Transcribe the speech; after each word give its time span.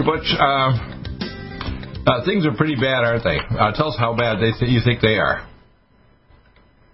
And 0.00 0.06
Butch, 0.06 0.32
uh, 0.32 2.10
uh, 2.10 2.24
things 2.24 2.46
are 2.46 2.56
pretty 2.56 2.76
bad, 2.76 3.04
aren't 3.04 3.22
they? 3.22 3.36
Uh, 3.36 3.72
tell 3.72 3.88
us 3.88 3.96
how 3.98 4.16
bad 4.16 4.38
they 4.38 4.50
th- 4.58 4.72
you 4.72 4.80
think 4.82 5.02
they 5.02 5.18
are. 5.18 5.46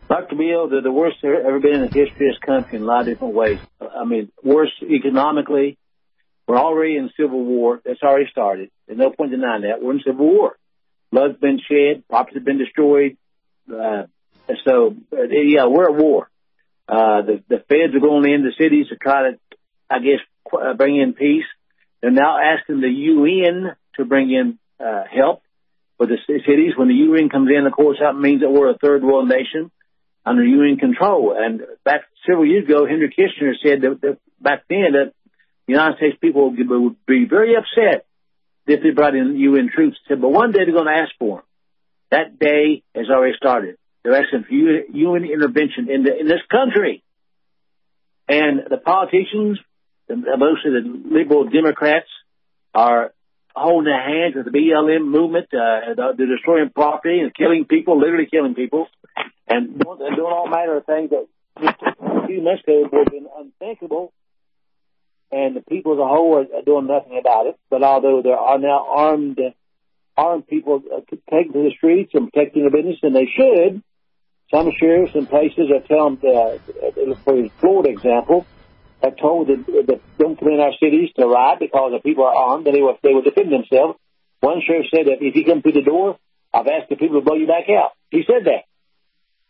Dr. 0.08 0.34
Bill, 0.34 0.68
they're 0.68 0.82
the 0.82 0.90
worst 0.90 1.18
there 1.22 1.46
ever 1.46 1.60
been 1.60 1.74
in 1.74 1.80
the 1.82 1.86
history 1.86 2.30
of 2.30 2.34
this 2.34 2.38
country 2.44 2.78
in 2.78 2.82
a 2.82 2.84
lot 2.84 3.02
of 3.02 3.06
different 3.06 3.34
ways. 3.34 3.60
I 3.80 4.04
mean, 4.04 4.32
worse 4.42 4.72
economically. 4.82 5.78
We're 6.48 6.58
already 6.58 6.96
in 6.96 7.10
civil 7.16 7.44
war. 7.44 7.80
That's 7.84 8.02
already 8.02 8.28
started. 8.28 8.72
There's 8.88 8.98
no 8.98 9.10
point 9.10 9.30
denying 9.30 9.62
that. 9.62 9.80
We're 9.80 9.92
in 9.92 10.02
civil 10.04 10.26
war. 10.26 10.56
Blood's 11.12 11.38
been 11.38 11.60
shed. 11.60 12.02
Property's 12.08 12.42
been 12.42 12.58
destroyed. 12.58 13.16
Uh, 13.72 14.06
so, 14.66 14.96
uh, 15.12 15.22
yeah, 15.30 15.66
we're 15.66 15.90
at 15.90 15.94
war. 15.94 16.28
Uh, 16.88 17.22
the, 17.22 17.44
the 17.48 17.58
feds 17.68 17.94
are 17.94 18.00
going 18.00 18.28
into 18.28 18.50
cities 18.60 18.88
to 18.88 18.96
try 18.96 19.30
to, 19.30 19.38
I 19.88 20.00
guess, 20.00 20.76
bring 20.76 20.96
in 20.96 21.12
peace. 21.12 21.44
They're 22.00 22.10
now 22.10 22.38
asking 22.38 22.80
the 22.80 22.88
UN 22.88 23.76
to 23.96 24.04
bring 24.04 24.30
in 24.30 24.58
uh, 24.78 25.04
help 25.10 25.42
for 25.96 26.06
the 26.06 26.18
cities. 26.26 26.72
When 26.76 26.88
the 26.88 26.94
UN 26.94 27.28
comes 27.28 27.48
in, 27.50 27.66
of 27.66 27.72
course, 27.72 27.98
that 28.00 28.14
means 28.14 28.42
that 28.42 28.50
we're 28.50 28.70
a 28.70 28.78
third 28.78 29.02
world 29.02 29.28
nation 29.28 29.70
under 30.24 30.44
UN 30.44 30.76
control. 30.76 31.34
And 31.38 31.62
back 31.84 32.02
several 32.26 32.46
years 32.46 32.64
ago, 32.64 32.86
Henry 32.86 33.08
Kissinger 33.08 33.54
said 33.62 33.82
that, 33.82 34.00
that 34.02 34.18
back 34.40 34.64
then 34.68 34.92
that 34.92 35.12
the 35.66 35.72
United 35.72 35.96
States 35.96 36.16
people 36.20 36.50
would 36.50 37.06
be 37.06 37.26
very 37.28 37.54
upset 37.56 38.06
if 38.66 38.82
they 38.82 38.90
brought 38.90 39.14
in 39.14 39.36
UN 39.36 39.70
troops. 39.74 39.96
Said, 40.08 40.20
but 40.20 40.28
one 40.28 40.52
day 40.52 40.60
they're 40.64 40.74
going 40.74 40.86
to 40.86 41.02
ask 41.02 41.12
for 41.18 41.38
them. 41.38 41.44
That 42.10 42.38
day 42.38 42.82
has 42.94 43.06
already 43.10 43.34
started. 43.36 43.76
They're 44.02 44.14
asking 44.14 44.44
for 44.44 44.54
UN 44.54 45.24
intervention 45.24 45.90
in, 45.90 46.04
the, 46.04 46.16
in 46.18 46.28
this 46.28 46.42
country. 46.50 47.02
And 48.28 48.60
the 48.68 48.76
politicians, 48.76 49.58
mostly 50.08 50.70
the 50.72 51.02
liberal 51.10 51.48
Democrats, 51.48 52.08
are 52.74 53.12
holding 53.54 53.90
their 53.90 54.02
hands 54.02 54.34
with 54.36 54.44
the 54.44 54.50
BLM 54.50 55.08
movement. 55.08 55.46
Uh, 55.52 56.12
they're 56.16 56.36
destroying 56.36 56.70
property 56.74 57.20
and 57.20 57.34
killing 57.34 57.64
people, 57.64 57.98
literally 57.98 58.28
killing 58.30 58.54
people, 58.54 58.86
and 59.48 59.78
doing, 59.78 60.16
all 60.20 60.48
manner 60.48 60.76
of 60.76 60.86
things 60.86 61.10
that 61.10 61.26
just 61.60 61.76
a 61.82 62.26
few 62.26 62.42
months 62.42 62.62
ago 62.64 62.88
would 62.92 63.04
have 63.04 63.12
been 63.12 63.26
unthinkable. 63.38 64.12
And 65.32 65.56
the 65.56 65.62
people 65.62 65.94
as 65.94 65.98
a 65.98 66.06
whole 66.06 66.38
are, 66.38 66.62
doing 66.62 66.86
nothing 66.86 67.18
about 67.18 67.46
it. 67.46 67.58
But 67.68 67.82
although 67.82 68.22
there 68.22 68.38
are 68.38 68.58
now 68.58 68.86
armed 68.88 69.40
armed 70.16 70.46
people 70.46 70.82
uh, 70.94 71.00
taking 71.30 71.52
to 71.52 71.62
the 71.64 71.72
streets 71.76 72.12
and 72.14 72.32
protecting 72.32 72.62
their 72.62 72.70
business, 72.70 72.98
and 73.02 73.14
they 73.14 73.28
should, 73.36 73.82
some 74.50 74.70
sheriffs 74.78 75.14
in 75.14 75.26
places 75.26 75.70
are 75.70 75.86
telling, 75.86 76.18
uh, 76.24 76.56
for 77.24 77.48
Florida 77.60 77.90
example, 77.90 78.46
have 79.02 79.16
told 79.16 79.48
that, 79.48 79.64
that 79.66 80.00
don't 80.18 80.38
come 80.38 80.48
in 80.48 80.60
our 80.60 80.72
cities 80.80 81.10
to 81.16 81.26
riot 81.26 81.58
because 81.60 81.92
the 81.92 82.00
people 82.00 82.24
are 82.24 82.34
armed 82.34 82.66
and 82.66 82.74
they 82.74 82.80
will, 82.80 82.96
they 83.02 83.12
will 83.12 83.22
defend 83.22 83.52
themselves. 83.52 83.98
One 84.40 84.60
sheriff 84.66 84.86
said 84.90 85.06
that 85.06 85.18
if 85.20 85.34
you 85.34 85.44
come 85.44 85.62
through 85.62 85.72
the 85.72 85.82
door, 85.82 86.18
I've 86.52 86.66
asked 86.66 86.88
the 86.88 86.96
people 86.96 87.20
to 87.20 87.24
blow 87.24 87.36
you 87.36 87.46
back 87.46 87.68
out. 87.68 87.92
He 88.10 88.24
said 88.26 88.44
that. 88.44 88.64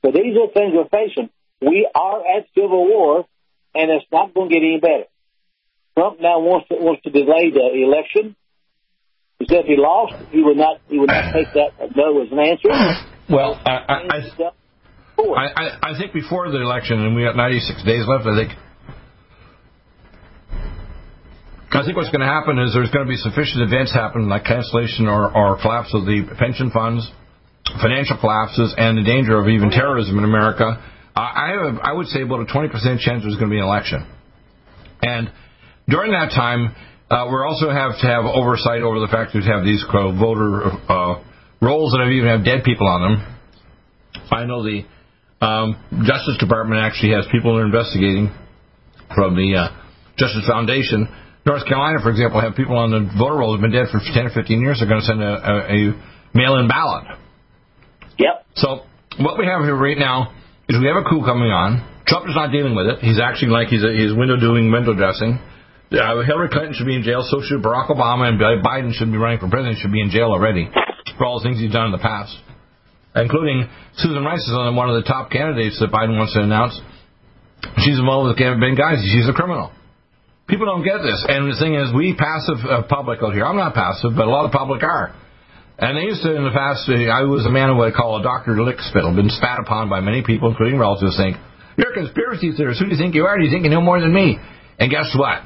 So 0.02 0.12
these 0.12 0.36
are 0.36 0.50
things 0.52 0.74
we're 0.74 0.88
facing. 0.88 1.30
We 1.60 1.88
are 1.94 2.20
at 2.20 2.46
civil 2.54 2.86
war, 2.86 3.26
and 3.74 3.90
it's 3.90 4.06
not 4.12 4.34
going 4.34 4.48
to 4.50 4.54
get 4.54 4.62
any 4.62 4.80
better. 4.80 5.04
Trump 5.96 6.20
now 6.20 6.40
wants 6.40 6.68
to, 6.68 6.76
wants 6.76 7.02
to 7.04 7.10
delay 7.10 7.50
the 7.50 7.72
election. 7.82 8.36
He 9.38 9.46
said 9.48 9.64
if 9.64 9.66
he 9.66 9.76
lost, 9.76 10.14
he 10.30 10.42
would 10.42 10.56
not 10.56 10.80
he 10.88 10.98
would 10.98 11.08
not 11.08 11.32
take 11.32 11.52
that 11.54 11.96
no 11.96 12.22
as 12.22 12.32
an 12.32 12.38
answer. 12.38 12.70
Well, 13.28 13.60
I, 13.66 13.72
I, 13.72 13.94
I, 14.06 14.52
I, 15.18 15.46
I, 15.46 15.90
I 15.90 15.98
think 15.98 16.12
before 16.12 16.48
the 16.48 16.62
election, 16.62 17.00
and 17.00 17.16
we 17.16 17.24
got 17.24 17.34
96 17.34 17.82
days 17.82 18.06
left, 18.06 18.24
I 18.24 18.38
think. 18.38 18.52
I 21.76 21.84
think 21.84 21.96
what's 21.96 22.08
going 22.08 22.24
to 22.24 22.32
happen 22.32 22.58
is 22.58 22.72
there's 22.72 22.88
going 22.88 23.04
to 23.04 23.10
be 23.10 23.20
sufficient 23.20 23.60
events 23.60 23.92
happen, 23.92 24.30
like 24.32 24.44
cancellation 24.48 25.08
or, 25.12 25.28
or 25.28 25.60
collapse 25.60 25.92
of 25.92 26.08
the 26.08 26.24
pension 26.38 26.70
funds, 26.70 27.04
financial 27.82 28.16
collapses, 28.16 28.72
and 28.78 28.96
the 28.96 29.04
danger 29.04 29.36
of 29.36 29.46
even 29.48 29.68
terrorism 29.68 30.16
in 30.16 30.24
America. 30.24 30.80
I, 31.14 31.52
have, 31.52 31.76
I 31.84 31.92
would 31.92 32.06
say 32.08 32.22
about 32.22 32.40
a 32.40 32.48
20% 32.48 32.72
chance 33.00 33.24
there's 33.24 33.36
going 33.36 33.52
to 33.52 33.56
be 33.56 33.60
an 33.60 33.68
election. 33.68 34.08
And 35.02 35.30
during 35.86 36.12
that 36.12 36.32
time, 36.32 36.74
uh, 37.10 37.28
we 37.28 37.36
also 37.44 37.68
have 37.68 38.00
to 38.00 38.06
have 38.08 38.24
oversight 38.24 38.80
over 38.80 39.00
the 39.00 39.12
fact 39.12 39.32
that 39.32 39.40
we 39.40 39.44
have 39.44 39.64
these 39.64 39.84
uh, 39.84 40.16
voter 40.16 40.72
uh, 40.88 41.20
rolls 41.60 41.92
that 41.92 42.00
have 42.00 42.12
even 42.12 42.28
have 42.28 42.44
dead 42.44 42.64
people 42.64 42.88
on 42.88 43.00
them. 43.04 43.14
I 44.32 44.44
know 44.44 44.64
the 44.64 44.80
um, 45.44 45.76
Justice 46.08 46.40
Department 46.40 46.80
actually 46.80 47.12
has 47.12 47.28
people 47.30 47.60
investigating 47.60 48.32
from 49.14 49.36
the 49.36 49.60
uh, 49.60 49.68
Justice 50.16 50.48
Foundation. 50.48 51.08
North 51.46 51.64
Carolina, 51.64 52.02
for 52.02 52.10
example, 52.10 52.42
have 52.42 52.58
people 52.58 52.76
on 52.76 52.90
the 52.90 53.06
voter 53.14 53.38
roll 53.38 53.54
who've 53.54 53.62
been 53.62 53.70
dead 53.70 53.86
for 53.94 54.02
10 54.02 54.26
or 54.26 54.34
15 54.34 54.60
years. 54.60 54.82
They're 54.82 54.90
going 54.90 55.00
to 55.00 55.06
send 55.06 55.22
a, 55.22 55.30
a, 55.38 55.54
a 55.70 55.78
mail-in 56.34 56.66
ballot. 56.66 57.06
Yep. 58.18 58.34
So 58.58 58.82
what 59.22 59.38
we 59.38 59.46
have 59.46 59.62
here 59.62 59.78
right 59.78 59.96
now 59.96 60.34
is 60.68 60.74
we 60.82 60.90
have 60.90 60.98
a 60.98 61.06
coup 61.06 61.22
coming 61.22 61.54
on. 61.54 61.86
Trump 62.10 62.26
is 62.26 62.34
not 62.34 62.50
dealing 62.50 62.74
with 62.74 62.90
it. 62.90 62.98
He's 62.98 63.22
acting 63.22 63.50
like 63.54 63.70
he's 63.70 63.86
a, 63.86 63.94
he's 63.94 64.10
window 64.10 64.34
doing 64.34 64.74
window 64.74 64.94
dressing. 64.94 65.38
Uh, 65.94 66.26
Hillary 66.26 66.50
Clinton 66.50 66.74
should 66.74 66.86
be 66.86 66.98
in 66.98 67.06
jail. 67.06 67.22
So 67.22 67.38
should 67.46 67.62
Barack 67.62 67.94
Obama, 67.94 68.26
and 68.26 68.42
Biden 68.42 68.90
should 68.90 69.14
be 69.14 69.18
running 69.18 69.38
for 69.38 69.46
president. 69.46 69.78
Should 69.78 69.94
be 69.94 70.02
in 70.02 70.10
jail 70.10 70.34
already 70.34 70.66
for 71.14 71.24
all 71.24 71.38
the 71.38 71.46
things 71.46 71.62
he's 71.62 71.70
done 71.70 71.86
in 71.86 71.92
the 71.94 72.02
past, 72.02 72.34
including 73.14 73.70
Susan 73.94 74.24
Rice 74.26 74.42
is 74.42 74.54
one 74.74 74.90
of 74.90 74.98
the 74.98 75.06
top 75.06 75.30
candidates 75.30 75.78
that 75.78 75.94
Biden 75.94 76.18
wants 76.18 76.34
to 76.34 76.42
announce. 76.42 76.74
She's 77.86 77.98
involved 77.98 78.34
with 78.34 78.38
Benghazi. 78.38 79.06
She's 79.06 79.28
a 79.30 79.32
criminal. 79.32 79.70
People 80.46 80.66
don't 80.66 80.86
get 80.86 81.02
this, 81.02 81.18
and 81.26 81.50
the 81.50 81.58
thing 81.58 81.74
is, 81.74 81.90
we 81.90 82.14
passive 82.14 82.62
uh, 82.62 82.86
public 82.86 83.18
out 83.18 83.34
here. 83.34 83.42
I'm 83.42 83.58
not 83.58 83.74
passive, 83.74 84.14
but 84.14 84.30
a 84.30 84.30
lot 84.30 84.46
of 84.46 84.54
public 84.54 84.82
are. 84.86 85.10
And 85.78 85.98
they 85.98 86.06
used 86.06 86.22
to, 86.22 86.30
in 86.38 86.46
the 86.46 86.54
past, 86.54 86.86
uh, 86.86 86.94
I 87.10 87.26
was 87.26 87.42
a 87.44 87.50
man 87.50 87.74
who 87.74 87.82
I 87.82 87.90
call 87.90 88.16
a 88.16 88.22
Dr. 88.22 88.54
Lickspittle, 88.54 89.10
been 89.18 89.28
spat 89.28 89.58
upon 89.58 89.90
by 89.90 89.98
many 89.98 90.22
people, 90.22 90.48
including 90.48 90.78
relatives, 90.78 91.18
saying, 91.18 91.34
You're 91.76 91.90
a 91.90 91.98
conspiracy 91.98 92.54
theorist. 92.54 92.78
Who 92.78 92.86
do 92.86 92.94
you 92.94 93.00
think 93.00 93.18
you 93.18 93.26
are? 93.26 93.36
Do 93.36 93.42
you 93.42 93.50
think 93.50 93.66
you 93.66 93.74
know 93.74 93.82
more 93.82 93.98
than 93.98 94.14
me? 94.14 94.38
And 94.78 94.86
guess 94.86 95.10
what? 95.18 95.42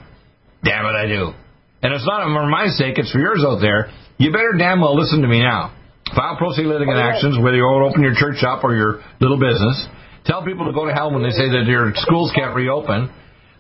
Damn 0.62 0.84
it, 0.84 0.94
I 0.94 1.08
do. 1.08 1.32
And 1.80 1.96
it's 1.96 2.04
not 2.04 2.20
for 2.20 2.46
my 2.46 2.68
sake, 2.68 3.00
it's 3.00 3.10
for 3.10 3.18
yours 3.18 3.40
out 3.40 3.64
there. 3.64 3.88
You 4.20 4.30
better 4.36 4.52
damn 4.52 4.84
well 4.84 4.92
listen 4.92 5.24
to 5.24 5.28
me 5.28 5.40
now. 5.40 5.72
File 6.14 6.36
pro 6.36 6.52
se 6.52 6.68
litigant 6.68 7.00
actions, 7.00 7.40
whether 7.40 7.56
you 7.56 7.64
open 7.64 8.02
your 8.02 8.14
church 8.14 8.44
up 8.44 8.62
or 8.64 8.76
your 8.76 9.00
little 9.18 9.40
business. 9.40 9.88
Tell 10.26 10.44
people 10.44 10.66
to 10.66 10.76
go 10.76 10.84
to 10.84 10.92
hell 10.92 11.10
when 11.10 11.22
they 11.22 11.32
say 11.32 11.48
that 11.48 11.64
your 11.64 11.92
schools 11.96 12.30
can't 12.36 12.54
reopen. 12.54 13.08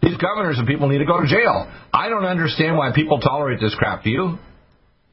These 0.02 0.16
governors 0.16 0.58
and 0.58 0.66
people 0.66 0.88
need 0.88 0.98
to 0.98 1.04
go 1.04 1.20
to 1.20 1.26
jail. 1.26 1.70
I 1.92 2.08
don't 2.08 2.24
understand 2.24 2.76
why 2.76 2.92
people 2.94 3.20
tolerate 3.20 3.60
this 3.60 3.74
crap. 3.74 4.02
Do 4.04 4.10
you? 4.10 4.38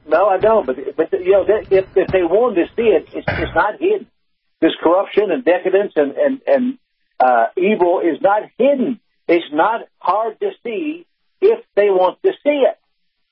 No, 0.07 0.27
I 0.27 0.37
don't. 0.37 0.65
But 0.65 0.77
but 0.95 1.11
you 1.11 1.31
know, 1.31 1.45
if 1.47 1.85
if 1.95 2.07
they 2.07 2.23
wanted 2.23 2.67
to 2.67 2.75
see 2.75 2.87
it, 2.95 3.09
it's, 3.13 3.27
it's 3.27 3.55
not 3.55 3.79
hidden. 3.79 4.07
This 4.61 4.71
corruption 4.81 5.29
and 5.31 5.43
decadence 5.43 5.93
and 5.95 6.11
and 6.15 6.41
and 6.47 6.77
uh, 7.19 7.47
evil 7.57 7.99
is 7.99 8.21
not 8.21 8.43
hidden. 8.57 8.99
It's 9.27 9.51
not 9.51 9.81
hard 9.99 10.39
to 10.39 10.51
see 10.63 11.05
if 11.41 11.65
they 11.75 11.89
want 11.89 12.21
to 12.23 12.31
see 12.43 12.63
it, 12.63 12.79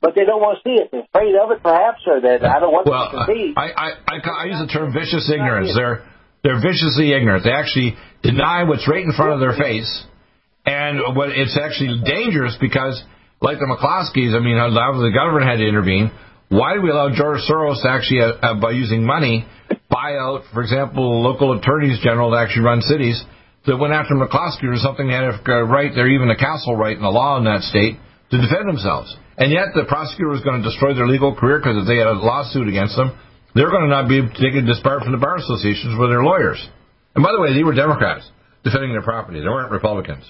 but 0.02 0.14
they 0.14 0.26
don't 0.26 0.42
want 0.42 0.60
to 0.62 0.70
see 0.70 0.76
it. 0.76 0.90
They're 0.92 1.08
afraid 1.08 1.36
of 1.36 1.52
it, 1.52 1.64
perhaps, 1.64 2.02
or 2.06 2.20
that 2.20 2.44
I 2.44 2.60
don't 2.60 2.74
want 2.74 2.86
Well, 2.88 3.12
them 3.12 3.26
to 3.26 3.34
see. 3.34 3.54
I, 3.56 3.72
I, 3.72 3.90
I, 4.08 4.16
I 4.20 4.46
use 4.46 4.60
the 4.60 4.68
term 4.68 4.92
vicious 4.92 5.32
ignorance. 5.32 5.72
They're 5.74 6.04
they're 6.44 6.62
viciously 6.62 7.14
ignorant. 7.14 7.44
They 7.46 7.52
actually 7.56 7.96
deny 8.22 8.64
what's 8.64 8.88
right 8.88 9.04
in 9.04 9.14
front 9.14 9.34
of 9.34 9.40
their 9.40 9.58
face, 9.58 10.06
and 10.66 11.16
what 11.16 11.30
it's 11.30 11.58
actually 11.58 12.02
dangerous 12.04 12.58
because, 12.60 13.02
like 13.42 13.60
the 13.60 13.70
McCloskeys, 13.70 14.34
I 14.34 14.42
mean, 14.42 14.58
the 14.58 15.14
government 15.14 15.46
had 15.46 15.58
to 15.58 15.68
intervene. 15.68 16.12
Why 16.50 16.74
do 16.74 16.82
we 16.82 16.90
allow 16.90 17.10
George 17.14 17.42
Soros 17.50 17.82
to 17.82 17.90
actually, 17.90 18.22
uh, 18.22 18.38
uh, 18.42 18.60
by 18.60 18.72
using 18.72 19.04
money, 19.06 19.46
buy 19.90 20.18
out, 20.18 20.44
for 20.54 20.62
example, 20.62 21.22
local 21.22 21.58
attorneys 21.58 22.00
general 22.04 22.32
to 22.32 22.38
actually 22.38 22.64
run 22.64 22.82
cities 22.82 23.24
that 23.66 23.78
went 23.78 23.94
after 23.94 24.14
McCloskey 24.14 24.70
or 24.70 24.78
something 24.78 25.10
had 25.10 25.26
a 25.26 25.66
right, 25.66 25.92
they're 25.94 26.10
even 26.10 26.30
a 26.30 26.38
castle 26.38 26.76
right 26.76 26.96
in 26.96 27.02
the 27.02 27.10
law 27.10 27.38
in 27.38 27.46
that 27.46 27.62
state 27.62 27.98
to 28.30 28.38
defend 28.38 28.70
themselves. 28.70 29.16
And 29.38 29.52
yet 29.52 29.74
the 29.74 29.86
prosecutor 29.86 30.30
was 30.30 30.42
going 30.42 30.62
to 30.62 30.66
destroy 30.66 30.94
their 30.94 31.08
legal 31.08 31.36
career 31.36 31.60
because 31.60 31.82
if 31.82 31.88
they 31.88 31.98
had 31.98 32.08
a 32.08 32.14
lawsuit 32.14 32.70
against 32.70 32.96
them, 32.96 33.18
they're 33.54 33.72
going 33.72 33.84
to 33.84 33.94
not 33.94 34.08
be 34.08 34.22
they 34.22 34.54
could 34.54 34.66
disbarred 34.66 35.04
from 35.04 35.12
the 35.12 35.18
bar 35.18 35.38
associations 35.38 35.98
with 35.98 36.10
their 36.10 36.24
lawyers. 36.24 36.62
And 37.16 37.24
by 37.24 37.32
the 37.32 37.42
way, 37.42 37.54
they 37.54 37.64
were 37.64 37.74
Democrats 37.74 38.30
defending 38.64 38.92
their 38.92 39.02
property. 39.02 39.40
They 39.40 39.50
weren't 39.50 39.72
Republicans. 39.72 40.30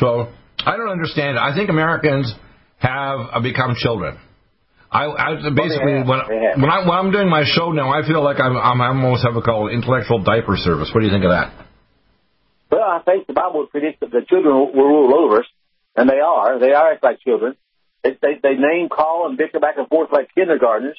So 0.00 0.32
I 0.64 0.76
don't 0.76 0.90
understand 0.90 1.36
it. 1.36 1.40
I 1.40 1.54
think 1.54 1.70
Americans 1.70 2.32
have 2.78 3.18
uh, 3.32 3.40
become 3.40 3.74
children. 3.76 4.18
I, 4.90 5.06
I 5.06 5.50
basically 5.50 6.06
well, 6.06 6.28
when 6.28 6.60
when, 6.62 6.70
I, 6.70 6.86
when 6.86 6.96
I'm 6.96 7.10
doing 7.10 7.28
my 7.28 7.42
show 7.44 7.72
now, 7.72 7.90
I 7.90 8.06
feel 8.06 8.22
like 8.22 8.38
I'm, 8.38 8.56
I'm 8.56 8.80
I 8.80 8.88
almost 8.88 9.24
have 9.24 9.34
a 9.34 9.42
called 9.42 9.72
intellectual 9.72 10.22
diaper 10.22 10.56
service. 10.56 10.90
What 10.94 11.00
do 11.00 11.06
you 11.06 11.12
think 11.12 11.24
of 11.24 11.30
that? 11.30 11.52
Well, 12.70 12.82
I 12.82 13.00
think 13.02 13.26
the 13.26 13.32
Bible 13.32 13.66
predicts 13.66 14.00
that 14.00 14.10
the 14.10 14.22
children 14.28 14.54
will 14.54 14.72
rule 14.72 15.14
over 15.14 15.40
us, 15.40 15.46
and 15.96 16.08
they 16.08 16.20
are. 16.20 16.58
They 16.58 16.72
are 16.72 16.92
act 16.92 17.02
like 17.02 17.20
children. 17.20 17.56
They, 18.02 18.18
they, 18.20 18.34
they 18.42 18.54
name, 18.54 18.88
call, 18.88 19.26
and 19.28 19.38
bicker 19.38 19.60
back 19.60 19.78
and 19.78 19.88
forth 19.88 20.10
like 20.12 20.34
kindergartners, 20.34 20.98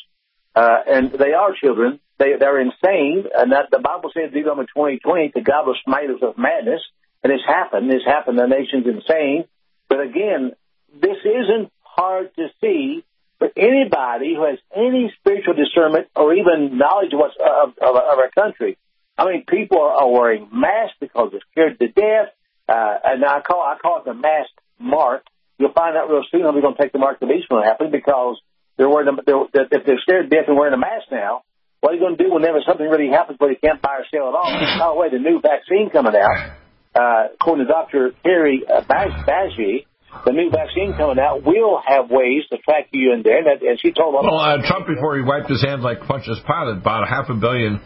uh, 0.56 0.78
and 0.88 1.12
they 1.12 1.34
are 1.34 1.54
children. 1.54 2.00
They, 2.18 2.34
they're 2.40 2.62
insane, 2.62 3.26
and 3.36 3.52
that 3.52 3.72
the 3.72 3.80
Bible 3.80 4.10
says, 4.14 4.32
Deuteronomy 4.34 4.68
20, 4.74 5.00
20, 5.00 5.32
that 5.36 5.44
God 5.44 5.68
will 5.68 5.76
smite 5.84 6.10
us 6.10 6.20
with 6.22 6.38
madness, 6.38 6.82
and 7.26 7.34
it's 7.34 7.44
happened. 7.44 7.92
It's 7.92 8.06
happened. 8.06 8.38
The 8.38 8.46
nation's 8.46 8.86
insane. 8.86 9.46
But 9.90 10.02
again, 10.02 10.52
this 10.94 11.18
isn't 11.26 11.72
hard 11.82 12.30
to 12.36 12.50
see 12.62 13.04
for 13.40 13.50
anybody 13.58 14.36
who 14.36 14.46
has 14.46 14.60
any 14.76 15.12
spiritual 15.20 15.56
discernment 15.56 16.08
or 16.16 16.36
even 16.36 16.78
knowledge 16.78 17.14
of, 17.14 17.20
what's, 17.20 17.34
of, 17.42 17.70
of, 17.82 17.96
of 17.96 18.20
our 18.20 18.30
country. 18.30 18.78
I 19.18 19.26
mean, 19.26 19.44
people 19.48 19.82
are 19.82 20.08
wearing 20.08 20.50
masks 20.54 20.98
because 21.00 21.32
they're 21.32 21.42
scared 21.50 21.80
to 21.80 21.88
death, 21.88 22.30
uh, 22.70 22.96
and 23.04 23.26
I 23.26 23.42
call 23.42 23.62
I 23.62 23.80
call 23.82 23.98
it 24.00 24.06
the 24.06 24.14
mask 24.14 24.52
mark. 24.78 25.26
You'll 25.58 25.74
find 25.74 25.98
out 25.98 26.10
real 26.10 26.22
soon 26.30 26.42
how 26.42 26.54
we're 26.54 26.62
going 26.62 26.76
to 26.76 26.82
take 26.82 26.92
the 26.92 27.00
mark 27.00 27.22
of 27.22 27.28
the 27.28 27.34
beast 27.34 27.50
when 27.50 27.64
it 27.64 27.66
happens 27.66 27.92
because 27.92 28.38
they're 28.78 28.90
wearing 28.90 29.08
them. 29.08 29.20
They're, 29.26 29.66
if 29.72 29.86
they're 29.86 30.04
scared 30.04 30.30
to 30.30 30.36
death 30.36 30.46
and 30.48 30.58
wearing 30.58 30.76
a 30.76 30.78
mask 30.78 31.10
now, 31.12 31.42
what 31.82 31.92
are 31.92 31.96
you 31.96 32.02
going 32.02 32.18
to 32.18 32.24
do 32.24 32.32
whenever 32.32 32.60
something 32.68 32.86
really 32.86 33.10
happens 33.10 33.40
where 33.40 33.50
you 33.50 33.58
can't 33.58 33.82
buy 33.82 33.98
or 33.98 34.06
sell 34.14 34.30
at 34.30 34.36
all? 34.36 34.52
By 34.78 34.94
the 34.94 35.00
way, 35.00 35.10
the 35.10 35.18
new 35.18 35.42
vaccine 35.42 35.90
coming 35.90 36.14
out, 36.14 36.54
uh, 36.96 37.36
according 37.36 37.68
to 37.68 37.72
Dr. 37.72 38.16
Uh, 38.24 38.82
Bazzi, 38.88 39.86
the 40.24 40.32
new 40.32 40.50
vaccine 40.50 40.96
coming 40.96 41.20
out 41.20 41.44
will 41.44 41.82
have 41.86 42.10
ways 42.10 42.48
to 42.52 42.58
track 42.58 42.88
you 42.92 43.14
in 43.14 43.22
there. 43.24 43.40
And, 43.40 43.62
and 43.62 43.80
she 43.82 43.92
told 43.92 44.16
them. 44.16 44.32
Well, 44.32 44.40
uh, 44.40 44.64
Trump, 44.64 44.88
before 44.88 45.18
he 45.18 45.22
wiped 45.22 45.50
his 45.50 45.62
hands 45.62 45.84
like 45.84 46.00
Pontius 46.08 46.40
Pilate, 46.48 46.84
bought 46.84 47.04
a 47.04 47.10
half 47.10 47.28
a 47.30 47.36
billion, 47.36 47.82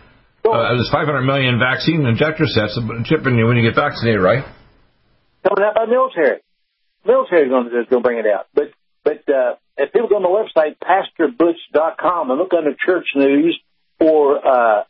uh, 0.46 0.78
there's 0.78 0.90
500 0.92 1.22
million 1.24 1.60
vaccine 1.60 2.06
injector 2.06 2.46
sets 2.46 2.78
chipping 3.06 3.38
you 3.38 3.48
when 3.48 3.58
you 3.58 3.66
get 3.66 3.76
vaccinated, 3.76 4.22
right? 4.22 4.46
Coming 5.44 5.64
out 5.66 5.76
by 5.76 5.86
military. 5.86 6.40
Military 7.06 7.48
is 7.48 7.50
going 7.50 7.86
to 7.90 8.00
bring 8.02 8.20
it 8.20 8.26
out. 8.28 8.46
But 8.54 8.72
but 9.04 9.24
uh, 9.30 9.56
if 9.78 9.94
people 9.94 10.10
go 10.10 10.18
on 10.18 10.24
the 10.24 10.30
website, 10.30 10.78
pastorbutch.com, 10.78 12.30
and 12.30 12.38
look 12.40 12.52
under 12.56 12.76
church 12.76 13.08
news 13.16 13.60
or 14.00 14.38
uh, 14.46 14.84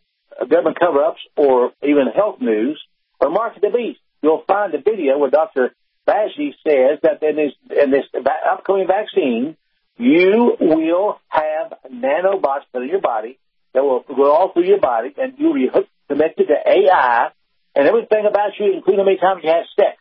government 0.50 0.78
cover-ups 0.80 1.22
or 1.38 1.72
even 1.84 2.08
health 2.14 2.42
news 2.42 2.82
or 3.20 3.30
market 3.30 3.62
the 3.62 3.70
beast, 3.70 4.00
you'll 4.22 4.44
find 4.48 4.74
a 4.74 4.82
video 4.82 5.18
where 5.18 5.30
Dr. 5.30 5.74
Bazzi 6.08 6.54
says 6.66 7.00
that 7.04 7.22
in 7.22 7.36
this, 7.36 7.54
in 7.70 7.92
this 7.92 8.06
upcoming 8.52 8.88
vaccine, 8.88 9.56
you 9.98 10.56
will 10.60 11.20
have 11.28 11.74
nanobots 11.92 12.64
put 12.72 12.84
in 12.84 12.90
your 12.90 13.02
body 13.02 13.38
that 13.74 13.84
will 13.84 14.02
go 14.02 14.32
all 14.32 14.52
through 14.54 14.66
your 14.66 14.80
body, 14.80 15.14
and 15.18 15.34
you'll 15.38 15.54
be 15.54 15.68
hooked, 15.72 15.90
connected 16.08 16.48
to 16.48 16.54
AI, 16.54 17.30
and 17.76 17.88
everything 17.88 18.26
about 18.28 18.52
you, 18.60 18.74
including 18.74 19.00
how 19.00 19.06
many 19.06 19.18
times 19.18 19.42
you 19.44 19.50
have 19.50 19.66
sex, 19.76 19.98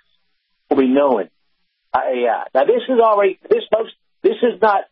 will 0.71 0.79
be 0.79 0.89
known 0.89 1.29
by 1.93 2.01
AI. 2.15 2.45
Now, 2.55 2.65
this 2.65 2.83
is 2.89 3.01
already 3.01 3.39
this 3.49 3.65
folks. 3.71 3.91
This 4.23 4.37
is 4.43 4.61
not 4.61 4.85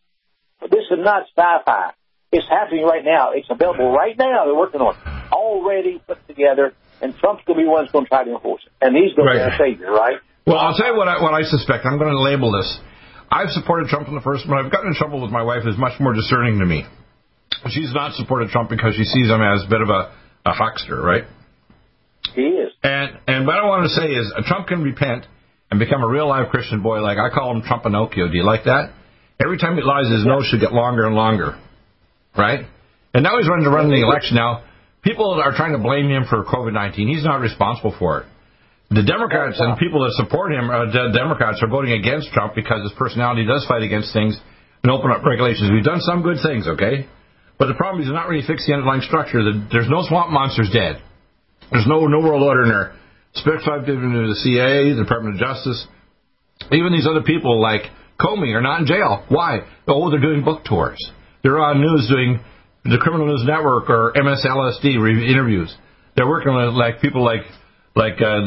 this 0.61 0.85
is 0.91 0.99
not 0.99 1.23
sci-fi. 1.35 1.91
It's 2.31 2.47
happening 2.49 2.83
right 2.83 3.05
now. 3.05 3.31
It's 3.31 3.47
available 3.49 3.91
right 3.91 4.17
now. 4.17 4.45
They're 4.45 4.55
working 4.55 4.81
on 4.81 4.95
it. 4.95 5.31
Already 5.31 6.01
put 6.05 6.25
together, 6.27 6.73
and 7.01 7.15
Trump's 7.17 7.43
going 7.45 7.57
to 7.57 7.61
be 7.61 7.65
the 7.65 7.71
one 7.71 7.83
that's 7.83 7.91
going 7.91 8.05
to 8.05 8.09
try 8.09 8.23
to 8.23 8.31
enforce 8.31 8.63
it. 8.65 8.71
And 8.81 8.95
he's 8.95 9.13
going 9.13 9.27
right. 9.27 9.43
to 9.43 9.51
be 9.51 9.51
the 9.51 9.57
savior, 9.57 9.91
right? 9.91 10.17
Well, 10.45 10.57
I'll 10.57 10.75
tell 10.75 10.93
you 10.93 10.97
what 10.97 11.07
I, 11.07 11.21
what 11.21 11.33
I 11.33 11.43
suspect. 11.43 11.85
I'm 11.85 11.97
going 11.97 12.11
to 12.11 12.21
label 12.21 12.51
this. 12.51 12.67
I've 13.29 13.49
supported 13.51 13.89
Trump 13.89 14.07
in 14.07 14.15
the 14.15 14.21
first, 14.21 14.45
but 14.47 14.55
I've 14.55 14.71
gotten 14.71 14.87
in 14.89 14.95
trouble 14.95 15.21
with 15.21 15.31
my 15.31 15.43
wife 15.43 15.63
who's 15.63 15.77
much 15.77 15.99
more 15.99 16.13
discerning 16.13 16.59
than 16.59 16.69
me. 16.69 16.85
She's 17.69 17.93
not 17.93 18.15
supported 18.15 18.49
Trump 18.49 18.69
because 18.69 18.95
she 18.95 19.03
sees 19.03 19.27
him 19.27 19.41
as 19.41 19.65
a 19.65 19.69
bit 19.69 19.81
of 19.81 19.89
a, 19.89 20.15
a 20.45 20.53
huckster, 20.53 21.01
right? 21.01 21.25
He 22.35 22.41
is. 22.41 22.71
And 22.83 23.17
and 23.27 23.47
what 23.47 23.57
I 23.57 23.65
want 23.65 23.83
to 23.89 23.93
say 23.93 24.07
is 24.07 24.31
uh, 24.35 24.43
Trump 24.45 24.67
can 24.67 24.83
repent 24.83 25.25
and 25.71 25.79
become 25.79 26.03
a 26.03 26.07
real 26.07 26.27
live 26.27 26.49
Christian 26.49 26.81
boy. 26.81 27.01
Like 27.01 27.17
I 27.17 27.33
call 27.33 27.55
him 27.55 27.63
Trump 27.63 27.83
Pinocchio. 27.83 28.27
Do 28.27 28.37
you 28.37 28.45
like 28.45 28.65
that? 28.65 28.93
Every 29.43 29.57
time 29.57 29.75
he 29.75 29.81
lies, 29.81 30.07
his 30.07 30.23
yeah. 30.23 30.31
nose 30.31 30.45
should 30.49 30.61
get 30.61 30.71
longer 30.71 31.05
and 31.05 31.15
longer 31.15 31.57
right? 32.37 32.65
And 33.13 33.23
now 33.23 33.37
he's 33.37 33.49
running 33.49 33.65
to 33.65 33.71
run 33.71 33.89
the 33.89 34.01
election. 34.01 34.35
Now, 34.35 34.63
people 35.07 35.39
are 35.39 35.55
trying 35.55 35.71
to 35.71 35.79
blame 35.79 36.11
him 36.11 36.25
for 36.27 36.43
COVID 36.43 36.73
19. 36.73 37.07
He's 37.07 37.23
not 37.23 37.39
responsible 37.39 37.95
for 37.97 38.21
it. 38.21 38.25
The 38.89 39.03
Democrats 39.03 39.59
and 39.59 39.77
people 39.79 40.03
that 40.03 40.11
support 40.19 40.51
him, 40.51 40.69
uh, 40.69 40.91
the 40.91 41.11
Democrats, 41.15 41.63
are 41.63 41.67
voting 41.67 41.91
against 41.95 42.31
Trump 42.31 42.55
because 42.55 42.83
his 42.83 42.95
personality 42.99 43.45
does 43.47 43.65
fight 43.67 43.83
against 43.83 44.11
things 44.11 44.39
and 44.83 44.91
open 44.91 45.11
up 45.11 45.23
regulations. 45.23 45.71
We've 45.71 45.83
done 45.83 45.99
some 45.99 46.23
good 46.23 46.39
things, 46.43 46.67
okay? 46.67 47.07
But 47.59 47.67
the 47.67 47.75
problem 47.75 48.03
is, 48.03 48.11
not 48.11 48.27
really 48.27 48.45
fixed 48.45 48.67
the 48.67 48.73
underlying 48.73 49.01
structure. 49.01 49.43
There's 49.43 49.89
no 49.89 50.03
swamp 50.07 50.31
monsters 50.31 50.69
dead. 50.71 51.01
There's 51.71 51.87
no 51.87 52.07
no 52.07 52.19
world 52.19 52.43
order 52.43 52.63
in 52.63 52.69
there. 52.69 52.95
Spectre 53.35 53.83
given 53.83 54.11
to 54.11 54.27
the 54.27 54.39
CIA, 54.43 54.95
the 54.95 55.03
Department 55.03 55.35
of 55.35 55.39
Justice, 55.41 55.87
even 56.71 56.91
these 56.91 57.07
other 57.07 57.23
people 57.23 57.59
like 57.59 57.83
Comey 58.19 58.55
are 58.55 58.63
not 58.63 58.81
in 58.81 58.87
jail. 58.87 59.25
Why? 59.27 59.67
Oh, 59.87 60.09
they're 60.09 60.23
doing 60.23 60.43
book 60.43 60.63
tours. 60.63 60.99
They're 61.43 61.59
on 61.59 61.81
news 61.81 62.07
doing 62.09 62.39
the 62.89 62.97
Criminal 62.97 63.27
News 63.27 63.43
Network 63.45 63.89
or 63.89 64.13
MSLSD 64.15 64.95
interviews. 65.29 65.73
They're 66.15 66.27
working 66.27 66.55
with 66.55 66.73
like 66.73 67.01
people 67.01 67.23
like 67.23 67.43
like 67.95 68.21
uh, 68.21 68.41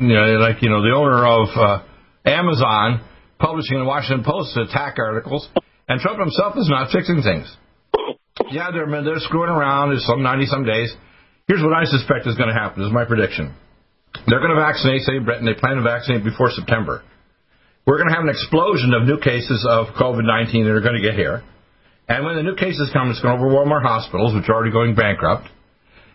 you 0.00 0.14
know, 0.14 0.38
like 0.38 0.62
you 0.62 0.68
know 0.68 0.82
the 0.82 0.92
owner 0.94 1.24
of 1.26 1.48
uh, 1.56 1.82
Amazon 2.28 3.00
publishing 3.38 3.78
the 3.78 3.84
Washington 3.84 4.24
Post 4.24 4.56
attack 4.56 4.96
articles, 4.98 5.48
and 5.88 6.00
Trump 6.00 6.20
himself 6.20 6.54
is 6.56 6.68
not 6.68 6.90
fixing 6.92 7.22
things. 7.22 7.48
Yeah, 8.50 8.70
they're 8.70 8.86
they're 9.02 9.24
screwing 9.24 9.50
around. 9.50 9.90
There's 9.90 10.06
some 10.06 10.22
ninety 10.22 10.46
some 10.46 10.64
days. 10.64 10.94
Here's 11.48 11.62
what 11.62 11.72
I 11.72 11.84
suspect 11.84 12.26
is 12.26 12.36
going 12.36 12.48
to 12.50 12.58
happen. 12.58 12.82
This 12.82 12.88
is 12.88 12.94
my 12.94 13.04
prediction. 13.04 13.54
They're 14.26 14.40
going 14.40 14.54
to 14.54 14.60
vaccinate, 14.60 15.02
say 15.02 15.18
Britain. 15.18 15.46
They 15.46 15.54
plan 15.54 15.76
to 15.76 15.82
vaccinate 15.82 16.24
before 16.24 16.50
September. 16.50 17.02
We're 17.86 17.98
going 17.98 18.08
to 18.08 18.14
have 18.14 18.24
an 18.24 18.30
explosion 18.30 18.94
of 18.94 19.06
new 19.06 19.20
cases 19.20 19.64
of 19.68 19.94
COVID-19 19.94 20.66
that 20.66 20.74
are 20.74 20.80
going 20.80 20.98
to 20.98 21.04
get 21.06 21.14
here. 21.14 21.44
And 22.08 22.24
when 22.24 22.36
the 22.36 22.42
new 22.42 22.54
cases 22.54 22.90
come, 22.92 23.10
it's 23.10 23.20
going 23.20 23.36
to 23.36 23.42
overwhelm 23.42 23.72
our 23.72 23.82
hospitals, 23.82 24.34
which 24.34 24.48
are 24.48 24.54
already 24.54 24.70
going 24.70 24.94
bankrupt. 24.94 25.48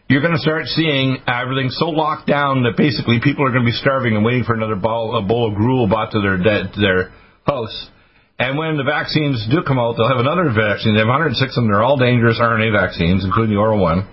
You're 0.08 0.22
going 0.22 0.36
to 0.36 0.44
start 0.44 0.68
seeing 0.68 1.24
everything 1.28 1.70
so 1.72 1.88
locked 1.88 2.28
down 2.28 2.64
that 2.64 2.76
basically 2.76 3.20
people 3.24 3.48
are 3.48 3.52
going 3.52 3.64
to 3.64 3.72
be 3.72 3.80
starving 3.80 4.16
and 4.16 4.24
waiting 4.24 4.44
for 4.44 4.54
another 4.54 4.76
bowl, 4.76 5.16
a 5.16 5.22
bowl 5.22 5.48
of 5.48 5.56
gruel 5.56 5.88
brought 5.88 6.12
to 6.12 6.20
their 6.20 6.36
to 6.36 6.80
their 6.80 7.12
house. 7.48 7.76
And 8.40 8.58
when 8.58 8.76
the 8.76 8.84
vaccines 8.84 9.46
do 9.48 9.64
come 9.64 9.80
out, 9.80 9.96
they'll 9.96 10.12
have 10.12 10.20
another 10.20 10.50
vaccine. 10.52 10.96
They 10.96 11.06
have 11.06 11.12
106 11.12 11.40
of 11.40 11.56
them. 11.56 11.72
They're 11.72 11.84
all 11.84 11.96
dangerous 11.96 12.40
RNA 12.42 12.74
vaccines, 12.74 13.24
including 13.24 13.56
the 13.56 13.62
oral 13.62 13.80
one. 13.80 14.08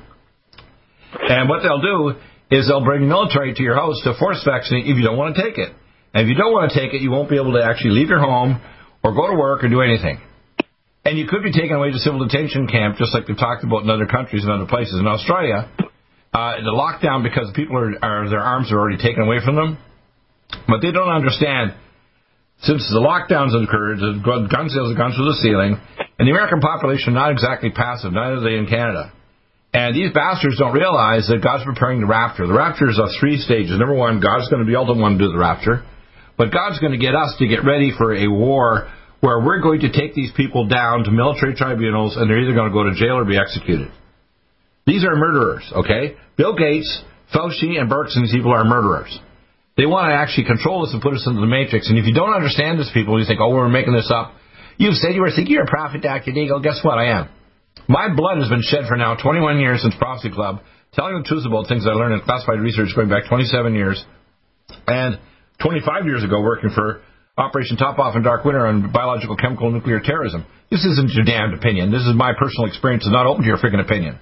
And 1.19 1.49
what 1.49 1.63
they'll 1.63 1.81
do 1.81 2.15
is 2.51 2.69
they'll 2.69 2.85
bring 2.85 3.09
military 3.09 3.55
to 3.55 3.63
your 3.63 3.75
house 3.75 3.99
to 4.05 4.15
force 4.19 4.43
vaccinate 4.45 4.87
if 4.87 4.97
you 4.97 5.03
don't 5.03 5.17
want 5.17 5.35
to 5.35 5.43
take 5.43 5.59
it. 5.59 5.73
And 6.13 6.23
if 6.23 6.29
you 6.29 6.37
don't 6.37 6.53
want 6.53 6.71
to 6.71 6.79
take 6.79 6.93
it, 6.93 7.01
you 7.01 7.11
won't 7.11 7.31
be 7.31 7.37
able 7.37 7.55
to 7.55 7.65
actually 7.65 7.99
leave 7.99 8.09
your 8.09 8.21
home 8.21 8.61
or 9.03 9.15
go 9.15 9.29
to 9.29 9.35
work 9.35 9.65
or 9.65 9.69
do 9.69 9.81
anything. 9.81 10.21
And 11.09 11.17
you 11.17 11.25
could 11.25 11.41
be 11.43 11.57
taken 11.57 11.73
away 11.73 11.89
to 11.91 11.97
civil 11.97 12.21
detention 12.21 12.69
camp, 12.69 13.01
just 13.01 13.17
like 13.17 13.25
they've 13.25 13.33
talked 13.33 13.65
about 13.65 13.81
in 13.81 13.89
other 13.89 14.05
countries 14.05 14.45
and 14.45 14.53
other 14.53 14.69
places. 14.69 15.01
In 15.01 15.09
Australia, 15.09 15.65
uh, 16.37 16.61
the 16.61 16.69
lockdown 16.69 17.25
because 17.25 17.49
people 17.57 17.81
are, 17.81 17.97
are 18.05 18.29
their 18.29 18.45
arms 18.45 18.71
are 18.71 18.77
already 18.77 19.01
taken 19.01 19.25
away 19.25 19.41
from 19.41 19.57
them. 19.57 19.79
But 20.69 20.85
they 20.85 20.93
don't 20.93 21.09
understand 21.09 21.73
since 22.61 22.85
the 22.93 23.01
lockdowns 23.01 23.57
occurred, 23.57 24.05
the 24.05 24.21
gun 24.21 24.69
sales 24.69 24.93
have 24.93 25.01
gone 25.01 25.17
through 25.17 25.33
the 25.33 25.41
ceiling, 25.41 25.81
and 25.97 26.29
the 26.29 26.33
American 26.33 26.61
population 26.61 27.15
not 27.15 27.33
exactly 27.33 27.73
passive, 27.73 28.13
neither 28.13 28.37
are 28.37 28.45
they 28.45 28.61
in 28.61 28.69
Canada. 28.69 29.09
And 29.73 29.97
these 29.97 30.13
bastards 30.13 30.61
don't 30.61 30.77
realize 30.77 31.25
that 31.33 31.41
God's 31.41 31.65
preparing 31.65 32.05
the 32.05 32.07
rapture. 32.07 32.47
The 32.47 32.53
rapture 32.53 32.91
is 32.93 33.01
of 33.01 33.09
three 33.19 33.41
stages. 33.41 33.81
Number 33.81 33.97
one, 33.97 34.21
God's 34.21 34.53
going 34.53 34.61
to 34.61 34.67
be 34.69 34.77
the 34.77 34.79
ultimate 34.79 35.01
one 35.01 35.17
to 35.17 35.25
do 35.25 35.33
the 35.33 35.41
rapture. 35.41 35.89
But 36.37 36.53
God's 36.53 36.81
going 36.85 36.93
to 36.93 37.01
get 37.01 37.15
us 37.15 37.33
to 37.41 37.49
get 37.49 37.65
ready 37.65 37.97
for 37.97 38.13
a 38.13 38.29
war 38.29 38.93
where 39.21 39.41
we're 39.41 39.61
going 39.61 39.81
to 39.81 39.93
take 39.93 40.15
these 40.15 40.31
people 40.37 40.67
down 40.69 41.05
to 41.05 41.11
military 41.11 41.55
tribunals 41.55 42.17
and 42.17 42.31
they're 42.31 42.41
either 42.41 42.55
going 42.55 42.71
to 42.71 42.75
go 42.75 42.85
to 42.85 42.95
jail 42.95 43.19
or 43.19 43.25
be 43.25 43.39
executed. 43.39 43.91
These 44.87 45.05
are 45.05 45.15
murderers, 45.17 45.71
okay? 45.75 46.17
Bill 46.37 46.57
Gates, 46.57 47.03
Fauci, 47.35 47.79
and 47.79 47.91
Birx 47.91 48.15
and 48.15 48.25
these 48.25 48.33
people 48.33 48.53
are 48.53 48.65
murderers. 48.65 49.19
They 49.77 49.87
want 49.87 50.11
to 50.11 50.15
actually 50.15 50.45
control 50.45 50.87
us 50.87 50.93
and 50.93 51.03
put 51.03 51.15
us 51.15 51.27
into 51.27 51.41
the 51.41 51.47
matrix. 51.47 51.89
And 51.89 51.99
if 51.99 52.07
you 52.07 52.15
don't 52.15 52.33
understand 52.33 52.79
these 52.79 52.91
people, 52.95 53.19
you 53.21 53.27
think, 53.27 53.39
oh, 53.41 53.51
we're 53.51 53.69
making 53.69 53.95
this 53.95 54.11
up. 54.11 54.35
You've 54.77 54.97
said 54.97 55.15
you 55.15 55.21
were 55.21 55.31
thinking 55.31 55.55
you're 55.55 55.65
a 55.65 55.71
prophet, 55.71 56.03
Dr. 56.03 56.33
Deagle. 56.33 56.63
Guess 56.63 56.81
what? 56.83 56.99
I 56.99 57.19
am. 57.19 57.29
My 57.87 58.13
blood 58.15 58.39
has 58.39 58.49
been 58.49 58.63
shed 58.63 58.87
for 58.89 58.97
now 58.97 59.15
21 59.15 59.61
years 59.61 59.83
since 59.83 59.95
Prophecy 59.99 60.31
Club, 60.31 60.61
telling 60.95 61.15
the 61.19 61.27
truth 61.27 61.47
about 61.47 61.69
things 61.69 61.87
I 61.87 61.95
learned 61.95 62.15
in 62.15 62.21
classified 62.23 62.61
research 62.61 62.91
going 62.95 63.09
back 63.09 63.29
27 63.29 63.75
years. 63.75 64.03
And 64.87 65.19
25 65.63 66.07
years 66.07 66.25
ago, 66.25 66.41
working 66.41 66.71
for 66.71 67.03
Operation 67.39 67.77
Top 67.77 67.99
Off 67.99 68.17
and 68.17 68.25
Dark 68.25 68.45
Winter 68.45 68.67
on 68.67 68.91
biological, 68.91 69.37
chemical, 69.37 69.71
nuclear 69.71 70.01
terrorism. 70.03 70.45
This 70.71 70.85
isn't 70.85 71.15
your 71.15 71.25
damned 71.25 71.55
opinion. 71.55 71.91
This 71.91 72.03
is 72.03 72.13
my 72.15 72.35
personal 72.35 72.67
experience. 72.67 73.07
It's 73.07 73.15
not 73.15 73.27
open 73.27 73.43
to 73.43 73.49
your 73.49 73.59
freaking 73.59 73.81
opinion. 73.81 74.19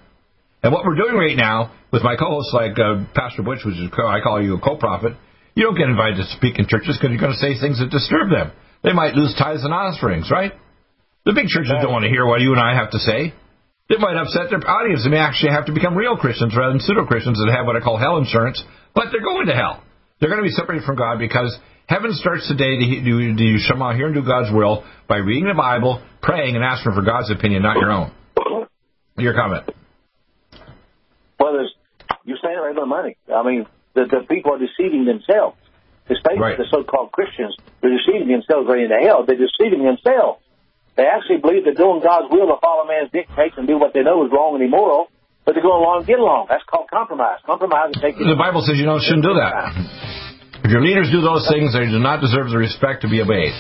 And 0.63 0.73
what 0.73 0.85
we're 0.85 1.01
doing 1.01 1.17
right 1.17 1.37
now 1.37 1.73
with 1.93 2.03
my 2.03 2.17
co-hosts 2.17 2.53
like 2.53 2.79
uh, 2.79 3.09
Pastor 3.15 3.43
Butch, 3.43 3.65
which 3.65 3.77
is 3.77 3.89
I 3.89 4.21
call 4.21 4.43
you 4.43 4.57
a 4.57 4.61
co-prophet, 4.61 5.17
You 5.57 5.65
don't 5.65 5.79
get 5.79 5.89
invited 5.89 6.21
to 6.21 6.27
speak 6.37 6.59
in 6.61 6.69
churches 6.69 7.01
because 7.01 7.09
you're 7.09 7.25
going 7.25 7.33
to 7.33 7.41
say 7.41 7.57
things 7.57 7.81
that 7.81 7.89
disturb 7.89 8.29
them. 8.29 8.53
They 8.85 8.93
might 8.93 9.17
lose 9.17 9.33
tithes 9.33 9.65
and 9.65 9.73
offerings, 9.73 10.31
right? 10.31 10.53
The 11.25 11.33
big 11.33 11.49
churches 11.49 11.73
don't 11.81 11.91
want 11.91 12.05
to 12.05 12.13
hear 12.13 12.27
what 12.29 12.45
you 12.45 12.53
and 12.53 12.61
I 12.61 12.77
have 12.77 12.93
to 12.93 13.01
say. 13.01 13.33
It 13.89 13.99
might 13.99 14.21
upset 14.21 14.51
their 14.51 14.61
audience. 14.69 15.03
They 15.03 15.11
may 15.11 15.23
actually 15.23 15.57
have 15.57 15.67
to 15.67 15.73
become 15.73 15.97
real 15.97 16.17
Christians 16.17 16.53
rather 16.53 16.77
than 16.77 16.85
pseudo 16.85 17.07
Christians 17.07 17.39
that 17.39 17.51
have 17.55 17.65
what 17.65 17.77
I 17.77 17.81
call 17.81 17.97
hell 17.97 18.19
insurance, 18.19 18.63
but 18.95 19.09
they're 19.11 19.25
going 19.25 19.47
to 19.47 19.55
hell. 19.55 19.83
They're 20.21 20.31
going 20.31 20.43
to 20.43 20.49
be 20.49 20.55
separated 20.55 20.85
from 20.85 20.97
God 20.97 21.19
because 21.19 21.57
heaven 21.87 22.13
starts 22.15 22.49
today. 22.49 22.79
Do 22.79 23.19
you 23.21 23.59
somehow 23.59 23.93
hear 23.93 24.07
and 24.07 24.15
do 24.15 24.23
God's 24.23 24.53
will 24.53 24.85
by 25.09 25.17
reading 25.17 25.49
the 25.49 25.55
Bible, 25.55 26.03
praying, 26.23 26.57
and 26.57 26.65
asking 26.65 26.95
for 26.95 27.03
God's 27.03 27.31
opinion, 27.31 27.63
not 27.63 27.77
your 27.77 27.93
own. 27.93 28.13
Your 29.19 29.35
comment. 29.35 29.71
Well, 31.39 31.53
there's, 31.53 31.73
you're 32.25 32.39
saying 32.43 32.57
it 32.57 32.61
right 32.61 32.73
about 32.73 32.89
money. 32.89 33.17
I 33.33 33.43
mean, 33.43 33.67
the, 33.95 34.05
the 34.09 34.27
people 34.29 34.53
are 34.55 34.59
deceiving 34.59 35.05
themselves. 35.05 35.57
Especially 36.09 36.39
right. 36.39 36.57
the 36.57 36.71
so-called 36.71 37.11
Christians, 37.11 37.57
they're 37.83 37.91
deceiving 37.91 38.29
themselves 38.31 38.69
right 38.71 38.79
into 38.79 38.95
hell. 39.03 39.27
They're 39.27 39.43
deceiving 39.43 39.83
themselves. 39.83 40.39
They 40.95 41.03
actually 41.03 41.43
believe 41.43 41.65
they're 41.65 41.75
doing 41.75 41.99
God's 41.99 42.31
will 42.31 42.47
to 42.47 42.63
follow 42.63 42.87
man's 42.87 43.11
dictates 43.11 43.59
and 43.59 43.67
do 43.67 43.77
what 43.77 43.93
they 43.93 44.07
know 44.07 44.25
is 44.25 44.31
wrong 44.31 44.55
and 44.55 44.63
immoral, 44.63 45.11
but 45.47 45.55
to 45.55 45.63
go 45.63 45.79
along 45.79 46.03
and 46.03 46.07
get 46.11 46.19
along. 46.19 46.51
That's 46.51 46.67
called 46.67 46.91
compromise. 46.91 47.39
Compromise 47.47 47.95
and 47.95 48.03
take. 48.03 48.19
The 48.19 48.35
Bible 48.35 48.67
says 48.67 48.77
you 48.77 48.85
don't 48.85 49.01
shouldn't 49.01 49.23
do 49.23 49.39
that. 49.39 49.71
If 50.67 50.75
your 50.75 50.83
leaders 50.83 51.07
do 51.15 51.23
those 51.23 51.47
things, 51.47 51.71
they 51.71 51.87
do 51.87 52.03
not 52.03 52.19
deserve 52.19 52.51
the 52.51 52.59
respect 52.59 53.07
to 53.07 53.09
be 53.09 53.23
obeyed. 53.23 53.55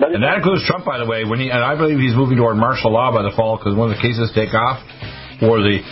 And 0.00 0.24
that 0.24 0.40
includes 0.40 0.64
Trump, 0.64 0.88
by 0.88 0.96
the 0.96 1.04
way. 1.04 1.28
When 1.28 1.38
he 1.38 1.52
and 1.52 1.60
I 1.60 1.76
believe 1.76 2.00
he's 2.00 2.16
moving 2.16 2.40
toward 2.40 2.56
martial 2.56 2.90
law 2.90 3.12
by 3.12 3.20
the 3.20 3.34
fall 3.36 3.60
because 3.60 3.76
when 3.76 3.92
the 3.92 4.00
cases 4.00 4.32
take 4.32 4.56
off, 4.56 4.80
or 5.44 5.60
the 5.60 5.84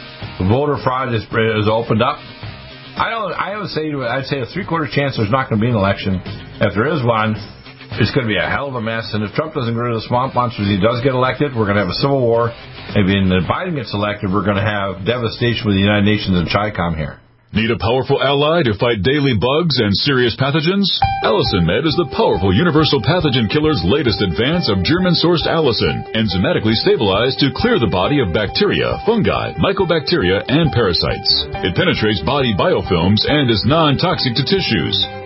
voter 0.49 0.81
fraud 0.81 1.13
is, 1.13 1.23
is 1.29 1.69
opened 1.69 2.01
up. 2.01 2.17
I 2.97 3.13
don't. 3.13 3.35
I 3.37 3.59
would 3.61 3.69
say 3.77 3.93
I'd 3.93 4.25
say 4.25 4.41
a 4.41 4.49
three 4.49 4.65
quarter 4.65 4.89
chance 4.89 5.21
there's 5.21 5.31
not 5.31 5.51
going 5.51 5.61
to 5.61 5.65
be 5.65 5.69
an 5.69 5.77
election. 5.77 6.23
If 6.65 6.73
there 6.73 6.89
is 6.89 7.05
one, 7.05 7.37
it's 7.99 8.11
going 8.11 8.27
to 8.27 8.33
be 8.33 8.39
a 8.39 8.49
hell 8.49 8.69
of 8.69 8.75
a 8.75 8.83
mess. 8.83 9.15
And 9.15 9.23
if 9.23 9.33
Trump 9.33 9.55
doesn't 9.55 9.73
get 9.73 9.81
rid 9.81 9.95
of 9.95 10.03
the 10.03 10.09
swamp 10.09 10.35
monsters, 10.35 10.67
he 10.67 10.81
does 10.81 11.01
get 11.07 11.15
elected, 11.15 11.55
we're 11.55 11.71
going 11.71 11.79
to 11.79 11.85
have 11.87 11.95
a 11.95 12.01
civil 12.03 12.21
war. 12.21 12.51
When 12.95 13.31
Biden 13.47 13.75
gets 13.75 13.95
elected, 13.95 14.33
we're 14.33 14.45
going 14.45 14.61
to 14.61 14.67
have 14.67 15.07
devastation 15.07 15.67
with 15.67 15.77
the 15.79 15.85
United 15.85 16.05
Nations 16.05 16.37
and 16.37 16.49
CHICOM 16.49 16.97
here. 16.97 17.21
Need 17.55 17.71
a 17.71 17.79
powerful 17.79 18.21
ally 18.21 18.67
to 18.69 18.77
fight 18.77 19.01
daily 19.01 19.33
bugs 19.33 19.81
and 19.81 19.95
serious 20.05 20.37
pathogens? 20.37 20.85
Allicin 21.25 21.65
Med 21.65 21.89
is 21.89 21.97
the 21.97 22.11
powerful 22.13 22.53
universal 22.53 23.01
pathogen 23.01 23.49
killer's 23.49 23.81
latest 23.87 24.21
advance 24.21 24.69
of 24.69 24.85
German-sourced 24.85 25.49
allicin, 25.49 26.05
enzymatically 26.13 26.77
stabilized 26.85 27.39
to 27.41 27.55
clear 27.57 27.79
the 27.81 27.89
body 27.89 28.21
of 28.21 28.35
bacteria, 28.35 29.01
fungi, 29.07 29.57
mycobacteria, 29.57 30.45
and 30.53 30.69
parasites. 30.75 31.49
It 31.65 31.73
penetrates 31.79 32.21
body 32.29 32.53
biofilms 32.53 33.25
and 33.25 33.49
is 33.49 33.65
non-toxic 33.65 34.37
to 34.37 34.45
tissues. 34.45 35.26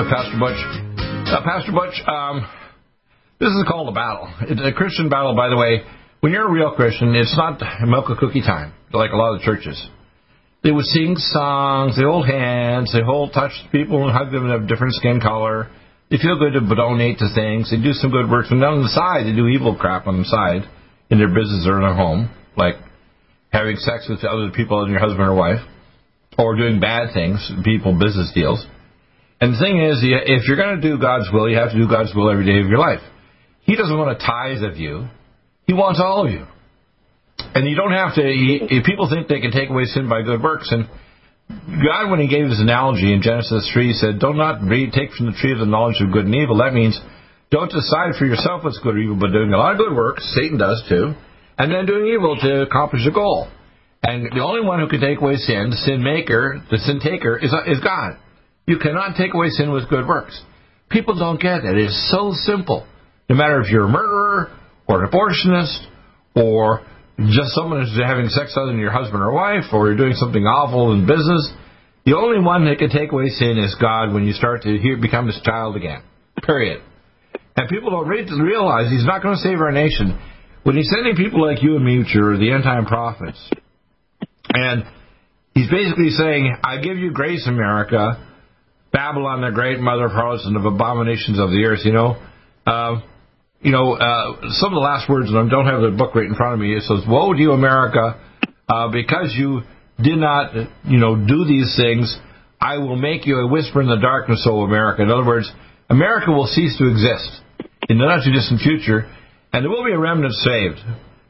with 0.00 0.08
Pastor 0.08 0.38
Butch. 0.40 0.60
Uh, 1.28 1.44
Pastor 1.44 1.72
Butch, 1.72 1.92
um, 2.08 2.48
this 3.38 3.50
is 3.50 3.64
called 3.68 3.88
a 3.88 3.92
battle. 3.92 4.32
It's 4.48 4.60
a 4.64 4.72
Christian 4.72 5.10
battle, 5.10 5.36
by 5.36 5.48
the 5.50 5.56
way. 5.56 5.82
When 6.20 6.32
you're 6.32 6.48
a 6.48 6.52
real 6.52 6.72
Christian, 6.72 7.14
it's 7.14 7.36
not 7.36 7.60
milk 7.86 8.08
a 8.08 8.16
cookie 8.16 8.40
time 8.40 8.72
like 8.92 9.12
a 9.12 9.16
lot 9.16 9.36
of 9.36 9.42
churches. 9.42 9.76
They 10.62 10.70
would 10.70 10.86
sing 10.86 11.16
songs, 11.16 11.96
they 11.96 12.04
hold 12.04 12.26
hands, 12.26 12.92
they 12.92 13.02
hold 13.04 13.32
touch 13.32 13.52
people 13.72 14.04
and 14.04 14.12
hug 14.12 14.32
them 14.32 14.48
of 14.48 14.68
different 14.68 14.94
skin 14.94 15.20
color. 15.20 15.68
They 16.10 16.16
feel 16.16 16.38
good 16.38 16.54
to 16.54 16.74
donate 16.74 17.18
to 17.18 17.28
things. 17.34 17.70
They 17.70 17.76
do 17.76 17.92
some 17.92 18.10
good 18.10 18.30
works, 18.30 18.48
And 18.50 18.64
on 18.64 18.82
the 18.82 18.88
side, 18.88 19.26
they 19.26 19.36
do 19.36 19.48
evil 19.48 19.76
crap 19.76 20.06
on 20.06 20.18
the 20.18 20.24
side 20.24 20.68
in 21.10 21.18
their 21.18 21.28
business 21.28 21.66
or 21.68 21.76
in 21.76 21.82
their 21.82 21.94
home, 21.94 22.30
like 22.56 22.76
having 23.52 23.76
sex 23.76 24.06
with 24.08 24.24
other 24.24 24.50
people 24.50 24.80
than 24.80 24.90
your 24.92 25.00
husband 25.00 25.28
or 25.28 25.34
wife, 25.34 25.60
or 26.38 26.56
doing 26.56 26.80
bad 26.80 27.12
things, 27.12 27.50
people, 27.64 27.92
business 27.98 28.32
deals. 28.34 28.64
And 29.40 29.54
the 29.54 29.58
thing 29.58 29.80
is, 29.80 30.00
if 30.02 30.46
you're 30.46 30.60
going 30.60 30.80
to 30.80 30.84
do 30.84 31.00
God's 31.00 31.32
will, 31.32 31.48
you 31.48 31.56
have 31.56 31.72
to 31.72 31.78
do 31.78 31.88
God's 31.88 32.14
will 32.14 32.30
every 32.30 32.44
day 32.44 32.60
of 32.60 32.68
your 32.68 32.78
life. 32.78 33.00
He 33.62 33.74
doesn't 33.74 33.96
want 33.96 34.12
a 34.12 34.20
tithe 34.20 34.62
of 34.62 34.76
you. 34.76 35.08
He 35.66 35.72
wants 35.72 36.00
all 36.02 36.26
of 36.26 36.30
you. 36.32 36.44
And 37.54 37.68
you 37.68 37.74
don't 37.74 37.92
have 37.92 38.14
to, 38.16 38.22
he, 38.22 38.82
people 38.84 39.08
think 39.08 39.28
they 39.28 39.40
can 39.40 39.50
take 39.50 39.70
away 39.70 39.84
sin 39.84 40.08
by 40.08 40.22
good 40.22 40.42
works. 40.42 40.68
And 40.70 40.88
God, 41.48 42.10
when 42.10 42.20
he 42.20 42.28
gave 42.28 42.46
his 42.48 42.60
analogy 42.60 43.12
in 43.12 43.22
Genesis 43.22 43.68
3, 43.72 43.92
said, 43.94 44.18
don't 44.20 44.36
not 44.36 44.60
take 44.92 45.16
from 45.16 45.32
the 45.32 45.36
tree 45.40 45.52
of 45.52 45.58
the 45.58 45.66
knowledge 45.66 46.02
of 46.04 46.12
good 46.12 46.26
and 46.26 46.34
evil. 46.34 46.58
That 46.58 46.74
means 46.74 47.00
don't 47.50 47.72
decide 47.72 48.14
for 48.18 48.26
yourself 48.26 48.62
what's 48.62 48.78
good 48.78 48.94
or 48.94 48.98
evil, 48.98 49.16
but 49.16 49.32
doing 49.32 49.52
a 49.52 49.58
lot 49.58 49.72
of 49.72 49.78
good 49.78 49.94
works, 49.94 50.22
Satan 50.36 50.58
does 50.58 50.84
too, 50.88 51.14
and 51.58 51.72
then 51.72 51.86
doing 51.86 52.12
evil 52.12 52.36
to 52.36 52.62
accomplish 52.62 53.02
a 53.06 53.10
goal. 53.10 53.48
And 54.02 54.30
the 54.30 54.42
only 54.42 54.62
one 54.62 54.80
who 54.80 54.88
can 54.88 55.00
take 55.00 55.20
away 55.20 55.36
sin, 55.36 55.70
the 55.70 55.76
sin 55.76 56.02
maker, 56.02 56.62
the 56.70 56.78
sin 56.78 57.00
taker, 57.00 57.36
is, 57.36 57.52
is 57.66 57.80
God. 57.80 58.18
You 58.70 58.78
cannot 58.78 59.16
take 59.16 59.34
away 59.34 59.48
sin 59.48 59.72
with 59.72 59.90
good 59.90 60.06
works. 60.06 60.40
People 60.90 61.18
don't 61.18 61.40
get 61.40 61.64
it. 61.64 61.76
It 61.76 61.86
is 61.86 62.10
so 62.12 62.30
simple. 62.46 62.86
No 63.28 63.34
matter 63.34 63.60
if 63.60 63.68
you're 63.68 63.86
a 63.86 63.88
murderer 63.88 64.56
or 64.86 65.02
an 65.02 65.10
abortionist 65.10 65.86
or 66.36 66.86
just 67.18 67.50
someone 67.50 67.80
who's 67.80 67.98
having 68.00 68.28
sex 68.28 68.54
other 68.56 68.68
than 68.68 68.78
your 68.78 68.92
husband 68.92 69.20
or 69.20 69.32
wife 69.32 69.64
or 69.72 69.88
you're 69.88 69.96
doing 69.96 70.14
something 70.14 70.44
awful 70.44 70.92
in 70.92 71.04
business, 71.04 71.50
the 72.06 72.14
only 72.16 72.38
one 72.38 72.64
that 72.66 72.78
can 72.78 72.90
take 72.90 73.10
away 73.10 73.26
sin 73.30 73.58
is 73.58 73.74
God 73.80 74.14
when 74.14 74.22
you 74.22 74.32
start 74.34 74.62
to 74.62 74.78
hear, 74.78 74.96
become 74.98 75.26
his 75.26 75.40
child 75.42 75.74
again. 75.74 76.04
Period. 76.40 76.80
And 77.56 77.68
people 77.68 77.90
don't 77.90 78.06
realize 78.06 78.88
he's 78.88 79.04
not 79.04 79.20
going 79.20 79.34
to 79.34 79.42
save 79.42 79.58
our 79.58 79.72
nation. 79.72 80.16
When 80.62 80.76
he's 80.76 80.88
sending 80.94 81.16
people 81.16 81.44
like 81.44 81.60
you 81.60 81.74
and 81.74 81.84
me, 81.84 81.98
which 81.98 82.14
are 82.14 82.38
the 82.38 82.52
end 82.52 82.62
time 82.62 82.86
prophets, 82.86 83.50
and 84.54 84.84
he's 85.54 85.68
basically 85.68 86.10
saying, 86.10 86.56
I 86.62 86.80
give 86.80 86.98
you 86.98 87.10
grace, 87.10 87.48
America. 87.48 88.28
Babylon, 88.92 89.40
the 89.40 89.50
great 89.50 89.78
mother 89.78 90.06
of 90.06 90.12
harlots 90.12 90.44
and 90.46 90.56
of 90.56 90.64
abominations 90.64 91.38
of 91.38 91.50
the 91.50 91.64
earth, 91.64 91.80
you 91.84 91.92
know. 91.92 92.16
Uh, 92.66 93.00
you 93.60 93.72
know, 93.72 93.92
uh, 93.94 94.40
some 94.56 94.72
of 94.72 94.76
the 94.76 94.84
last 94.84 95.08
words, 95.08 95.28
and 95.28 95.36
I 95.38 95.48
don't 95.48 95.66
have 95.66 95.82
the 95.82 95.96
book 95.96 96.14
right 96.14 96.24
in 96.24 96.34
front 96.34 96.54
of 96.54 96.60
me, 96.60 96.74
it 96.74 96.82
says, 96.82 97.04
Woe 97.06 97.32
to 97.32 97.38
you, 97.38 97.52
America, 97.52 98.18
uh, 98.68 98.88
because 98.88 99.34
you 99.36 99.60
did 100.02 100.16
not, 100.16 100.54
you 100.84 100.98
know, 100.98 101.14
do 101.14 101.44
these 101.44 101.76
things, 101.76 102.16
I 102.60 102.78
will 102.78 102.96
make 102.96 103.26
you 103.26 103.36
a 103.40 103.46
whisper 103.46 103.80
in 103.80 103.88
the 103.88 104.00
darkness, 104.00 104.46
O 104.48 104.62
America. 104.62 105.02
In 105.02 105.10
other 105.10 105.26
words, 105.26 105.50
America 105.88 106.30
will 106.32 106.46
cease 106.46 106.76
to 106.78 106.88
exist 106.88 107.40
in 107.88 107.98
the 107.98 108.04
not 108.04 108.24
too 108.24 108.32
distant 108.32 108.60
future, 108.60 109.10
and 109.52 109.64
there 109.64 109.70
will 109.70 109.84
be 109.84 109.92
a 109.92 109.98
remnant 109.98 110.32
saved 110.34 110.78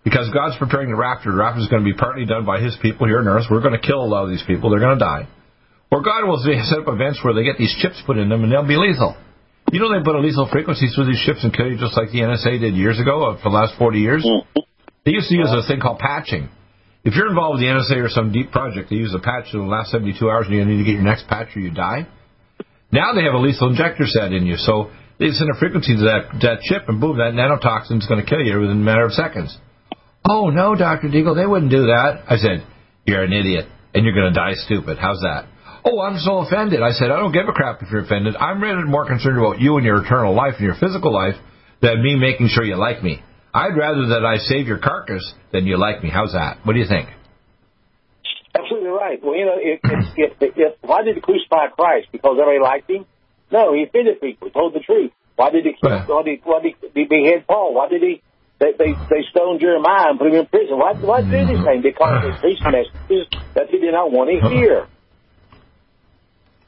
because 0.05 0.31
God's 0.33 0.57
preparing 0.59 0.90
the 0.90 0.97
rapture. 0.97 1.31
The 1.31 1.38
rapture 1.38 1.62
is 1.62 1.69
going 1.69 1.85
to 1.85 1.90
be 1.90 1.97
partly 1.97 2.26
done 2.26 2.45
by 2.45 2.61
His 2.61 2.76
people 2.83 3.07
here 3.07 3.19
on 3.19 3.29
earth. 3.29 3.47
We're 3.50 3.62
going 3.62 3.79
to 3.79 3.85
kill 3.87 4.02
a 4.02 4.07
lot 4.07 4.25
of 4.25 4.31
these 4.31 4.43
people. 4.47 4.71
They're 4.71 4.81
going 4.81 4.99
to 4.99 5.05
die. 5.05 5.29
Or 5.90 6.02
God 6.02 6.26
will 6.26 6.38
set 6.38 6.78
up 6.78 6.88
events 6.88 7.20
where 7.23 7.35
they 7.35 7.42
get 7.42 7.59
these 7.59 7.75
chips 7.82 8.00
put 8.06 8.16
in 8.16 8.28
them 8.28 8.44
and 8.44 8.52
they'll 8.52 8.66
be 8.66 8.78
lethal. 8.78 9.16
You 9.73 9.78
know 9.78 9.90
they 9.90 10.02
put 10.02 10.14
a 10.14 10.20
lethal 10.20 10.49
frequency 10.50 10.88
through 10.94 11.06
these 11.06 11.23
chips 11.26 11.42
and 11.42 11.54
kill 11.54 11.70
you 11.70 11.78
just 11.78 11.97
like 11.97 12.11
the 12.11 12.23
NSA 12.23 12.61
did 12.61 12.75
years 12.75 12.99
ago 12.99 13.30
uh, 13.30 13.37
for 13.42 13.50
the 13.50 13.56
last 13.56 13.78
40 13.78 13.99
years? 13.99 14.25
Mm-hmm. 14.25 14.61
They 15.04 15.12
used 15.12 15.28
to 15.28 15.37
use 15.37 15.50
a 15.50 15.66
thing 15.66 15.80
called 15.80 15.99
patching. 15.99 16.49
If 17.02 17.14
you're 17.14 17.28
involved 17.28 17.59
with 17.59 17.66
the 17.66 17.73
NSA 17.73 18.04
or 18.04 18.09
some 18.09 18.30
deep 18.30 18.52
project, 18.52 18.90
they 18.90 18.97
use 18.97 19.14
a 19.14 19.23
patch 19.23 19.54
in 19.54 19.61
the 19.61 19.66
last 19.66 19.90
72 19.90 20.18
hours 20.28 20.47
and 20.47 20.54
you 20.54 20.64
need 20.64 20.78
to 20.78 20.85
get 20.85 20.94
your 20.94 21.06
next 21.06 21.26
patch 21.28 21.56
or 21.56 21.61
you 21.61 21.70
die. 21.70 22.06
Now 22.92 23.14
they 23.14 23.23
have 23.23 23.35
a 23.35 23.38
lethal 23.38 23.70
injector 23.70 24.04
set 24.06 24.32
in 24.32 24.44
you. 24.44 24.56
So 24.56 24.90
they 25.18 25.30
send 25.30 25.49
a 25.50 25.59
frequency 25.59 25.97
to 25.97 26.02
that, 26.02 26.38
that 26.42 26.61
chip 26.62 26.88
and 26.88 27.00
boom, 27.00 27.18
that 27.18 27.32
nanotoxin 27.32 27.99
is 27.99 28.06
going 28.06 28.23
to 28.23 28.28
kill 28.28 28.40
you 28.40 28.61
within 28.61 28.82
a 28.82 28.85
matter 28.85 29.04
of 29.04 29.12
seconds. 29.12 29.56
Oh, 30.28 30.50
no, 30.50 30.75
Dr. 30.75 31.09
Deagle, 31.09 31.35
they 31.35 31.47
wouldn't 31.47 31.70
do 31.70 31.87
that. 31.87 32.25
I 32.28 32.37
said, 32.37 32.66
You're 33.06 33.25
an 33.25 33.32
idiot 33.32 33.66
and 33.94 34.04
you're 34.04 34.14
going 34.14 34.32
to 34.32 34.38
die 34.38 34.54
stupid. 34.54 34.99
How's 34.99 35.20
that? 35.20 35.47
Oh, 35.85 36.01
I'm 36.01 36.19
so 36.19 36.39
offended. 36.39 36.83
I 36.83 36.91
said, 36.93 37.11
I 37.11 37.17
don't 37.17 37.33
give 37.33 37.49
a 37.49 37.53
crap 37.53 37.83
if 37.83 37.91
you're 37.91 38.05
offended. 38.05 38.37
I'm 38.37 38.63
really 38.63 38.85
more 38.85 39.07
concerned 39.07 39.39
about 39.39 39.61
you 39.61 39.77
and 39.77 39.85
your 39.85 40.05
eternal 40.05 40.35
life 40.35 40.55
and 40.59 40.65
your 40.67 40.77
physical 40.77 41.13
life 41.13 41.37
than 41.81 42.03
me 42.03 42.16
making 42.16 42.49
sure 42.49 42.64
you 42.64 42.77
like 42.77 43.03
me. 43.03 43.23
I'd 43.53 43.77
rather 43.77 44.09
that 44.09 44.25
I 44.25 44.38
save 44.38 44.66
your 44.66 44.79
carcass 44.79 45.35
than 45.53 45.66
you 45.66 45.79
like 45.79 46.03
me. 46.03 46.11
How's 46.11 46.33
that? 46.33 46.59
What 46.64 46.75
do 46.75 46.79
you 46.79 46.87
think? 46.87 47.09
Absolutely 48.55 48.90
right. 48.90 49.19
Well, 49.23 49.37
you 49.37 49.47
know, 49.47 49.57
if, 49.59 49.81
if, 49.85 50.33
if, 50.40 50.53
if, 50.57 50.75
why 50.83 51.03
did 51.03 51.16
he 51.16 51.21
crucify 51.21 51.69
Christ? 51.69 52.09
Because 52.12 52.37
everybody 52.40 52.62
liked 52.62 52.90
him? 52.90 53.07
No, 53.51 53.75
he 53.75 53.85
offended 53.85 54.21
people. 54.21 54.49
He 54.49 54.53
told 54.53 54.75
the 54.75 54.81
truth. 54.81 55.12
Why 55.37 55.51
did 55.51 55.64
he, 55.64 55.75
why 55.81 56.23
did 56.25 56.38
he, 56.38 56.40
why 56.45 56.61
did 56.62 56.75
he 56.95 57.05
behead 57.05 57.47
Paul? 57.47 57.75
Why 57.75 57.88
did 57.88 58.03
he 58.03 58.23
they, 58.61 58.77
they, 58.77 58.93
they 59.09 59.25
stoned 59.33 59.59
Jeremiah 59.61 60.12
and 60.12 60.19
put 60.21 60.29
him 60.29 60.35
in 60.35 60.47
prison. 60.47 60.77
Why, 60.77 60.93
why 60.93 61.25
do 61.25 61.33
this 61.33 61.64
thing? 61.64 61.81
Because 61.81 62.21
they 62.21 62.33
preached 62.45 62.61
messages 62.61 63.25
that 63.57 63.73
he 63.73 63.81
did 63.81 63.97
not 63.97 64.12
want 64.12 64.29
to 64.29 64.37
hear. 64.53 64.87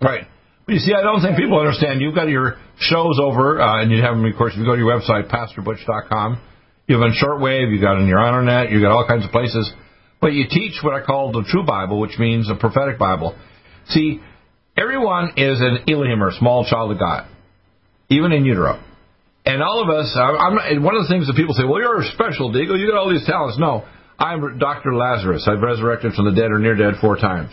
Right. 0.02 0.26
But 0.66 0.74
you 0.74 0.80
see, 0.80 0.94
I 0.94 1.02
don't 1.02 1.20
think 1.22 1.36
people 1.36 1.58
understand. 1.58 2.00
You've 2.00 2.14
got 2.14 2.28
your 2.28 2.56
shows 2.78 3.18
over, 3.20 3.60
uh, 3.60 3.82
and 3.82 3.90
you 3.90 4.02
have 4.02 4.14
them, 4.14 4.24
of 4.24 4.36
course, 4.36 4.52
if 4.52 4.58
you 4.58 4.64
go 4.64 4.76
to 4.76 4.82
your 4.82 4.90
website, 4.90 5.30
pastorbutch.com. 5.30 6.40
You 6.86 7.00
have 7.00 7.04
on 7.04 7.14
shortwave, 7.14 7.72
you've 7.72 7.80
got 7.80 7.96
on 7.96 8.06
your 8.06 8.24
internet, 8.26 8.70
you've 8.70 8.82
got 8.82 8.92
all 8.92 9.06
kinds 9.06 9.24
of 9.24 9.30
places. 9.30 9.72
But 10.20 10.34
you 10.34 10.44
teach 10.48 10.74
what 10.82 10.94
I 10.94 11.04
call 11.04 11.32
the 11.32 11.44
true 11.48 11.64
Bible, 11.64 12.00
which 12.00 12.18
means 12.18 12.48
a 12.50 12.54
prophetic 12.54 12.98
Bible. 12.98 13.36
See, 13.88 14.20
everyone 14.76 15.34
is 15.36 15.60
an 15.60 15.84
Elohim, 15.88 16.22
or 16.22 16.28
a 16.28 16.34
small 16.34 16.64
child 16.64 16.92
of 16.92 16.98
God, 16.98 17.26
even 18.08 18.30
in 18.32 18.44
utero. 18.44 18.82
And 19.44 19.62
all 19.62 19.82
of 19.82 19.90
us, 19.90 20.16
I'm 20.16 20.54
not, 20.54 20.82
one 20.82 20.94
of 20.94 21.02
the 21.02 21.08
things 21.08 21.26
that 21.26 21.34
people 21.34 21.54
say, 21.54 21.64
well, 21.64 21.80
you're 21.80 22.04
special, 22.14 22.52
Deagle, 22.52 22.78
you 22.78 22.86
got 22.86 22.98
all 22.98 23.10
these 23.10 23.26
talents. 23.26 23.58
No, 23.58 23.84
I'm 24.18 24.58
Dr. 24.58 24.94
Lazarus. 24.94 25.48
I've 25.50 25.60
resurrected 25.60 26.14
from 26.14 26.26
the 26.26 26.40
dead 26.40 26.52
or 26.52 26.60
near 26.60 26.76
dead 26.76 27.00
four 27.00 27.16
times. 27.16 27.50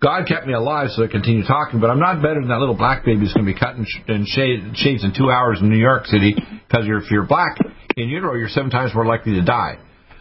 God 0.00 0.26
kept 0.28 0.46
me 0.46 0.54
alive 0.54 0.90
so 0.90 1.02
I 1.02 1.08
continue 1.08 1.42
talking, 1.42 1.80
but 1.80 1.90
I'm 1.90 1.98
not 1.98 2.22
better 2.22 2.38
than 2.38 2.48
that 2.48 2.60
little 2.60 2.76
black 2.76 3.04
baby 3.04 3.20
who's 3.20 3.34
going 3.34 3.46
to 3.46 3.52
be 3.52 3.58
cut 3.58 3.74
in 3.74 4.26
shades 4.26 5.04
in 5.04 5.12
two 5.16 5.30
hours 5.30 5.58
in 5.60 5.68
New 5.68 5.78
York 5.78 6.06
City 6.06 6.34
because 6.34 6.86
if 6.86 7.10
you're 7.10 7.26
black 7.26 7.58
in 7.96 8.08
utero, 8.08 8.34
you're 8.34 8.48
seven 8.48 8.70
times 8.70 8.94
more 8.94 9.06
likely 9.06 9.34
to 9.34 9.42
die. 9.42 9.78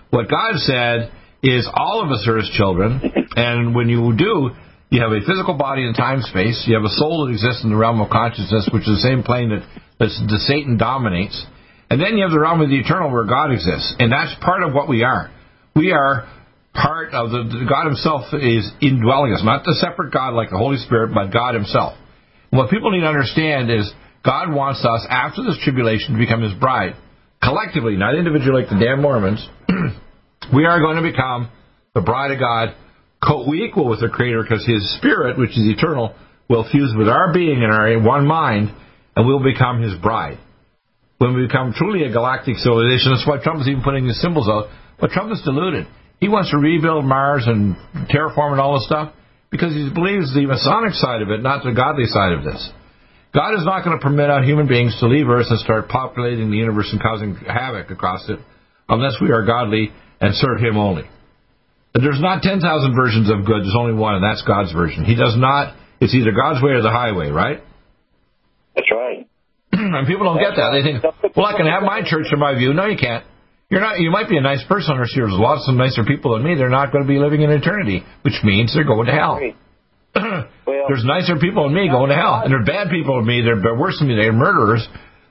What 0.09 0.29
God 0.29 0.55
said 0.57 1.11
is 1.43 1.69
all 1.71 2.03
of 2.03 2.09
us 2.11 2.25
are 2.27 2.37
His 2.37 2.49
children, 2.57 3.01
and 3.35 3.75
when 3.75 3.87
you 3.87 4.15
do, 4.17 4.49
you 4.89 5.01
have 5.01 5.11
a 5.11 5.21
physical 5.27 5.53
body 5.53 5.85
in 5.85 5.93
time 5.93 6.21
space. 6.21 6.63
You 6.65 6.75
have 6.75 6.85
a 6.85 6.95
soul 6.95 7.25
that 7.25 7.33
exists 7.33 7.63
in 7.63 7.69
the 7.69 7.75
realm 7.75 8.01
of 8.01 8.09
consciousness, 8.09 8.69
which 8.73 8.83
is 8.83 8.97
the 8.97 9.05
same 9.05 9.21
plane 9.21 9.49
that, 9.49 9.61
that 9.99 10.09
Satan 10.47 10.77
dominates. 10.77 11.45
And 11.91 12.01
then 12.01 12.17
you 12.17 12.23
have 12.23 12.31
the 12.31 12.39
realm 12.39 12.61
of 12.61 12.69
the 12.69 12.79
eternal 12.79 13.11
where 13.11 13.25
God 13.25 13.51
exists, 13.51 13.95
and 13.99 14.11
that's 14.11 14.33
part 14.41 14.63
of 14.63 14.73
what 14.73 14.89
we 14.89 15.03
are. 15.03 15.29
We 15.75 15.91
are 15.91 16.27
part 16.77 17.13
of 17.13 17.31
the, 17.31 17.43
the 17.49 17.65
God 17.65 17.89
Himself 17.89 18.29
is 18.37 18.69
indwelling 18.79 19.33
us, 19.33 19.41
not 19.43 19.65
the 19.65 19.75
separate 19.81 20.13
God 20.13 20.33
like 20.33 20.49
the 20.49 20.57
Holy 20.57 20.77
Spirit, 20.77 21.11
but 21.13 21.33
God 21.33 21.55
Himself. 21.55 21.97
What 22.51 22.69
people 22.69 22.91
need 22.91 23.01
to 23.01 23.09
understand 23.09 23.71
is 23.71 23.91
God 24.23 24.53
wants 24.53 24.85
us 24.85 25.05
after 25.09 25.43
this 25.43 25.57
tribulation 25.63 26.13
to 26.13 26.19
become 26.19 26.41
His 26.41 26.53
bride, 26.53 26.95
collectively, 27.41 27.97
not 27.97 28.15
individually 28.15 28.61
like 28.61 28.69
the 28.69 28.79
damn 28.79 29.01
Mormons. 29.01 29.41
we 30.53 30.65
are 30.65 30.79
going 30.79 31.01
to 31.01 31.03
become 31.03 31.49
the 31.93 32.01
bride 32.01 32.31
of 32.31 32.39
God, 32.39 32.75
co-equal 33.25 33.89
with 33.89 33.99
the 33.99 34.09
Creator, 34.09 34.43
because 34.43 34.65
His 34.65 34.85
Spirit, 34.97 35.37
which 35.37 35.57
is 35.57 35.65
eternal, 35.65 36.13
will 36.49 36.69
fuse 36.69 36.93
with 36.95 37.09
our 37.09 37.33
being 37.33 37.63
and 37.63 37.73
our 37.73 37.99
one 37.99 38.25
mind, 38.27 38.69
and 39.15 39.25
we'll 39.25 39.43
become 39.43 39.81
His 39.81 39.97
bride. 39.99 40.37
When 41.17 41.35
we 41.35 41.47
become 41.47 41.73
truly 41.73 42.05
a 42.05 42.11
galactic 42.11 42.57
civilization, 42.57 43.11
that's 43.11 43.27
why 43.27 43.41
Trump 43.41 43.61
is 43.61 43.67
even 43.67 43.81
putting 43.81 44.05
these 44.05 44.21
symbols 44.21 44.47
out. 44.47 44.69
But 45.01 45.09
Trump 45.09 45.31
is 45.33 45.41
deluded. 45.43 45.87
He 46.19 46.29
wants 46.29 46.51
to 46.51 46.57
rebuild 46.57 47.05
Mars 47.05 47.43
and 47.45 47.75
terraform 48.09 48.53
and 48.53 48.61
all 48.61 48.79
this 48.79 48.87
stuff 48.87 49.13
because 49.51 49.73
he 49.73 49.89
believes 49.93 50.33
the 50.33 50.45
Masonic 50.45 50.93
side 50.93 51.21
of 51.21 51.29
it, 51.29 51.41
not 51.41 51.63
the 51.63 51.71
godly 51.71 52.05
side 52.05 52.33
of 52.33 52.43
this. 52.43 52.71
God 53.33 53.53
is 53.53 53.65
not 53.65 53.83
going 53.83 53.97
to 53.97 54.01
permit 54.01 54.29
our 54.29 54.43
human 54.43 54.67
beings 54.67 54.97
to 54.99 55.07
leave 55.07 55.29
Earth 55.29 55.47
and 55.49 55.59
start 55.59 55.89
populating 55.89 56.49
the 56.49 56.57
universe 56.57 56.89
and 56.91 57.01
causing 57.01 57.35
havoc 57.35 57.91
across 57.91 58.27
it 58.29 58.39
unless 58.89 59.13
we 59.21 59.31
are 59.31 59.45
godly 59.45 59.91
and 60.19 60.33
serve 60.33 60.59
Him 60.59 60.77
only. 60.77 61.03
And 61.93 62.03
There's 62.03 62.21
not 62.21 62.41
10,000 62.41 62.61
versions 62.95 63.29
of 63.29 63.45
good. 63.45 63.61
There's 63.61 63.77
only 63.77 63.93
one, 63.93 64.15
and 64.15 64.23
that's 64.23 64.41
God's 64.41 64.71
version. 64.73 65.05
He 65.05 65.15
does 65.15 65.35
not, 65.37 65.75
it's 65.99 66.15
either 66.15 66.31
God's 66.31 66.63
way 66.63 66.71
or 66.71 66.81
the 66.81 66.89
highway, 66.89 67.29
right? 67.29 67.61
That's 68.75 68.89
right. 68.91 69.27
and 69.71 70.07
people 70.07 70.25
don't 70.25 70.39
get 70.41 70.55
that. 70.57 70.71
They 70.73 70.81
think, 70.81 71.03
well, 71.35 71.45
I 71.45 71.57
can 71.57 71.65
have 71.67 71.83
my 71.83 72.01
church 72.05 72.27
in 72.31 72.39
my 72.39 72.55
view. 72.55 72.73
No, 72.73 72.85
you 72.85 72.97
can't. 72.97 73.25
You're 73.69 73.81
not. 73.81 73.99
You 73.99 74.11
might 74.11 74.29
be 74.29 74.37
a 74.37 74.41
nice 74.41 74.63
person, 74.63 74.95
or 74.97 75.05
there's 75.13 75.35
lots 75.35 75.67
of 75.67 75.75
nicer 75.75 76.05
people 76.05 76.33
than 76.33 76.43
me. 76.43 76.55
They're 76.55 76.69
not 76.69 76.93
going 76.93 77.03
to 77.03 77.07
be 77.07 77.19
living 77.19 77.41
in 77.41 77.51
eternity, 77.51 78.03
which 78.21 78.39
means 78.43 78.73
they're 78.73 78.87
going 78.87 79.07
to 79.07 79.11
hell. 79.11 79.39
well, 80.15 80.85
there's 80.87 81.03
nicer 81.03 81.35
people 81.35 81.67
than 81.67 81.75
me 81.75 81.89
going 81.91 82.09
to 82.09 82.15
hell, 82.15 82.41
and 82.43 82.51
there's 82.51 82.65
bad 82.65 82.89
people 82.89 83.19
than 83.19 83.27
me. 83.27 83.43
They're, 83.43 83.59
they're 83.59 83.75
worse 83.75 83.99
than 83.99 84.07
me. 84.07 84.15
They're 84.15 84.31
murderers 84.31 84.87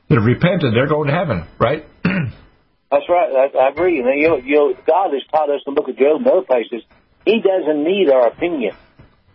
that 0.08 0.16
have 0.16 0.24
repented. 0.24 0.74
They're 0.74 0.86
going 0.86 1.08
to 1.08 1.16
heaven, 1.16 1.48
right? 1.58 1.86
That's 2.04 3.08
right. 3.08 3.30
I, 3.32 3.56
I 3.56 3.68
agree. 3.70 4.00
And 4.00 4.20
you 4.20 4.28
know, 4.28 4.36
you 4.36 4.54
know, 4.54 4.74
God 4.86 5.16
has 5.16 5.24
taught 5.32 5.48
us 5.48 5.64
the 5.64 5.72
book 5.72 5.88
of 5.88 5.96
Job 5.96 6.20
and 6.20 6.26
other 6.28 6.44
places. 6.44 6.84
He 7.24 7.40
doesn't 7.40 7.82
need 7.82 8.10
our 8.12 8.28
opinion. 8.28 8.76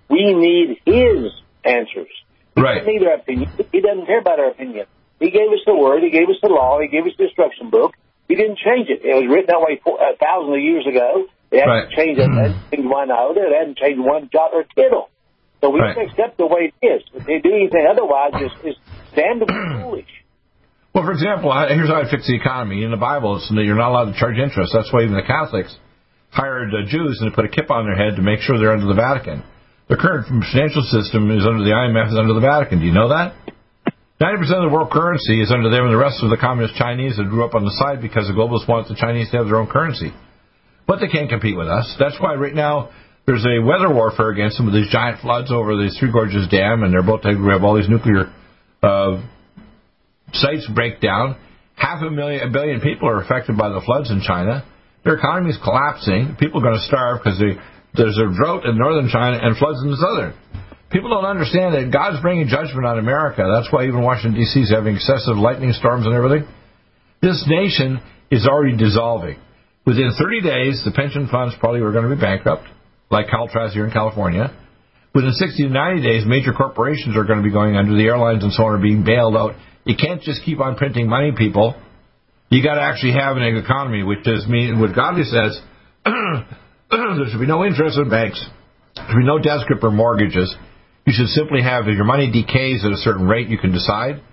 We 0.09 0.33
need 0.37 0.77
His 0.85 1.33
answers. 1.65 2.13
He 2.55 2.61
right. 2.61 2.79
doesn't 2.79 2.93
need 2.93 3.03
our 3.07 3.15
opinion. 3.15 3.49
He 3.71 3.81
doesn't 3.81 4.05
care 4.05 4.19
about 4.19 4.39
our 4.39 4.51
opinion. 4.51 4.85
He 5.19 5.31
gave 5.31 5.49
us 5.49 5.65
the 5.65 5.75
Word. 5.75 6.03
He 6.03 6.11
gave 6.11 6.29
us 6.29 6.37
the 6.41 6.49
law. 6.49 6.79
He 6.79 6.87
gave 6.87 7.05
us 7.05 7.13
the 7.17 7.25
instruction 7.25 7.71
book. 7.71 7.95
He 8.31 8.39
didn't 8.39 8.63
change 8.63 8.87
it. 8.87 9.03
It 9.03 9.11
was 9.11 9.27
written 9.27 9.51
that 9.51 9.59
way 9.59 9.75
for, 9.83 9.99
a 9.99 10.15
thousand 10.15 10.55
of 10.55 10.63
years 10.63 10.87
ago, 10.87 11.27
It 11.51 11.59
hasn't 11.59 11.67
right. 11.67 11.91
changed. 11.91 12.15
It 12.15 12.31
hasn't 12.31 12.63
changed 12.71 12.87
one 12.87 13.11
iota. 13.11 13.43
It 13.43 13.51
hasn't 13.51 13.75
changed 13.75 13.99
one 13.99 14.31
jot 14.31 14.55
or 14.55 14.63
tittle. 14.71 15.11
So 15.59 15.67
we 15.67 15.83
right. 15.83 15.99
accept 15.99 16.39
the 16.39 16.47
way 16.47 16.71
it 16.71 16.79
is. 16.79 17.03
If 17.11 17.27
they 17.27 17.43
do 17.43 17.51
anything 17.51 17.83
otherwise, 17.83 18.31
it's, 18.39 18.55
it's 18.63 18.79
damnably 19.11 19.51
foolish. 19.83 20.13
Well, 20.95 21.03
for 21.03 21.11
example, 21.11 21.51
here's 21.67 21.91
how 21.91 21.99
I 21.99 22.07
fix 22.07 22.23
the 22.23 22.39
economy. 22.39 22.87
In 22.87 22.91
the 22.95 23.03
Bible, 23.03 23.35
it's 23.35 23.51
that 23.51 23.67
you're 23.67 23.75
not 23.75 23.91
allowed 23.91 24.15
to 24.15 24.17
charge 24.17 24.39
interest. 24.39 24.71
That's 24.71 24.87
why 24.95 25.03
even 25.03 25.19
the 25.19 25.27
Catholics 25.27 25.75
hired 26.31 26.71
uh, 26.71 26.87
Jews 26.87 27.19
and 27.19 27.27
they 27.27 27.35
put 27.35 27.43
a 27.43 27.51
kip 27.51 27.67
on 27.67 27.83
their 27.83 27.99
head 27.99 28.15
to 28.15 28.23
make 28.23 28.39
sure 28.39 28.55
they're 28.55 28.71
under 28.71 28.87
the 28.87 28.95
Vatican. 28.95 29.43
The 29.91 29.99
current 29.99 30.31
financial 30.31 30.87
system 30.87 31.27
is 31.35 31.43
under 31.43 31.67
the 31.67 31.75
IMF, 31.75 32.15
is 32.15 32.17
under 32.17 32.31
the 32.31 32.39
Vatican. 32.39 32.79
Do 32.79 32.87
you 32.87 32.95
know 32.95 33.11
that? 33.11 33.35
90% 34.21 34.61
of 34.61 34.69
the 34.69 34.69
world 34.69 34.91
currency 34.91 35.41
is 35.41 35.49
under 35.49 35.73
them, 35.73 35.89
and 35.89 35.91
the 35.91 35.97
rest 35.97 36.21
of 36.21 36.29
the 36.29 36.37
communist 36.37 36.77
Chinese 36.77 37.17
that 37.17 37.25
grew 37.25 37.43
up 37.43 37.55
on 37.57 37.65
the 37.65 37.73
side 37.81 38.05
because 38.05 38.29
the 38.29 38.37
globalists 38.37 38.69
want 38.69 38.87
the 38.87 38.93
Chinese 38.93 39.31
to 39.31 39.37
have 39.37 39.47
their 39.47 39.57
own 39.57 39.65
currency. 39.65 40.13
But 40.85 41.01
they 41.01 41.07
can't 41.09 41.27
compete 41.27 41.57
with 41.57 41.67
us. 41.67 41.89
That's 41.97 42.21
why 42.21 42.35
right 42.35 42.53
now 42.53 42.93
there's 43.25 43.41
a 43.41 43.65
weather 43.65 43.89
warfare 43.89 44.29
against 44.29 44.57
them 44.57 44.69
with 44.69 44.77
these 44.77 44.93
giant 44.93 45.25
floods 45.25 45.49
over 45.49 45.73
the 45.73 45.89
Three 45.97 46.13
Gorges 46.13 46.45
Dam, 46.53 46.85
and 46.85 46.93
they're 46.93 47.01
about 47.01 47.25
to 47.25 47.33
have 47.33 47.63
all 47.65 47.73
these 47.73 47.89
nuclear 47.89 48.29
uh, 48.85 49.25
sites 50.33 50.69
break 50.69 51.01
down. 51.01 51.35
Half 51.73 52.05
a 52.05 52.11
million, 52.11 52.45
a 52.45 52.51
billion 52.53 52.79
people 52.79 53.09
are 53.09 53.25
affected 53.25 53.57
by 53.57 53.69
the 53.69 53.81
floods 53.81 54.11
in 54.11 54.21
China. 54.21 54.61
Their 55.03 55.17
economy 55.17 55.49
is 55.49 55.57
collapsing. 55.65 56.37
People 56.37 56.61
are 56.61 56.69
going 56.69 56.77
to 56.77 56.85
starve 56.85 57.25
because 57.25 57.41
there's 57.97 58.17
a 58.21 58.29
drought 58.37 58.69
in 58.69 58.77
northern 58.77 59.09
China 59.09 59.41
and 59.41 59.57
floods 59.57 59.81
in 59.81 59.89
the 59.89 59.97
southern. 59.97 60.37
People 60.91 61.09
don't 61.09 61.25
understand 61.25 61.73
that 61.73 61.87
God's 61.91 62.21
bringing 62.21 62.47
judgment 62.47 62.85
on 62.85 62.99
America. 62.99 63.47
That's 63.47 63.71
why 63.71 63.87
even 63.87 64.03
Washington, 64.03 64.39
D.C. 64.39 64.59
is 64.59 64.71
having 64.71 64.95
excessive 64.95 65.37
lightning 65.37 65.71
storms 65.71 66.05
and 66.05 66.13
everything. 66.13 66.47
This 67.21 67.43
nation 67.47 68.01
is 68.29 68.45
already 68.45 68.75
dissolving. 68.75 69.39
Within 69.85 70.11
30 70.19 70.41
days, 70.41 70.81
the 70.83 70.91
pension 70.91 71.27
funds 71.31 71.55
probably 71.59 71.81
were 71.81 71.91
going 71.91 72.09
to 72.09 72.13
be 72.13 72.19
bankrupt 72.19 72.67
like 73.09 73.27
Caltrans 73.27 73.71
here 73.71 73.85
in 73.85 73.91
California. 73.91 74.51
Within 75.15 75.31
60 75.31 75.63
to 75.63 75.69
90 75.69 76.03
days, 76.03 76.23
major 76.25 76.51
corporations 76.51 77.15
are 77.15 77.23
going 77.23 77.39
to 77.39 77.43
be 77.43 77.51
going 77.51 77.75
under. 77.75 77.95
The 77.95 78.03
airlines 78.03 78.43
and 78.43 78.51
so 78.51 78.63
on 78.63 78.75
are 78.75 78.81
being 78.81 79.03
bailed 79.03 79.35
out. 79.35 79.55
You 79.85 79.95
can't 79.95 80.21
just 80.21 80.43
keep 80.43 80.59
on 80.59 80.75
printing 80.75 81.07
money, 81.07 81.31
people. 81.35 81.75
You 82.49 82.63
got 82.63 82.75
to 82.75 82.81
actually 82.81 83.13
have 83.13 83.37
an 83.37 83.43
economy, 83.43 84.03
which 84.03 84.27
is 84.27 84.47
mean 84.47 84.79
what 84.79 84.91
says. 84.91 85.59
there 86.05 87.27
should 87.31 87.39
be 87.39 87.47
no 87.47 87.63
interest 87.63 87.97
in 87.97 88.09
banks. 88.09 88.43
There 88.95 89.05
should 89.07 89.17
be 89.19 89.25
no 89.25 89.39
debt 89.39 89.65
grip 89.67 89.83
or 89.83 89.91
mortgages. 89.91 90.53
You 91.11 91.27
should 91.27 91.35
simply 91.35 91.61
have 91.61 91.91
if 91.91 91.95
your 91.99 92.07
money 92.07 92.31
decays 92.31 92.85
at 92.87 92.91
a 92.91 93.01
certain 93.03 93.27
rate, 93.27 93.49
you 93.49 93.57
can 93.59 93.75
decide. 93.75 94.23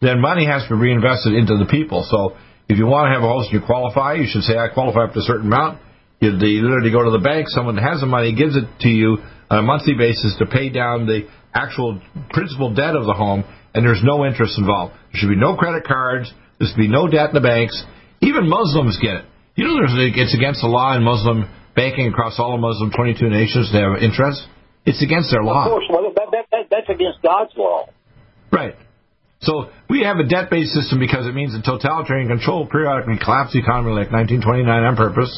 Then 0.00 0.20
money 0.20 0.46
has 0.46 0.64
to 0.64 0.70
be 0.72 0.80
reinvested 0.80 1.34
into 1.34 1.60
the 1.60 1.68
people. 1.68 2.08
So 2.08 2.40
if 2.72 2.78
you 2.78 2.86
want 2.86 3.08
to 3.08 3.12
have 3.12 3.22
a 3.22 3.28
house 3.28 3.52
and 3.52 3.60
you 3.60 3.66
qualify, 3.66 4.14
you 4.14 4.26
should 4.26 4.42
say 4.48 4.56
I 4.56 4.72
qualify 4.72 5.04
up 5.04 5.12
to 5.12 5.20
a 5.20 5.28
certain 5.28 5.52
amount 5.52 5.78
you 6.22 6.30
literally 6.30 6.92
go 6.92 7.02
to 7.02 7.10
the 7.10 7.22
bank, 7.22 7.48
someone 7.48 7.76
has 7.76 8.00
the 8.00 8.06
money 8.06 8.34
gives 8.34 8.56
it 8.56 8.64
to 8.80 8.88
you 8.88 9.18
on 9.50 9.58
a 9.58 9.62
monthly 9.62 9.94
basis 9.94 10.36
to 10.38 10.46
pay 10.46 10.70
down 10.70 11.06
the 11.06 11.26
actual 11.52 12.00
principal 12.30 12.72
debt 12.72 12.94
of 12.94 13.06
the 13.06 13.12
home, 13.12 13.44
and 13.74 13.84
there's 13.84 14.02
no 14.04 14.24
interest 14.24 14.56
involved. 14.56 14.94
There 15.12 15.20
should 15.20 15.34
be 15.34 15.36
no 15.36 15.56
credit 15.56 15.84
cards. 15.84 16.32
There 16.58 16.68
should 16.68 16.78
be 16.78 16.88
no 16.88 17.08
debt 17.08 17.30
in 17.30 17.34
the 17.34 17.42
banks. 17.42 17.74
Even 18.20 18.48
Muslims 18.48 18.98
get 19.02 19.16
it. 19.16 19.24
You 19.56 19.66
know, 19.66 19.76
there's, 19.76 19.92
it's 20.14 20.34
against 20.34 20.62
the 20.62 20.68
law 20.68 20.96
in 20.96 21.02
Muslim 21.02 21.50
banking 21.74 22.06
across 22.06 22.38
all 22.38 22.52
the 22.52 22.62
Muslim 22.62 22.92
22 22.94 23.28
nations 23.28 23.70
to 23.72 23.76
have 23.82 24.02
interest. 24.02 24.46
It's 24.84 25.02
against 25.02 25.30
their 25.30 25.42
law. 25.42 25.66
Of 25.66 25.70
course, 25.70 25.86
well, 25.90 26.02
that, 26.02 26.28
that, 26.32 26.46
that, 26.50 26.64
that's 26.70 26.90
against 26.90 27.22
God's 27.22 27.52
law. 27.56 27.86
Right. 28.50 28.74
So 29.40 29.70
we 29.88 30.02
have 30.02 30.18
a 30.18 30.26
debt-based 30.26 30.70
system 30.70 30.98
because 30.98 31.26
it 31.26 31.34
means 31.34 31.52
that 31.52 31.64
totalitarian 31.64 32.28
control 32.28 32.66
periodically 32.66 33.18
collapse 33.22 33.52
the 33.52 33.58
economy 33.58 33.90
like 33.90 34.10
1929 34.10 34.66
on 34.66 34.96
purpose 34.96 35.32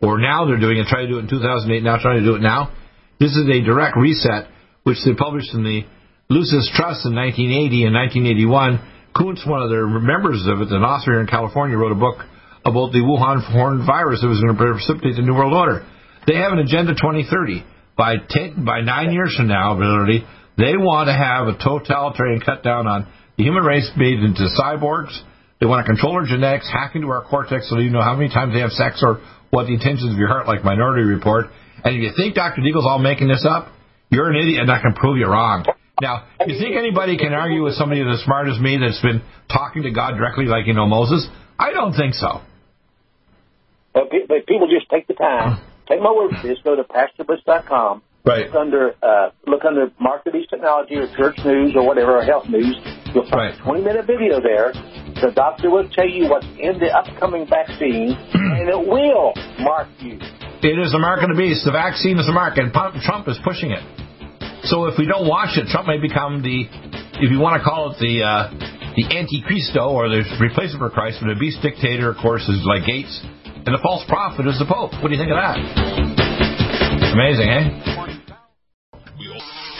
or 0.00 0.18
now 0.18 0.44
they're 0.44 0.60
doing 0.60 0.78
it, 0.78 0.86
trying 0.88 1.08
to 1.08 1.12
do 1.12 1.18
it 1.18 1.24
in 1.24 1.28
2008, 1.28 1.82
now 1.82 1.96
trying 1.98 2.20
to 2.20 2.26
do 2.26 2.36
it 2.36 2.42
now. 2.42 2.72
This 3.18 3.32
is 3.32 3.48
a 3.48 3.64
direct 3.64 3.96
reset, 3.96 4.48
which 4.84 4.98
they 5.04 5.14
published 5.14 5.54
in 5.54 5.64
the 5.64 5.88
Lucis 6.28 6.68
Trust 6.76 7.06
in 7.08 7.16
1980 7.16 7.88
and 7.88 7.94
1981. 7.96 8.80
Koontz, 9.16 9.46
one 9.48 9.62
of 9.62 9.70
their 9.70 9.86
members 9.88 10.44
of 10.44 10.60
it, 10.60 10.68
an 10.68 10.84
author 10.84 11.16
here 11.16 11.20
in 11.20 11.26
California, 11.26 11.76
wrote 11.76 11.92
a 11.92 11.98
book 11.98 12.20
about 12.64 12.92
the 12.92 13.00
Wuhan 13.00 13.40
foreign 13.52 13.86
virus 13.86 14.20
that 14.20 14.28
was 14.28 14.40
going 14.44 14.52
to 14.52 14.60
precipitate 14.60 15.16
the 15.16 15.24
New 15.24 15.32
World 15.32 15.54
Order. 15.54 15.86
They 16.26 16.36
have 16.36 16.52
an 16.52 16.58
Agenda 16.58 16.92
2030. 16.92 17.64
By 17.96 18.16
ten, 18.28 18.64
by 18.64 18.80
nine 18.82 19.12
years 19.12 19.34
from 19.36 19.48
now, 19.48 19.74
literally, 19.74 20.24
they 20.56 20.76
want 20.76 21.08
to 21.08 21.14
have 21.14 21.48
a 21.48 21.56
totalitarian 21.56 22.40
cut 22.40 22.62
down 22.62 22.86
on 22.86 23.08
the 23.36 23.44
human 23.44 23.62
race 23.62 23.90
made 23.96 24.20
into 24.20 24.48
cyborgs. 24.56 25.16
They 25.60 25.66
want 25.66 25.84
to 25.84 25.88
control 25.88 26.12
our 26.14 26.26
genetics, 26.26 26.68
hack 26.70 26.94
into 26.94 27.08
our 27.08 27.24
cortex 27.24 27.68
so 27.70 27.78
you 27.78 27.90
know 27.90 28.02
how 28.02 28.14
many 28.14 28.28
times 28.28 28.52
they 28.52 28.60
have 28.60 28.72
sex 28.72 29.00
or 29.02 29.20
what 29.50 29.66
the 29.66 29.74
intentions 29.74 30.12
of 30.12 30.18
your 30.18 30.28
heart, 30.28 30.46
like 30.46 30.64
Minority 30.64 31.04
Report. 31.04 31.46
And 31.84 31.96
if 31.96 32.02
you 32.02 32.12
think 32.16 32.34
Dr. 32.34 32.60
Deagle's 32.60 32.84
all 32.84 32.98
making 32.98 33.28
this 33.28 33.46
up, 33.48 33.72
you're 34.10 34.30
an 34.30 34.36
idiot, 34.36 34.62
and 34.62 34.70
I 34.70 34.80
can 34.80 34.94
prove 34.94 35.16
you 35.16 35.26
wrong. 35.26 35.64
Now, 36.00 36.26
you 36.46 36.58
think 36.58 36.76
anybody 36.76 37.16
can 37.16 37.32
argue 37.32 37.64
with 37.64 37.74
somebody 37.74 38.02
as 38.02 38.20
smart 38.20 38.48
as 38.48 38.60
me 38.60 38.76
that's 38.76 39.00
been 39.00 39.22
talking 39.50 39.82
to 39.84 39.90
God 39.90 40.16
directly, 40.16 40.44
like 40.44 40.66
you 40.66 40.74
know 40.74 40.86
Moses? 40.86 41.26
I 41.58 41.72
don't 41.72 41.94
think 41.94 42.14
so. 42.14 42.42
But 43.94 44.10
people 44.46 44.68
just 44.68 44.90
take 44.90 45.06
the 45.06 45.14
time. 45.14 45.56
Mm. 45.56 45.75
Take 45.88 46.00
my 46.00 46.12
word 46.12 46.32
for 46.40 46.48
this. 46.48 46.58
Go 46.64 46.76
to 46.76 46.84
pastorbutch.com. 46.84 48.02
Right. 48.24 48.46
Look 48.46 48.56
under 48.56 48.94
uh, 49.02 49.30
look 49.46 49.64
under 49.64 49.92
Market 50.00 50.32
Beast 50.32 50.50
Technology 50.50 50.96
or 50.96 51.06
Church 51.16 51.38
News 51.44 51.74
or 51.76 51.86
whatever 51.86 52.18
or 52.18 52.24
Health 52.24 52.48
News. 52.48 52.74
You'll 53.14 53.30
find 53.30 53.54
right. 53.54 53.60
a 53.60 53.62
20 53.62 53.82
minute 53.82 54.06
video 54.06 54.40
there 54.42 54.72
the 55.20 55.32
doctor 55.32 55.70
will 55.70 55.88
tell 55.88 56.08
you 56.08 56.28
what's 56.28 56.46
in 56.60 56.76
the 56.76 56.92
upcoming 56.92 57.48
vaccine, 57.48 58.12
and 58.34 58.68
it 58.68 58.76
will 58.76 59.32
mark 59.64 59.88
you. 60.00 60.20
It 60.60 60.76
is 60.76 60.92
the 60.92 61.00
mark 61.00 61.24
of 61.24 61.32
the 61.32 61.38
beast. 61.38 61.64
The 61.64 61.72
vaccine 61.72 62.18
is 62.20 62.26
the 62.26 62.36
mark, 62.36 62.60
and 62.60 62.72
Trump 62.72 63.28
is 63.28 63.40
pushing 63.40 63.72
it. 63.72 63.80
So 64.68 64.86
if 64.92 64.98
we 64.98 65.06
don't 65.06 65.28
watch 65.28 65.56
it, 65.56 65.72
Trump 65.72 65.88
may 65.88 65.96
become 65.96 66.42
the, 66.42 66.68
if 67.22 67.32
you 67.32 67.40
want 67.40 67.56
to 67.56 67.64
call 67.64 67.92
it 67.92 68.02
the 68.02 68.24
uh, 68.24 68.52
the 68.96 69.04
antichristo 69.12 69.92
or 69.92 70.08
the 70.08 70.24
replacement 70.40 70.80
for 70.80 70.88
Christ, 70.88 71.20
but 71.20 71.28
the 71.28 71.38
beast 71.38 71.60
dictator, 71.60 72.08
of 72.08 72.16
course, 72.16 72.44
is 72.48 72.64
like 72.64 72.88
Gates, 72.88 73.12
and 73.66 73.74
the 73.74 73.82
false 73.82 74.04
prophet 74.06 74.46
is 74.46 74.58
the 74.58 74.64
Pope. 74.64 74.92
What 75.02 75.10
do 75.10 75.14
you 75.14 75.20
think 75.20 75.34
of 75.34 75.38
that? 75.42 75.58
Amazing, 77.12 77.50
eh? 77.50 77.95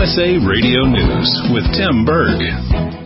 USA 0.00 0.40
Radio 0.48 0.88
News 0.88 1.28
with 1.52 1.68
Tim 1.76 2.08
Berg. 2.08 2.40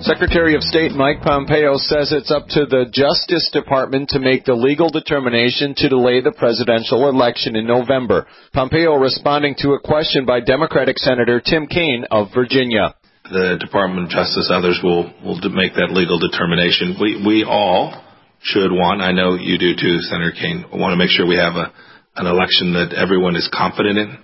Secretary 0.07 0.55
of 0.55 0.63
State 0.63 0.93
Mike 0.93 1.27
Pompeo 1.27 1.75
says 1.75 2.15
it's 2.15 2.31
up 2.31 2.47
to 2.55 2.71
the 2.71 2.87
Justice 2.95 3.51
Department 3.53 4.11
to 4.11 4.23
make 4.23 4.45
the 4.45 4.55
legal 4.55 4.91
determination 4.91 5.75
to 5.75 5.89
delay 5.89 6.23
the 6.23 6.31
presidential 6.31 7.11
election 7.11 7.57
in 7.57 7.67
November. 7.67 8.29
Pompeo 8.53 8.95
responding 8.95 9.57
to 9.59 9.75
a 9.75 9.83
question 9.83 10.25
by 10.25 10.39
Democratic 10.39 10.97
Senator 10.99 11.43
Tim 11.45 11.67
Kaine 11.67 12.07
of 12.13 12.29
Virginia. 12.33 12.95
The 13.27 13.59
Department 13.59 14.07
of 14.07 14.11
Justice, 14.15 14.47
others 14.55 14.79
will 14.79 15.11
will 15.19 15.43
make 15.51 15.75
that 15.75 15.91
legal 15.91 16.23
determination. 16.23 16.95
We 17.03 17.19
we 17.27 17.43
all 17.43 17.91
should 18.39 18.71
want. 18.71 19.03
I 19.03 19.11
know 19.11 19.35
you 19.35 19.59
do 19.59 19.75
too, 19.75 19.99
Senator 19.99 20.31
Kaine. 20.31 20.63
Want 20.71 20.93
to 20.93 20.97
make 20.97 21.11
sure 21.11 21.27
we 21.27 21.43
have 21.43 21.59
a 21.59 21.75
an 22.15 22.31
election 22.31 22.79
that 22.79 22.95
everyone 22.95 23.35
is 23.35 23.51
confident 23.51 23.99
in 23.99 24.19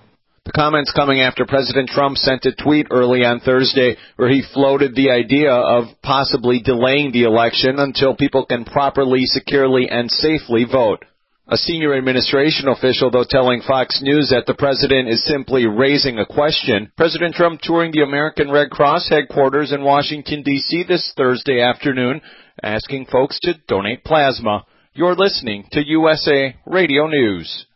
the 0.46 0.52
comments 0.52 0.92
coming 0.96 1.20
after 1.20 1.44
President 1.44 1.90
Trump 1.90 2.16
sent 2.16 2.46
a 2.46 2.54
tweet 2.54 2.86
early 2.90 3.24
on 3.24 3.40
Thursday 3.40 3.96
where 4.16 4.30
he 4.30 4.42
floated 4.54 4.94
the 4.94 5.10
idea 5.10 5.52
of 5.52 5.84
possibly 6.02 6.62
delaying 6.62 7.12
the 7.12 7.24
election 7.24 7.78
until 7.78 8.16
people 8.16 8.46
can 8.46 8.64
properly, 8.64 9.26
securely, 9.26 9.88
and 9.90 10.10
safely 10.10 10.64
vote. 10.64 11.04
A 11.46 11.58
senior 11.58 11.94
administration 11.94 12.68
official, 12.68 13.10
though, 13.10 13.26
telling 13.28 13.60
Fox 13.60 14.00
News 14.02 14.30
that 14.30 14.46
the 14.46 14.54
president 14.54 15.08
is 15.08 15.26
simply 15.26 15.66
raising 15.66 16.18
a 16.18 16.24
question. 16.24 16.90
President 16.96 17.34
Trump 17.34 17.60
touring 17.60 17.92
the 17.92 18.02
American 18.02 18.50
Red 18.50 18.70
Cross 18.70 19.10
headquarters 19.10 19.72
in 19.72 19.82
Washington, 19.82 20.42
D.C. 20.42 20.84
this 20.88 21.12
Thursday 21.16 21.60
afternoon, 21.60 22.22
asking 22.62 23.06
folks 23.06 23.38
to 23.40 23.54
donate 23.68 24.04
plasma. 24.04 24.64
You're 24.94 25.16
listening 25.16 25.66
to 25.72 25.86
USA 25.86 26.56
Radio 26.66 27.08
News. 27.08 27.66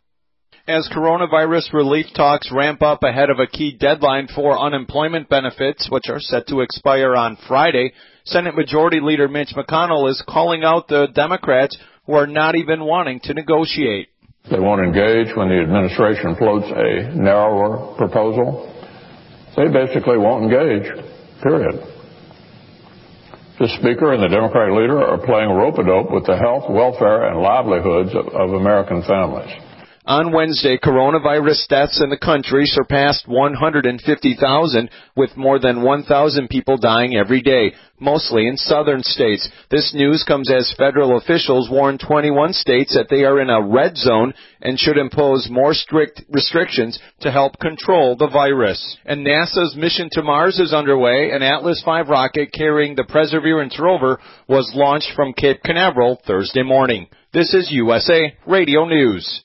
As 0.66 0.88
coronavirus 0.88 1.74
relief 1.74 2.06
talks 2.16 2.50
ramp 2.50 2.80
up 2.80 3.02
ahead 3.02 3.28
of 3.28 3.38
a 3.38 3.46
key 3.46 3.76
deadline 3.78 4.28
for 4.34 4.58
unemployment 4.58 5.28
benefits, 5.28 5.88
which 5.90 6.04
are 6.08 6.18
set 6.18 6.46
to 6.46 6.62
expire 6.62 7.14
on 7.14 7.36
Friday, 7.46 7.92
Senate 8.24 8.56
Majority 8.56 9.00
Leader 9.00 9.28
Mitch 9.28 9.52
McConnell 9.54 10.08
is 10.08 10.24
calling 10.26 10.64
out 10.64 10.88
the 10.88 11.08
Democrats 11.14 11.76
who 12.06 12.14
are 12.14 12.26
not 12.26 12.56
even 12.56 12.82
wanting 12.82 13.20
to 13.24 13.34
negotiate. 13.34 14.08
They 14.50 14.58
won't 14.58 14.80
engage 14.80 15.36
when 15.36 15.50
the 15.50 15.60
administration 15.60 16.34
floats 16.36 16.72
a 16.74 17.14
narrower 17.14 17.94
proposal. 17.98 18.64
They 19.58 19.68
basically 19.68 20.16
won't 20.16 20.44
engage, 20.44 20.88
period. 21.42 21.74
The 23.60 23.68
Speaker 23.80 24.14
and 24.14 24.22
the 24.22 24.28
Democratic 24.28 24.74
leader 24.74 24.96
are 24.96 25.18
playing 25.18 25.50
rope-a-dope 25.50 26.10
with 26.10 26.24
the 26.24 26.38
health, 26.38 26.70
welfare, 26.70 27.28
and 27.28 27.40
livelihoods 27.40 28.14
of, 28.16 28.28
of 28.28 28.54
American 28.54 29.02
families. 29.02 29.52
On 30.06 30.32
Wednesday, 30.32 30.76
coronavirus 30.76 31.66
deaths 31.66 31.98
in 31.98 32.10
the 32.10 32.18
country 32.18 32.66
surpassed 32.66 33.26
150,000, 33.26 34.90
with 35.16 35.34
more 35.34 35.58
than 35.58 35.80
1,000 35.80 36.48
people 36.50 36.76
dying 36.76 37.16
every 37.16 37.40
day, 37.40 37.72
mostly 37.98 38.46
in 38.46 38.58
southern 38.58 39.02
states. 39.02 39.48
This 39.70 39.94
news 39.94 40.22
comes 40.22 40.50
as 40.50 40.74
federal 40.76 41.16
officials 41.16 41.70
warn 41.70 41.96
21 41.96 42.52
states 42.52 42.94
that 42.94 43.06
they 43.08 43.24
are 43.24 43.40
in 43.40 43.48
a 43.48 43.66
red 43.66 43.96
zone 43.96 44.34
and 44.60 44.78
should 44.78 44.98
impose 44.98 45.48
more 45.50 45.72
strict 45.72 46.20
restrictions 46.28 46.98
to 47.20 47.32
help 47.32 47.58
control 47.58 48.14
the 48.14 48.28
virus. 48.28 48.98
And 49.06 49.26
NASA's 49.26 49.74
mission 49.74 50.10
to 50.12 50.22
Mars 50.22 50.58
is 50.58 50.74
underway. 50.74 51.30
An 51.30 51.42
Atlas 51.42 51.82
V 51.82 52.02
rocket 52.06 52.52
carrying 52.52 52.94
the 52.94 53.04
Perseverance 53.04 53.80
rover 53.80 54.20
was 54.48 54.70
launched 54.74 55.12
from 55.16 55.32
Cape 55.32 55.62
Canaveral 55.64 56.20
Thursday 56.26 56.62
morning. 56.62 57.06
This 57.32 57.54
is 57.54 57.70
USA 57.70 58.36
Radio 58.46 58.84
News. 58.84 59.44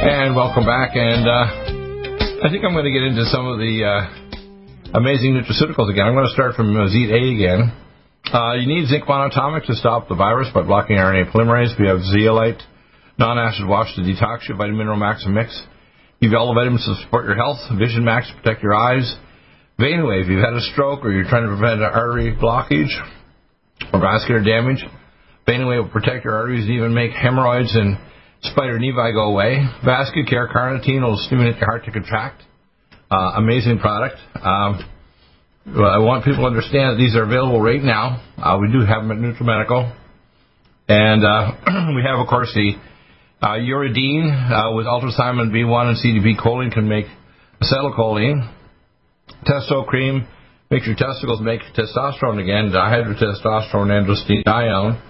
And 0.00 0.34
welcome 0.34 0.64
back. 0.64 0.96
And 0.96 1.28
uh, 1.28 2.40
I 2.40 2.48
think 2.48 2.64
I'm 2.64 2.72
going 2.72 2.88
to 2.88 2.90
get 2.90 3.04
into 3.04 3.28
some 3.28 3.44
of 3.44 3.60
the 3.60 3.84
uh, 3.84 4.96
amazing 4.96 5.36
nutraceuticals 5.36 5.92
again. 5.92 6.06
I'm 6.08 6.14
going 6.14 6.24
to 6.24 6.32
start 6.32 6.56
from 6.56 6.74
uh, 6.74 6.88
A 6.88 7.22
again. 7.36 7.68
Uh, 8.32 8.54
you 8.54 8.66
need 8.66 8.88
zinc 8.88 9.04
monatomic 9.04 9.66
to 9.66 9.74
stop 9.74 10.08
the 10.08 10.14
virus 10.14 10.48
by 10.54 10.62
blocking 10.62 10.96
RNA 10.96 11.30
polymerase. 11.32 11.78
We 11.78 11.86
have 11.86 12.00
zeolite, 12.00 12.62
non-acid 13.18 13.68
wash 13.68 13.94
to 13.96 14.00
detox 14.00 14.48
you, 14.48 14.56
vitamin 14.56 14.78
mineral 14.78 14.96
max 14.96 15.26
and 15.26 15.34
mix. 15.34 15.52
You've 16.18 16.32
all 16.32 16.48
the 16.48 16.58
vitamins 16.58 16.86
to 16.86 16.96
support 17.04 17.26
your 17.26 17.36
health, 17.36 17.58
vision 17.78 18.02
max 18.02 18.26
to 18.30 18.36
protect 18.40 18.62
your 18.62 18.72
eyes, 18.72 19.04
vein. 19.78 20.00
If 20.00 20.28
you've 20.28 20.42
had 20.42 20.54
a 20.54 20.64
stroke 20.72 21.04
or 21.04 21.12
you're 21.12 21.28
trying 21.28 21.44
to 21.44 21.54
prevent 21.54 21.82
an 21.82 21.90
artery 21.92 22.34
blockage 22.34 22.88
or 23.92 24.00
vascular 24.00 24.42
damage. 24.42 24.82
Vein 25.44 25.66
will 25.66 25.88
protect 25.90 26.24
your 26.24 26.36
arteries 26.36 26.64
and 26.64 26.72
even 26.72 26.94
make 26.94 27.12
hemorrhoids 27.12 27.76
and 27.76 27.98
spider 28.42 28.78
nevi 28.78 29.12
go 29.12 29.30
away. 29.30 29.64
Vascular 29.84 30.26
care 30.26 30.48
carnitine 30.48 31.02
will 31.02 31.16
stimulate 31.26 31.56
your 31.56 31.66
heart 31.66 31.84
to 31.84 31.92
contract. 31.92 32.42
Uh, 33.10 33.32
amazing 33.36 33.78
product. 33.78 34.16
Um, 34.36 34.84
I 35.66 35.98
want 35.98 36.24
people 36.24 36.42
to 36.42 36.46
understand 36.46 36.94
that 36.94 36.98
these 36.98 37.14
are 37.14 37.22
available 37.22 37.60
right 37.60 37.82
now. 37.82 38.22
Uh, 38.38 38.58
we 38.60 38.72
do 38.72 38.80
have 38.80 39.06
them 39.06 39.12
at 39.12 39.18
NutriMedical. 39.18 39.94
And 40.88 41.24
uh, 41.24 41.92
we 41.94 42.02
have, 42.02 42.18
of 42.18 42.26
course, 42.26 42.50
the 42.54 42.72
uh, 43.42 43.58
uridine 43.58 44.30
uh, 44.30 44.74
with 44.74 44.86
ultrasimon 44.86 45.50
B1 45.50 45.94
and 45.94 45.98
CDP 45.98 46.40
choline 46.40 46.72
can 46.72 46.88
make 46.88 47.06
acetylcholine. 47.62 48.52
Testo 49.46 49.86
cream 49.86 50.26
makes 50.70 50.86
your 50.86 50.96
testicles 50.96 51.40
make 51.40 51.60
testosterone 51.76 52.42
again, 52.42 52.72
dihydrotestosterone, 52.72 53.90
androstenedione. 53.90 55.09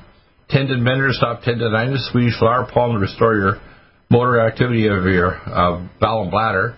Tendon 0.51 0.83
bender, 0.85 1.09
to 1.09 1.15
stop 1.15 1.43
tendonitis. 1.43 2.11
Swedish 2.11 2.39
flower 2.39 2.69
palm 2.73 2.95
to 2.95 2.99
restore 2.99 3.35
your 3.35 3.61
motor 4.11 4.41
activity 4.41 4.89
of 4.89 5.05
your 5.05 5.37
uh, 5.47 5.87
bowel 6.01 6.23
and 6.23 6.31
bladder. 6.31 6.77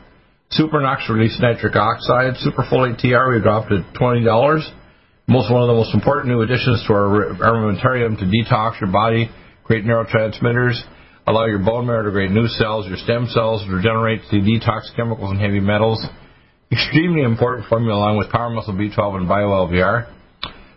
Supernox 0.53 1.09
release 1.09 1.39
nitric 1.41 1.75
oxide. 1.75 2.35
Superfolate 2.45 3.01
TR 3.01 3.33
we 3.33 3.41
dropped 3.41 3.73
at 3.73 3.95
twenty 3.97 4.25
dollars. 4.25 4.69
Most 5.27 5.51
one 5.51 5.63
of 5.63 5.69
the 5.69 5.75
most 5.75 5.95
important 5.95 6.29
new 6.29 6.43
additions 6.43 6.85
to 6.87 6.93
our 6.93 7.35
armamentarium 7.41 8.19
to 8.19 8.27
detox 8.27 8.79
your 8.81 8.91
body, 8.93 9.31
create 9.65 9.85
neurotransmitters, 9.85 10.77
allow 11.27 11.47
your 11.47 11.61
bone 11.61 11.87
marrow 11.87 12.05
to 12.05 12.11
create 12.11 12.31
new 12.31 12.49
cells, 12.49 12.87
your 12.89 12.99
stem 12.99 13.27
cells 13.33 13.65
to 13.65 13.73
regenerate 13.73 14.21
to 14.31 14.37
detox 14.37 14.95
chemicals 14.95 15.31
and 15.31 15.41
heavy 15.41 15.61
metals. 15.61 16.05
Extremely 16.71 17.23
important 17.23 17.69
formula 17.69 17.97
along 17.97 18.19
with 18.19 18.31
Power 18.31 18.51
Muscle 18.51 18.75
B12 18.75 19.17
and 19.17 19.29
BioLVR. 19.29 20.13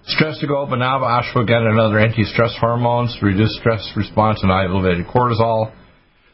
Stress 0.08 0.38
to 0.40 0.46
go, 0.48 0.68
ashwagandha, 0.68 1.70
and 1.70 1.80
other 1.80 1.98
anti-stress 1.98 2.56
hormones 2.60 3.18
reduce 3.24 3.58
stress 3.58 3.92
response 3.96 4.40
and 4.44 4.52
elevated 4.52 5.08
cortisol. 5.08 5.74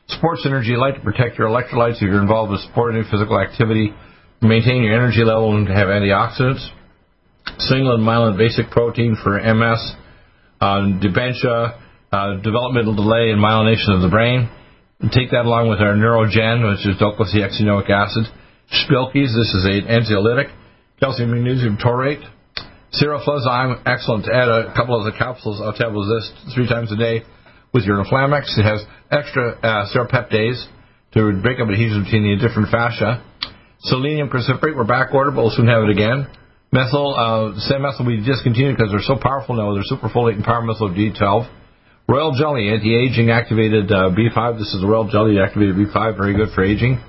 Sports 0.07 0.43
Energy 0.45 0.75
Light 0.75 0.95
to 0.95 0.99
protect 0.99 1.37
your 1.37 1.47
electrolytes 1.47 1.95
if 1.95 2.01
you're 2.01 2.21
involved 2.21 2.51
with 2.51 2.59
sport 2.61 2.95
and 2.95 3.05
physical 3.09 3.39
activity. 3.39 3.93
Maintain 4.41 4.83
your 4.83 4.93
energy 4.93 5.23
level 5.23 5.55
and 5.55 5.69
have 5.69 5.87
antioxidants. 5.87 6.67
Single 7.59 7.95
and 7.95 8.03
myelin 8.03 8.37
basic 8.37 8.69
protein 8.71 9.15
for 9.23 9.39
MS, 9.39 9.95
uh, 10.59 10.99
dementia, 10.99 11.79
uh, 12.11 12.35
developmental 12.43 12.93
delay, 12.93 13.31
and 13.31 13.39
myelination 13.39 13.95
of 13.95 14.01
the 14.01 14.09
brain. 14.09 14.49
And 14.99 15.11
take 15.11 15.31
that 15.31 15.45
along 15.45 15.69
with 15.69 15.79
our 15.79 15.95
Neurogen, 15.95 16.67
which 16.67 16.85
is 16.85 16.99
docosahexaenoic 16.99 17.89
acid. 17.89 18.25
Spilkies, 18.83 19.31
this 19.31 19.53
is 19.55 19.63
an 19.63 19.87
anxiolytic. 19.87 20.51
Calcium 20.99 21.31
magnesium 21.31 21.77
taurate. 21.77 22.19
Seroflozyme, 23.01 23.81
excellent 23.87 24.25
to 24.25 24.31
add 24.31 24.47
a 24.47 24.73
couple 24.77 24.93
of 24.93 25.09
the 25.09 25.17
capsules 25.17 25.57
of 25.57 25.73
this 25.73 26.53
three 26.53 26.69
times 26.69 26.91
a 26.91 26.95
day 26.95 27.25
with 27.73 27.83
your 27.83 27.97
Inflamex. 27.97 28.45
It 28.59 28.63
has 28.63 28.85
extra 29.09 29.57
uh, 29.57 29.89
serrapeptase 29.89 30.61
to 31.17 31.33
break 31.41 31.57
up 31.57 31.67
adhesion 31.67 32.03
between 32.05 32.29
the 32.29 32.37
different 32.37 32.69
fascia. 32.69 33.25
Selenium 33.81 34.29
cruciferate, 34.29 34.77
we're 34.77 34.85
back 34.85 35.15
ordered, 35.15 35.33
but 35.33 35.41
we'll 35.41 35.55
soon 35.57 35.65
have 35.65 35.81
it 35.81 35.89
again. 35.89 36.29
Methyl, 36.71 37.17
uh, 37.17 37.59
same 37.65 37.81
methyl 37.81 38.05
we 38.05 38.21
discontinued 38.21 38.77
because 38.77 38.93
they're 38.93 39.01
so 39.01 39.17
powerful 39.17 39.57
now. 39.57 39.73
They're 39.73 39.89
superfolate 39.89 40.37
and 40.37 40.45
power 40.45 40.61
methyl 40.61 40.93
D12. 40.93 41.49
Royal 42.07 42.37
Jelly, 42.37 42.69
anti-aging 42.69 43.31
activated 43.31 43.91
uh, 43.91 44.13
B5. 44.13 44.59
This 44.59 44.69
is 44.77 44.81
the 44.81 44.87
Royal 44.87 45.09
Jelly 45.09 45.41
activated 45.41 45.73
B5, 45.75 46.17
very 46.17 46.35
good 46.35 46.53
for 46.53 46.63
aging. 46.63 47.01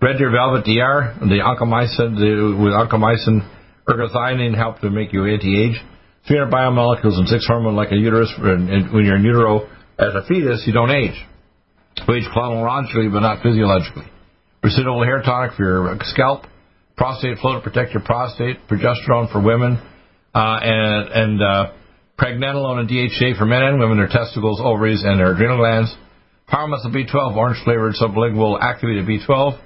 Red 0.00 0.16
Deer 0.16 0.32
Velvet 0.32 0.64
DR, 0.64 1.20
the 1.20 1.44
oncomycin, 1.44 2.16
the, 2.16 2.56
with 2.56 2.72
oncomycin 2.72 3.44
Ergothioneine 3.88 4.56
help 4.56 4.80
to 4.80 4.90
make 4.90 5.12
you 5.12 5.26
anti-age. 5.26 5.80
300 6.26 6.50
biomolecules 6.52 7.18
and 7.18 7.28
six 7.28 7.46
hormones 7.46 7.76
like 7.76 7.92
a 7.92 7.96
uterus. 7.96 8.32
And 8.36 8.92
when 8.92 9.04
you're 9.04 9.16
in 9.16 9.24
utero 9.24 9.68
as 9.98 10.14
a 10.14 10.26
fetus, 10.26 10.64
you 10.66 10.72
don't 10.72 10.90
age. 10.90 11.14
You 12.06 12.14
age 12.14 12.24
chronologically, 12.32 13.08
but 13.08 13.20
not 13.20 13.42
physiologically. 13.42 14.04
residual 14.62 15.04
hair 15.04 15.22
tonic 15.22 15.52
for 15.56 15.62
your 15.62 15.98
scalp, 16.02 16.44
prostate 16.96 17.38
flow 17.38 17.54
to 17.54 17.60
protect 17.60 17.92
your 17.92 18.02
prostate, 18.02 18.56
progesterone 18.68 19.30
for 19.30 19.40
women, 19.40 19.78
uh, 20.34 20.58
and, 20.62 21.08
and 21.08 21.42
uh, 21.42 21.72
pregnenolone 22.18 22.80
and 22.80 22.88
DHA 22.88 23.38
for 23.38 23.46
men 23.46 23.62
and 23.62 23.78
women, 23.78 23.98
their 23.98 24.08
testicles, 24.08 24.60
ovaries, 24.62 25.02
and 25.04 25.20
their 25.20 25.32
adrenal 25.32 25.58
glands. 25.58 25.94
Power 26.48 26.68
Muscle 26.68 26.90
B12, 26.90 27.36
orange 27.36 27.58
flavored 27.64 27.94
sublingual 27.94 28.58
activated 28.60 29.06
B12. 29.06 29.58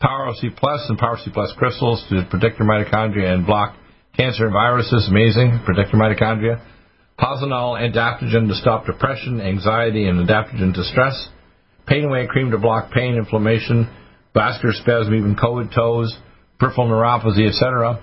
Power 0.00 0.32
C 0.40 0.50
Plus 0.54 0.84
and 0.88 0.98
Power 0.98 1.18
C 1.24 1.30
Plus 1.32 1.52
crystals 1.56 2.04
to 2.10 2.26
protect 2.30 2.58
your 2.58 2.68
mitochondria 2.68 3.32
and 3.32 3.46
block 3.46 3.76
cancer 4.16 4.44
and 4.44 4.52
viruses. 4.52 5.08
Amazing. 5.08 5.60
Protect 5.64 5.92
your 5.92 6.02
mitochondria. 6.02 6.62
Posonol 7.18 7.80
adaptogen 7.80 8.48
to 8.48 8.54
stop 8.54 8.84
depression, 8.84 9.40
anxiety, 9.40 10.06
and 10.06 10.28
adaptogen 10.28 10.74
to 10.74 10.84
stress. 10.84 11.28
Pain 11.86 12.04
away 12.04 12.26
cream 12.26 12.50
to 12.50 12.58
block 12.58 12.90
pain, 12.90 13.14
inflammation, 13.14 13.88
vascular 14.34 14.74
spasm, 14.74 15.14
even 15.14 15.34
COVID 15.34 15.74
toes, 15.74 16.14
peripheral 16.58 16.88
neuropathy, 16.88 17.48
etc. 17.48 18.02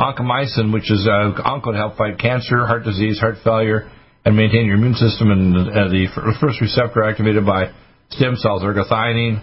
Oncomycin, 0.00 0.72
which 0.72 0.90
is 0.90 1.06
uh, 1.06 1.36
onco 1.44 1.72
to 1.72 1.76
help 1.76 1.96
fight 1.96 2.18
cancer, 2.18 2.66
heart 2.66 2.84
disease, 2.84 3.18
heart 3.20 3.36
failure, 3.44 3.90
and 4.24 4.34
maintain 4.34 4.64
your 4.64 4.76
immune 4.76 4.94
system. 4.94 5.30
And 5.30 5.56
uh, 5.56 5.88
the 5.88 6.06
first 6.40 6.60
receptor 6.60 7.04
activated 7.04 7.44
by 7.44 7.70
stem 8.10 8.36
cells, 8.36 8.62
ergothioneine, 8.62 9.42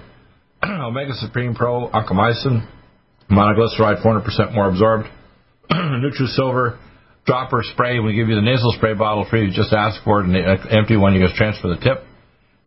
Omega 0.63 1.13
Supreme 1.15 1.56
Pro, 1.56 1.89
oncomycin, 1.89 2.67
monoglyceride, 3.30 4.04
400% 4.04 4.54
more 4.54 4.69
absorbed, 4.69 5.08
NutriSilver, 5.71 6.78
dropper 7.26 7.63
spray. 7.63 8.00
We 8.00 8.13
give 8.13 8.30
you 8.30 8.36
the 8.36 8.41
nasal 8.41 8.71
spray 8.78 8.93
bottle 8.93 9.26
free. 9.30 9.47
You 9.47 9.54
just 9.54 9.74
ask 9.74 10.04
for 10.04 10.21
it, 10.21 10.26
and 10.26 10.36
the 10.36 10.76
empty 10.78 10.97
one, 10.97 11.15
you 11.15 11.26
just 11.26 11.36
transfer 11.36 11.67
the 11.69 11.78
tip. 11.78 12.04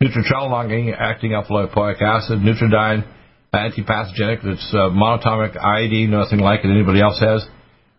Nutritrel, 0.03 0.51
long-acting 0.51 1.35
alpha 1.35 1.53
lipoic 1.53 2.03
acid. 2.03 2.41
Nutriodine, 2.41 3.07
antipathogenic. 3.55 4.45
It's 4.45 4.75
uh, 4.75 4.91
monatomic 4.91 5.57
iodine, 5.57 6.11
nothing 6.11 6.41
like 6.41 6.65
it 6.65 6.71
anybody 6.71 7.01
else 7.01 7.21
has. 7.21 7.47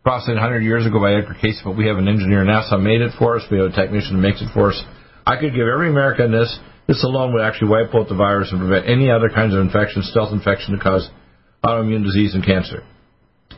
Processed 0.04 0.36
100 0.36 0.60
years 0.60 0.86
ago 0.86 1.00
by 1.00 1.14
Edgar 1.14 1.36
Cayce, 1.42 1.62
but 1.64 1.78
we 1.78 1.88
have 1.88 1.98
an 1.98 2.08
engineer 2.08 2.44
NASA 2.44 2.80
made 2.82 3.02
it 3.02 3.14
for 3.18 3.38
us. 3.38 3.44
We 3.50 3.58
have 3.58 3.72
a 3.72 3.76
technician 3.76 4.18
who 4.18 4.22
makes 4.22 4.42
it 4.42 4.50
for 4.54 4.72
us. 4.72 4.84
I 5.26 5.38
could 5.38 5.54
give 5.54 5.66
every 5.66 5.90
American 5.90 6.32
this. 6.32 6.60
This 6.88 7.04
alone 7.04 7.34
would 7.34 7.42
actually 7.42 7.70
wipe 7.70 7.96
out 7.96 8.10
the 8.10 8.16
virus 8.16 8.52
and 8.52 8.60
prevent 8.62 8.88
any 8.88 9.10
other 9.10 9.30
kinds 9.30 9.54
of 9.56 9.62
infection, 9.62 10.04
stealth 10.04 10.32
infection 10.32 10.78
to 10.78 10.84
cause 10.84 11.10
autoimmune 11.64 12.04
disease 12.04 12.36
and 12.36 12.46
cancer. 12.46 12.84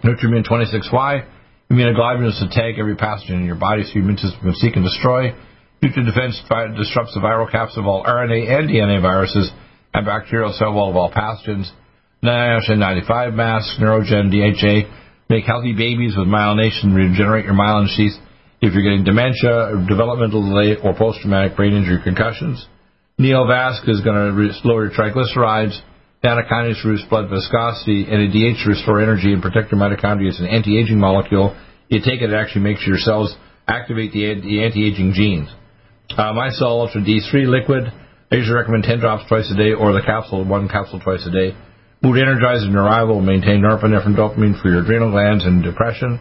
Nutrimune 0.04 0.48
26Y, 0.48 1.28
immunoglobulin 1.70 2.30
is 2.30 2.40
to 2.40 2.48
tag 2.50 2.80
every 2.80 2.96
pathogen 2.96 3.42
in 3.42 3.46
your 3.46 3.56
body 3.60 3.84
so 3.84 3.92
your 3.94 4.04
immune 4.04 4.18
system 4.18 4.40
can 4.40 4.56
seek 4.56 4.76
and 4.76 4.86
destroy. 4.86 5.36
Nutrient 5.82 6.08
Defense 6.08 6.42
disrupts 6.78 7.13
the 7.13 7.20
viral 7.20 7.52
capsid 7.52 7.78
of 7.78 7.86
all 7.86 8.04
RNA 8.04 8.50
and 8.50 8.70
DNA 8.70 9.02
viruses 9.02 9.52
and 9.94 10.06
bacterial 10.06 10.54
cell 10.54 10.74
wall 10.74 10.90
of 10.90 10.96
all 10.96 11.12
pathogens. 11.12 11.70
NIOSH 12.24 12.70
N95 12.70 13.34
masks, 13.36 13.78
Neurogen, 13.80 14.32
DHA, 14.32 14.90
make 15.30 15.44
healthy 15.44 15.74
babies 15.74 16.16
with 16.18 16.28
myelination, 16.28 16.96
regenerate 16.96 17.46
your 17.46 17.54
myelin 17.54 17.88
sheath 17.88 18.13
if 18.62 18.74
you're 18.74 18.84
getting 18.84 19.04
dementia, 19.04 19.86
developmental 19.88 20.42
delay, 20.42 20.78
or 20.82 20.96
post-traumatic 20.96 21.56
brain 21.56 21.74
injury 21.74 22.02
concussions. 22.04 22.66
Neovasc 23.19 23.89
is 23.89 24.01
going 24.01 24.13
to 24.15 24.67
lower 24.67 24.86
your 24.86 24.93
triglycerides. 24.93 25.80
Nattokinase 26.23 26.86
reduce 26.86 27.03
blood 27.10 27.30
viscosity. 27.32 28.06
NADH 28.06 28.63
to 28.63 28.69
restore 28.69 29.01
energy 29.01 29.34
and 29.34 29.41
protect 29.41 29.71
your 29.71 29.82
mitochondria. 29.82 30.30
It's 30.30 30.39
an 30.39 30.45
anti-aging 30.45 30.99
molecule. 30.99 31.58
You 31.89 31.99
take 31.99 32.21
it, 32.21 32.32
it 32.32 32.36
actually 32.36 32.62
makes 32.62 32.86
your 32.86 32.97
cells 32.97 33.36
activate 33.67 34.12
the, 34.12 34.30
anti-aging 34.63 35.13
genes. 35.13 35.49
Uh, 36.12 36.34
Cell 36.51 36.82
Ultra 36.82 37.01
D3 37.01 37.47
liquid. 37.47 37.91
I 38.32 38.36
usually 38.36 38.56
recommend 38.56 38.84
10 38.84 38.99
drops 38.99 39.27
twice 39.27 39.49
a 39.51 39.58
day 39.58 39.73
or 39.73 39.93
the 39.93 40.01
capsule, 40.06 40.45
one 40.45 40.69
capsule 40.69 40.99
twice 40.99 41.25
a 41.25 41.32
day. 41.32 41.58
Mood 42.03 42.19
energizing 42.19 42.69
neurival 42.69 43.15
will 43.15 43.21
maintain 43.21 43.62
norepinephrine 43.62 44.15
dopamine 44.15 44.62
for 44.62 44.69
your 44.69 44.84
adrenal 44.84 45.10
glands 45.10 45.43
and 45.43 45.63
depression. 45.63 46.19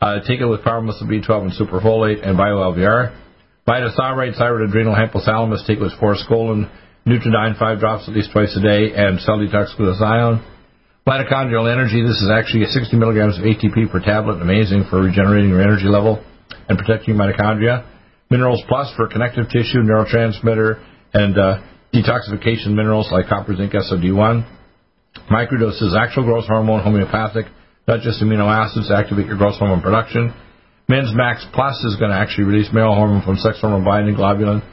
Uh, 0.00 0.20
take 0.20 0.40
it 0.40 0.46
with 0.46 0.64
Muscle 0.64 1.08
B12 1.08 1.50
and 1.50 1.52
Superfolate 1.52 2.24
and 2.24 2.38
BioLVR. 2.38 3.27
Vitothyroid, 3.68 4.34
thyroid, 4.38 4.70
adrenal, 4.70 4.94
hypothalamus, 4.94 5.66
take 5.66 5.78
with 5.78 5.92
forskolin, 6.00 6.70
Nutriodine, 7.06 7.58
five 7.58 7.80
drops 7.80 8.08
at 8.08 8.14
least 8.14 8.32
twice 8.32 8.56
a 8.56 8.62
day, 8.62 8.92
and 8.96 9.20
cell 9.20 9.36
detox 9.36 9.76
glutathione. 9.76 10.42
Mitochondrial 11.06 11.70
energy, 11.70 12.00
this 12.00 12.16
is 12.16 12.30
actually 12.32 12.64
60 12.64 12.96
milligrams 12.96 13.38
of 13.38 13.44
ATP 13.44 13.92
per 13.92 14.00
tablet, 14.00 14.40
amazing 14.40 14.84
for 14.88 15.02
regenerating 15.02 15.50
your 15.50 15.60
energy 15.60 15.84
level 15.84 16.24
and 16.68 16.78
protecting 16.78 17.14
mitochondria. 17.14 17.84
Minerals 18.30 18.62
Plus 18.68 18.92
for 18.96 19.06
connective 19.06 19.48
tissue, 19.50 19.80
neurotransmitter, 19.80 20.82
and 21.12 21.38
uh, 21.38 21.60
detoxification 21.92 22.68
minerals 22.72 23.08
like 23.12 23.28
copper, 23.28 23.54
zinc, 23.54 23.72
SOD1. 23.72 24.48
Microdoses, 25.30 25.96
actual 25.98 26.24
growth 26.24 26.44
hormone, 26.46 26.82
homeopathic, 26.82 27.46
not 27.86 28.00
just 28.00 28.22
amino 28.22 28.48
acids, 28.48 28.90
activate 28.90 29.26
your 29.26 29.36
growth 29.36 29.56
hormone 29.56 29.82
production. 29.82 30.32
Men's 30.88 31.12
Max 31.12 31.44
Plus 31.52 31.76
is 31.84 31.96
going 32.00 32.10
to 32.10 32.16
actually 32.16 32.44
release 32.44 32.72
male 32.72 32.94
hormone 32.96 33.20
from 33.20 33.36
sex 33.36 33.60
hormone 33.60 33.84
binding 33.84 34.16
globulin. 34.16 34.64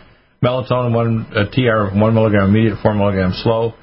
Melatonin, 0.41 0.95
one 0.95 1.28
uh, 1.36 1.43
TR, 1.51 1.91
one 1.91 2.15
milligram 2.15 2.56
immediate, 2.56 2.80
four 2.82 2.95
milligram 2.95 3.34
slow. 3.43 3.73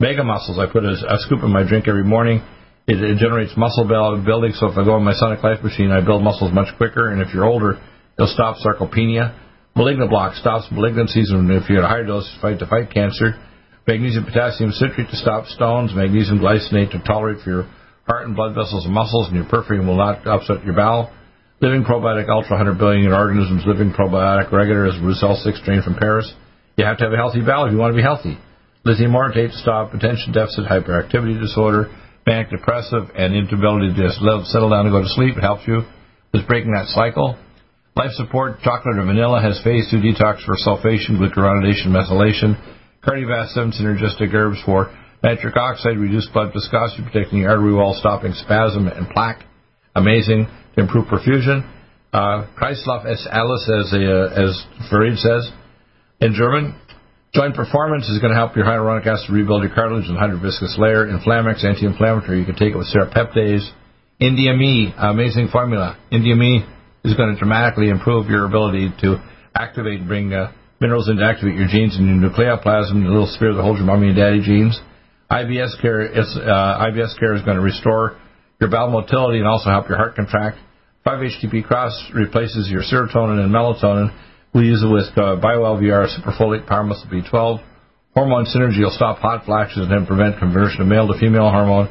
Mega 0.00 0.24
Muscles, 0.24 0.58
I 0.58 0.72
put 0.72 0.84
a, 0.84 0.96
a 0.96 1.18
scoop 1.20 1.44
in 1.44 1.52
my 1.52 1.68
drink 1.68 1.86
every 1.86 2.04
morning. 2.04 2.40
It, 2.88 2.96
it 2.96 3.18
generates 3.18 3.52
muscle 3.58 3.84
building, 3.84 4.52
so 4.56 4.72
if 4.72 4.78
I 4.78 4.84
go 4.84 4.94
on 4.94 5.04
my 5.04 5.12
Sonic 5.12 5.44
Life 5.44 5.62
machine, 5.62 5.92
I 5.92 6.00
build 6.00 6.24
muscles 6.24 6.50
much 6.52 6.74
quicker. 6.78 7.12
And 7.12 7.20
if 7.20 7.34
you're 7.34 7.44
older, 7.44 7.76
it'll 8.16 8.32
stop 8.32 8.56
sarcopenia. 8.64 9.36
Malignant 9.76 10.08
block 10.08 10.34
stops 10.36 10.72
malignancies, 10.72 11.28
and 11.28 11.50
if 11.50 11.68
you're 11.68 11.80
at 11.80 11.84
a 11.84 11.88
higher 11.88 12.06
dose, 12.06 12.24
fight 12.40 12.58
to 12.60 12.66
fight 12.66 12.90
cancer. 12.90 13.36
Magnesium 13.86 14.24
potassium 14.24 14.72
citrate 14.72 15.10
to 15.10 15.16
stop 15.16 15.44
stones. 15.46 15.92
Magnesium 15.94 16.38
glycinate 16.40 16.90
to 16.92 17.02
tolerate 17.04 17.44
for 17.44 17.50
your 17.50 17.64
heart 18.08 18.26
and 18.26 18.34
blood 18.34 18.54
vessels 18.54 18.86
and 18.86 18.94
muscles, 18.94 19.28
and 19.28 19.36
your 19.36 19.44
periphery 19.44 19.84
will 19.84 19.96
not 19.96 20.26
upset 20.26 20.64
your 20.64 20.74
bowel. 20.74 21.12
Living 21.62 21.84
Probiotic 21.84 22.28
Ultra 22.28 22.58
100 22.58 22.74
billion 22.74 23.12
organisms. 23.12 23.62
Living 23.64 23.94
Probiotic 23.94 24.50
Regular 24.50 24.90
is 24.90 24.98
Roussel 24.98 25.38
6 25.38 25.62
strain 25.62 25.80
from 25.80 25.94
Paris. 25.94 26.26
You 26.74 26.84
have 26.84 26.98
to 26.98 27.04
have 27.04 27.12
a 27.12 27.16
healthy 27.16 27.38
bowel 27.38 27.66
if 27.66 27.72
you 27.72 27.78
want 27.78 27.94
to 27.94 27.96
be 27.96 28.02
healthy. 28.02 28.34
Lithium 28.82 29.14
orotate 29.14 29.54
to 29.54 29.58
stop 29.62 29.94
attention 29.94 30.34
deficit 30.34 30.66
hyperactivity 30.66 31.38
disorder, 31.38 31.86
manic 32.26 32.50
depressive, 32.50 33.14
and 33.14 33.30
inability 33.30 33.94
to 33.94 34.10
just 34.10 34.18
settle 34.50 34.74
down 34.74 34.90
and 34.90 34.92
go 34.92 35.06
to 35.06 35.14
sleep. 35.14 35.38
It 35.38 35.46
helps 35.46 35.62
you 35.70 35.86
with 36.34 36.50
breaking 36.50 36.74
that 36.74 36.90
cycle. 36.90 37.38
Life 37.94 38.18
Support 38.18 38.66
Chocolate 38.66 38.98
or 38.98 39.06
Vanilla 39.06 39.38
has 39.38 39.62
phase 39.62 39.86
2 39.86 40.02
detox 40.02 40.42
for 40.42 40.58
sulfation, 40.58 41.14
glucuronidation, 41.14 41.94
methylation. 41.94 42.58
Cardiovascular 43.06 43.70
7 43.70 43.78
synergistic 43.78 44.34
herbs 44.34 44.58
for 44.66 44.90
nitric 45.22 45.54
oxide, 45.56 45.94
reduced 45.94 46.32
blood 46.32 46.50
viscosity, 46.52 47.06
protecting 47.06 47.38
the 47.38 47.46
artery 47.46 47.72
wall, 47.72 47.94
stopping 47.94 48.32
spasm 48.32 48.88
and 48.88 49.08
plaque. 49.10 49.46
Amazing 49.94 50.48
improve 50.76 51.06
perfusion. 51.06 51.68
Uh, 52.12 52.46
Kreislauf 52.60 53.06
alles, 53.30 53.70
as, 53.70 53.92
uh, 53.92 54.42
as 54.42 54.64
Farid 54.90 55.18
says 55.18 55.50
in 56.20 56.34
German. 56.34 56.78
Joint 57.34 57.54
performance 57.54 58.08
is 58.10 58.20
going 58.20 58.30
to 58.30 58.36
help 58.36 58.54
your 58.54 58.66
hyaluronic 58.66 59.06
acid 59.06 59.30
rebuild 59.32 59.62
your 59.62 59.74
cartilage 59.74 60.04
and 60.06 60.18
hydroviscous 60.18 60.76
layer. 60.76 61.06
Inflamex, 61.06 61.64
anti-inflammatory. 61.64 62.38
You 62.40 62.44
can 62.44 62.56
take 62.56 62.74
it 62.74 62.76
with 62.76 62.92
serapeptase. 62.92 63.66
India 64.20 64.52
Me, 64.52 64.92
amazing 64.98 65.48
formula. 65.48 65.98
India 66.10 66.36
Me 66.36 66.62
is 67.04 67.14
going 67.14 67.32
to 67.32 67.38
dramatically 67.38 67.88
improve 67.88 68.28
your 68.28 68.44
ability 68.44 68.92
to 69.00 69.16
activate 69.54 70.06
bring 70.06 70.32
uh, 70.34 70.52
minerals 70.80 71.08
in 71.08 71.16
to 71.16 71.24
activate 71.24 71.56
your 71.56 71.68
genes 71.68 71.98
in 71.98 72.06
your 72.06 72.30
nucleoplasm, 72.30 73.02
the 73.02 73.08
little 73.08 73.26
sphere 73.26 73.54
that 73.54 73.62
holds 73.62 73.78
your 73.78 73.86
mommy 73.86 74.08
and 74.08 74.16
daddy 74.16 74.42
genes. 74.42 74.78
IBS 75.30 75.80
care 75.80 76.02
is, 76.02 76.36
uh, 76.36 76.86
IBS 76.86 77.18
care 77.18 77.34
is 77.34 77.42
going 77.42 77.56
to 77.56 77.62
restore 77.62 78.20
your 78.62 78.70
bowel 78.70 78.90
motility 78.90 79.38
and 79.38 79.48
also 79.48 79.70
help 79.70 79.88
your 79.88 79.98
heart 79.98 80.14
contract. 80.14 80.56
5-HTP 81.04 81.66
cross 81.66 81.92
replaces 82.14 82.70
your 82.70 82.82
serotonin 82.82 83.42
and 83.42 83.50
melatonin. 83.50 84.14
We 84.54 84.70
use 84.70 84.82
it 84.84 84.86
with 84.86 85.10
uh, 85.18 85.42
BioLVR, 85.42 86.06
Superfolate, 86.14 86.66
Power 86.68 86.84
Muscle 86.84 87.10
B12. 87.10 87.58
Hormone 88.14 88.46
Synergy 88.46 88.80
will 88.80 88.94
stop 88.94 89.18
hot 89.18 89.44
flashes 89.44 89.88
and 89.90 90.06
prevent 90.06 90.38
conversion 90.38 90.82
of 90.82 90.86
male 90.86 91.08
to 91.08 91.18
female 91.18 91.50
hormone. 91.50 91.88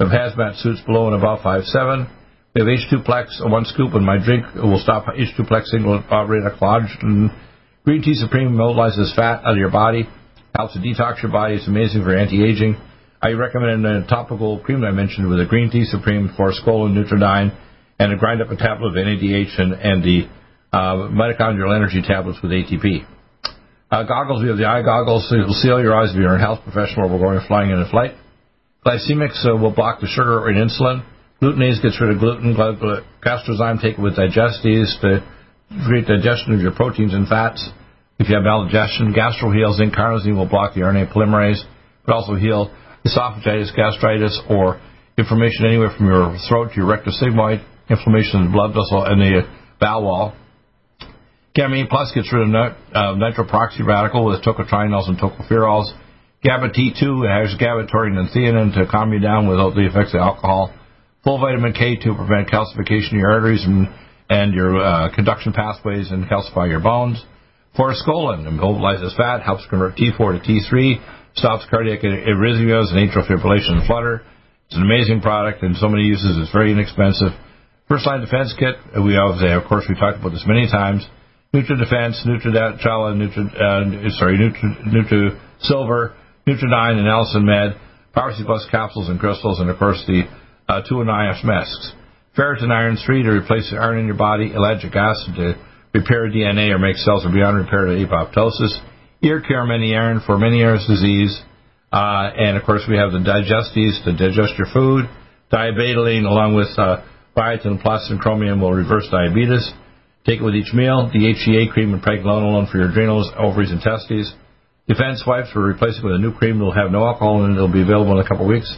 We 0.00 0.06
have 0.06 0.32
hazmat 0.32 0.62
suits 0.62 0.80
below 0.86 1.12
and 1.12 1.16
above 1.16 1.40
5'7". 1.40 2.08
We 2.54 2.60
have 2.60 2.68
H2plex, 2.68 3.50
one 3.50 3.66
scoop 3.66 3.94
in 3.94 4.04
my 4.04 4.16
drink 4.24 4.46
will 4.54 4.78
stop 4.78 5.06
H2plex 5.06 5.64
single 5.66 5.98
rate 5.98 6.52
collagen. 6.58 7.36
Green 7.84 8.00
Tea 8.00 8.14
Supreme 8.14 8.52
mobilizes 8.52 9.14
fat 9.14 9.44
out 9.44 9.52
of 9.52 9.58
your 9.58 9.70
body, 9.70 10.08
helps 10.54 10.72
to 10.72 10.78
detox 10.78 11.20
your 11.22 11.32
body. 11.32 11.56
It's 11.56 11.68
amazing 11.68 12.02
for 12.02 12.16
anti-aging. 12.16 12.76
I 13.24 13.32
recommend 13.32 13.86
a 13.86 14.06
topical 14.06 14.60
cream 14.60 14.82
that 14.82 14.88
I 14.88 14.90
mentioned 14.90 15.30
with 15.30 15.40
a 15.40 15.46
green 15.46 15.70
tea 15.70 15.86
supreme 15.86 16.34
for 16.36 16.52
Skull 16.52 16.84
and 16.84 16.98
a 16.98 17.04
grind 17.08 18.42
up 18.42 18.50
a 18.50 18.56
tablet 18.56 18.88
of 18.88 18.94
NADH 19.00 19.58
and, 19.58 19.72
and 19.72 20.04
the 20.04 20.28
uh, 20.76 21.08
mitochondrial 21.08 21.74
energy 21.74 22.02
tablets 22.06 22.40
with 22.42 22.52
ATP. 22.52 23.06
Uh, 23.90 24.02
goggles, 24.02 24.42
we 24.42 24.48
have 24.50 24.58
the 24.58 24.68
eye 24.68 24.82
goggles, 24.82 25.26
so 25.30 25.36
you'll 25.36 25.56
seal 25.56 25.80
your 25.80 25.96
eyes 25.96 26.10
if 26.10 26.16
you're 26.16 26.36
a 26.36 26.38
health 26.38 26.60
professional 26.68 27.08
or 27.08 27.16
we're 27.16 27.18
going 27.18 27.40
flying 27.48 27.70
in 27.70 27.80
a 27.80 27.88
flight. 27.88 28.12
Glycemics 28.84 29.40
uh, 29.48 29.56
will 29.56 29.72
block 29.72 30.02
the 30.02 30.06
sugar 30.06 30.46
and 30.48 30.60
insulin. 30.60 31.00
Glutenase 31.40 31.80
gets 31.80 31.98
rid 32.02 32.12
of 32.12 32.20
gluten. 32.20 32.54
Gastrozyme, 32.54 33.80
take 33.80 33.96
it 33.96 34.02
with 34.02 34.16
digestes 34.16 35.00
to 35.00 35.24
create 35.88 36.04
digestion 36.04 36.52
of 36.52 36.60
your 36.60 36.72
proteins 36.72 37.14
and 37.14 37.26
fats. 37.26 37.70
If 38.18 38.28
you 38.28 38.34
have 38.36 38.44
maldigestion, 38.44 39.16
GastroHeal 39.16 39.78
zinc 39.78 39.94
carnosine 39.94 40.36
will 40.36 40.48
block 40.48 40.74
the 40.74 40.82
RNA 40.82 41.10
polymerase, 41.14 41.64
but 42.04 42.12
also 42.12 42.34
heal 42.34 42.70
esophagitis, 43.06 43.74
gastritis, 43.76 44.40
or 44.48 44.80
inflammation 45.16 45.66
anywhere 45.66 45.90
from 45.96 46.06
your 46.06 46.36
throat 46.48 46.70
to 46.70 46.76
your 46.76 46.86
rectus 46.86 47.22
sigmoid, 47.22 47.64
inflammation 47.88 48.40
in 48.40 48.46
the 48.46 48.52
blood 48.52 48.70
vessel 48.70 49.04
and 49.04 49.20
the 49.20 49.42
bowel 49.80 50.04
wall. 50.04 50.34
Gamma 51.54 51.86
Plus 51.88 52.10
gets 52.12 52.32
rid 52.32 52.42
of 52.42 52.48
nit- 52.48 52.76
uh, 52.94 53.14
nitroproxy 53.14 53.86
radical 53.86 54.24
with 54.24 54.42
tocotrienols 54.42 55.08
and 55.08 55.18
tocopherols. 55.18 55.86
GABA 56.42 56.70
T2 56.70 57.24
has 57.24 57.54
GABA, 57.56 57.86
taurine, 57.86 58.18
and 58.18 58.28
theanine 58.30 58.74
to 58.74 58.90
calm 58.90 59.12
you 59.12 59.20
down 59.20 59.48
without 59.48 59.74
the 59.74 59.86
effects 59.86 60.14
of 60.14 60.20
alcohol. 60.20 60.74
Full 61.22 61.38
vitamin 61.38 61.72
K 61.72 61.96
to 61.96 62.14
prevent 62.14 62.48
calcification 62.48 63.12
of 63.12 63.18
your 63.18 63.32
arteries 63.32 63.64
and, 63.64 63.88
and 64.28 64.52
your 64.52 64.82
uh, 64.82 65.14
conduction 65.14 65.52
pathways 65.52 66.10
and 66.10 66.26
calcify 66.26 66.68
your 66.68 66.80
bones. 66.80 67.24
Forskolin 67.78 68.46
immobilizes 68.46 69.16
fat, 69.16 69.42
helps 69.42 69.64
convert 69.70 69.96
T4 69.96 70.42
to 70.42 70.52
T3, 70.52 71.00
stops 71.34 71.66
cardiac 71.70 72.00
arrhythmias 72.00 72.90
and 72.94 72.98
atrial 72.98 73.26
fibrillation 73.26 73.78
and 73.78 73.86
flutter. 73.86 74.22
It's 74.66 74.76
an 74.76 74.82
amazing 74.82 75.20
product 75.20 75.62
and 75.62 75.76
so 75.76 75.88
many 75.88 76.04
uses. 76.04 76.38
It's 76.38 76.52
very 76.52 76.72
inexpensive. 76.72 77.32
First 77.88 78.06
line 78.06 78.20
defense 78.20 78.54
kit. 78.58 78.76
We 78.96 79.16
obviously, 79.16 79.52
of 79.52 79.64
course, 79.68 79.84
we 79.88 79.94
talked 79.94 80.18
about 80.18 80.30
this 80.30 80.44
many 80.46 80.70
times. 80.70 81.06
Nutri 81.54 81.78
Defense, 81.78 82.18
Nutri, 82.26 82.50
uh, 82.50 82.74
sorry, 84.18 84.38
Nutri, 84.38 84.90
Nutri 84.90 85.38
Silver, 85.60 86.14
Nutriodine, 86.48 86.98
and 86.98 87.06
Allicin 87.06 87.44
Med, 87.44 87.78
Power 88.12 88.32
C 88.34 88.42
Plus 88.44 88.66
capsules 88.72 89.08
and 89.08 89.20
crystals, 89.20 89.60
and 89.60 89.70
of 89.70 89.78
course 89.78 90.02
the 90.08 90.22
uh, 90.68 90.82
two 90.88 91.00
and 91.00 91.08
IF 91.08 91.44
masks. 91.44 91.92
Ferritin 92.36 92.72
Iron 92.72 92.96
3 92.96 93.22
to 93.22 93.30
replace 93.30 93.70
the 93.70 93.76
iron 93.76 93.98
in 93.98 94.06
your 94.06 94.16
body, 94.16 94.50
ellagic 94.50 94.96
acid 94.96 95.36
to 95.36 95.54
repair 95.94 96.28
DNA 96.28 96.74
or 96.74 96.78
make 96.78 96.96
cells 96.96 97.24
are 97.24 97.32
beyond 97.32 97.56
repair 97.56 97.86
to 97.86 98.04
apoptosis, 98.04 98.74
ear 99.24 99.40
care 99.40 99.64
many 99.64 99.96
iron 99.96 100.20
for 100.26 100.38
many 100.38 100.60
ears 100.60 100.84
disease, 100.86 101.32
uh, 101.90 102.28
and 102.36 102.56
of 102.56 102.64
course 102.64 102.82
we 102.88 102.96
have 102.96 103.12
the 103.12 103.24
digestes 103.24 104.04
to 104.04 104.12
digest 104.12 104.52
your 104.58 104.68
food, 104.72 105.08
diabetoline 105.50 106.28
along 106.28 106.54
with 106.54 106.68
uh, 106.76 107.00
biotin 107.36 107.80
plus 107.80 108.06
and 108.10 108.20
chromium 108.20 108.60
will 108.60 108.72
reverse 108.72 109.08
diabetes. 109.10 109.64
Take 110.26 110.40
it 110.40 110.44
with 110.44 110.54
each 110.54 110.72
meal. 110.72 111.10
The 111.12 111.18
DHEA 111.18 111.72
cream 111.72 111.92
and 111.92 112.02
pregnenolone 112.02 112.70
for 112.70 112.78
your 112.78 112.88
adrenals, 112.88 113.30
ovaries, 113.36 113.70
and 113.70 113.80
testes. 113.80 114.32
Defense 114.88 115.24
wipes 115.26 115.50
for 115.52 115.60
replacing 115.60 116.04
with 116.04 116.14
a 116.14 116.18
new 116.18 116.32
cream 116.32 116.60
will 116.60 116.72
have 116.72 116.90
no 116.90 117.04
alcohol 117.04 117.44
in 117.44 117.52
it. 117.52 117.54
It'll 117.54 117.72
be 117.72 117.82
available 117.82 118.18
in 118.18 118.24
a 118.24 118.28
couple 118.28 118.44
of 118.44 118.52
weeks. 118.52 118.68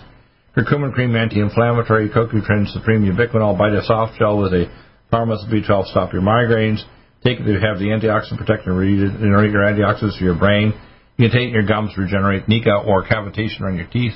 Curcumin 0.57 0.93
cream 0.93 1.15
anti-inflammatory. 1.15 2.09
CoQ10 2.09 2.73
Supreme 2.73 3.03
Ubiquinol 3.03 3.59
Bite 3.59 3.75
a 3.75 3.85
soft 3.85 4.19
gel 4.19 4.39
with 4.39 4.53
a 4.55 4.67
pharmacy 5.11 5.47
B12 5.47 5.91
stop 5.91 6.13
your 6.13 6.23
migraines. 6.23 6.83
Take 7.27 7.41
it 7.41 7.51
to 7.51 7.59
have 7.59 7.83
the 7.83 7.91
antioxidant 7.91 8.39
protect 8.39 8.71
and 8.71 8.79
regenerate 8.79 9.51
your 9.51 9.67
antioxidants 9.67 10.17
for 10.17 10.23
your 10.23 10.39
brain. 10.39 10.73
You 11.17 11.29
can 11.29 11.37
take 11.37 11.51
your 11.51 11.67
gums 11.67 11.93
to 11.95 12.03
regenerate 12.03 12.47
nica 12.47 12.71
or 12.87 13.03
cavitation 13.03 13.63
on 13.63 13.75
your 13.75 13.89
teeth. 13.89 14.15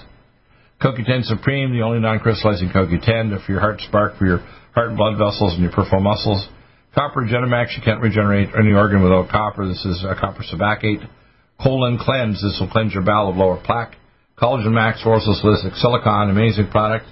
CoQ10 0.81 1.25
Supreme, 1.25 1.73
the 1.73 1.83
only 1.83 1.99
non-crystallizing 1.99 2.69
CoQ10 2.69 3.45
for 3.45 3.51
your 3.51 3.61
heart 3.61 3.81
spark, 3.81 4.17
for 4.17 4.27
your 4.27 4.39
heart 4.79 4.91
and 4.91 4.97
blood 4.97 5.19
vessels 5.19 5.55
and 5.55 5.63
your 5.63 5.73
peripheral 5.73 6.01
muscles. 6.01 6.47
Copper 6.95 7.23
Genemax, 7.23 7.77
you 7.77 7.83
can't 7.85 8.01
regenerate 8.01 8.51
any 8.57 8.71
organ 8.71 9.03
without 9.03 9.29
copper. 9.29 9.67
This 9.67 9.85
is 9.85 10.05
a 10.05 10.15
copper 10.15 10.45
sebacate. 10.47 11.03
Colon 11.61 11.99
Cleanse, 11.99 12.41
this 12.41 12.59
will 12.61 12.71
cleanse 12.71 12.95
your 12.95 13.03
bowel 13.03 13.31
of 13.31 13.37
lower 13.37 13.61
plaque. 13.61 13.97
Collagen 14.39 14.71
Max, 14.71 15.03
orthosilicic 15.05 15.77
silicon, 15.81 16.31
amazing 16.31 16.69
product. 16.71 17.07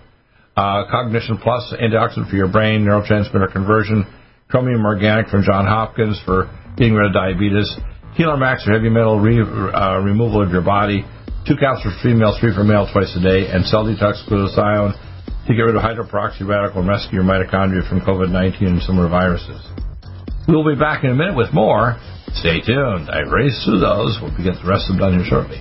Uh, 0.57 0.85
Cognition 0.91 1.39
Plus, 1.39 1.75
antioxidant 1.75 2.31
for 2.31 2.37
your 2.37 2.49
brain, 2.49 2.85
neurotransmitter 2.85 3.53
conversion. 3.53 4.07
Chromium 4.49 4.85
Organic 4.85 5.29
from 5.29 5.43
John 5.43 5.67
Hopkins 5.67 6.21
for 6.25 6.49
getting 6.77 6.95
rid 6.95 7.07
of 7.07 7.13
diabetes. 7.13 7.69
Healer 8.15 8.37
Max 8.37 8.65
for 8.65 8.73
heavy 8.73 8.89
metal 8.89 9.21
re- 9.21 9.45
uh, 9.45 10.01
removal 10.01 10.43
of 10.43 10.51
your 10.51 10.63
body. 10.63 11.05
Two 11.47 11.57
capsules 11.57 11.95
for 11.95 12.03
females, 12.03 12.41
three 12.41 12.55
for 12.55 12.65
males 12.65 12.89
twice 12.93 13.15
a 13.17 13.21
day. 13.21 13.47
And 13.49 13.65
Cell 13.65 13.85
Detox 13.85 14.25
Glutathione 14.27 14.97
to 15.47 15.55
get 15.55 15.63
rid 15.63 15.77
of 15.77 15.83
hydroperoxy 15.83 16.49
radical 16.49 16.81
and 16.81 16.89
rescue 16.89 17.21
your 17.21 17.25
mitochondria 17.25 17.89
from 17.89 18.01
COVID-19 18.01 18.63
and 18.63 18.83
similar 18.83 19.09
viruses. 19.09 19.61
We'll 20.49 20.65
be 20.65 20.79
back 20.79 21.05
in 21.05 21.11
a 21.11 21.15
minute 21.15 21.37
with 21.37 21.53
more. 21.53 21.97
Stay 22.33 22.61
tuned. 22.61 23.11
I 23.11 23.21
raced 23.21 23.65
through 23.65 23.81
those. 23.81 24.19
We'll 24.21 24.33
get 24.37 24.61
the 24.61 24.69
rest 24.69 24.89
of 24.89 24.97
them 24.97 24.99
done 24.99 25.21
here 25.21 25.29
shortly. 25.29 25.61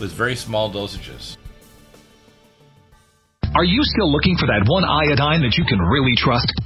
with 0.00 0.12
very 0.12 0.34
small 0.34 0.72
dosages. 0.72 1.36
Are 3.54 3.64
you 3.64 3.80
still 3.82 4.10
looking 4.10 4.36
for 4.38 4.46
that 4.46 4.64
one 4.66 4.84
iodine 4.84 5.42
that 5.42 5.58
you 5.58 5.64
can 5.64 5.78
really 5.78 6.14
trust? 6.16 6.52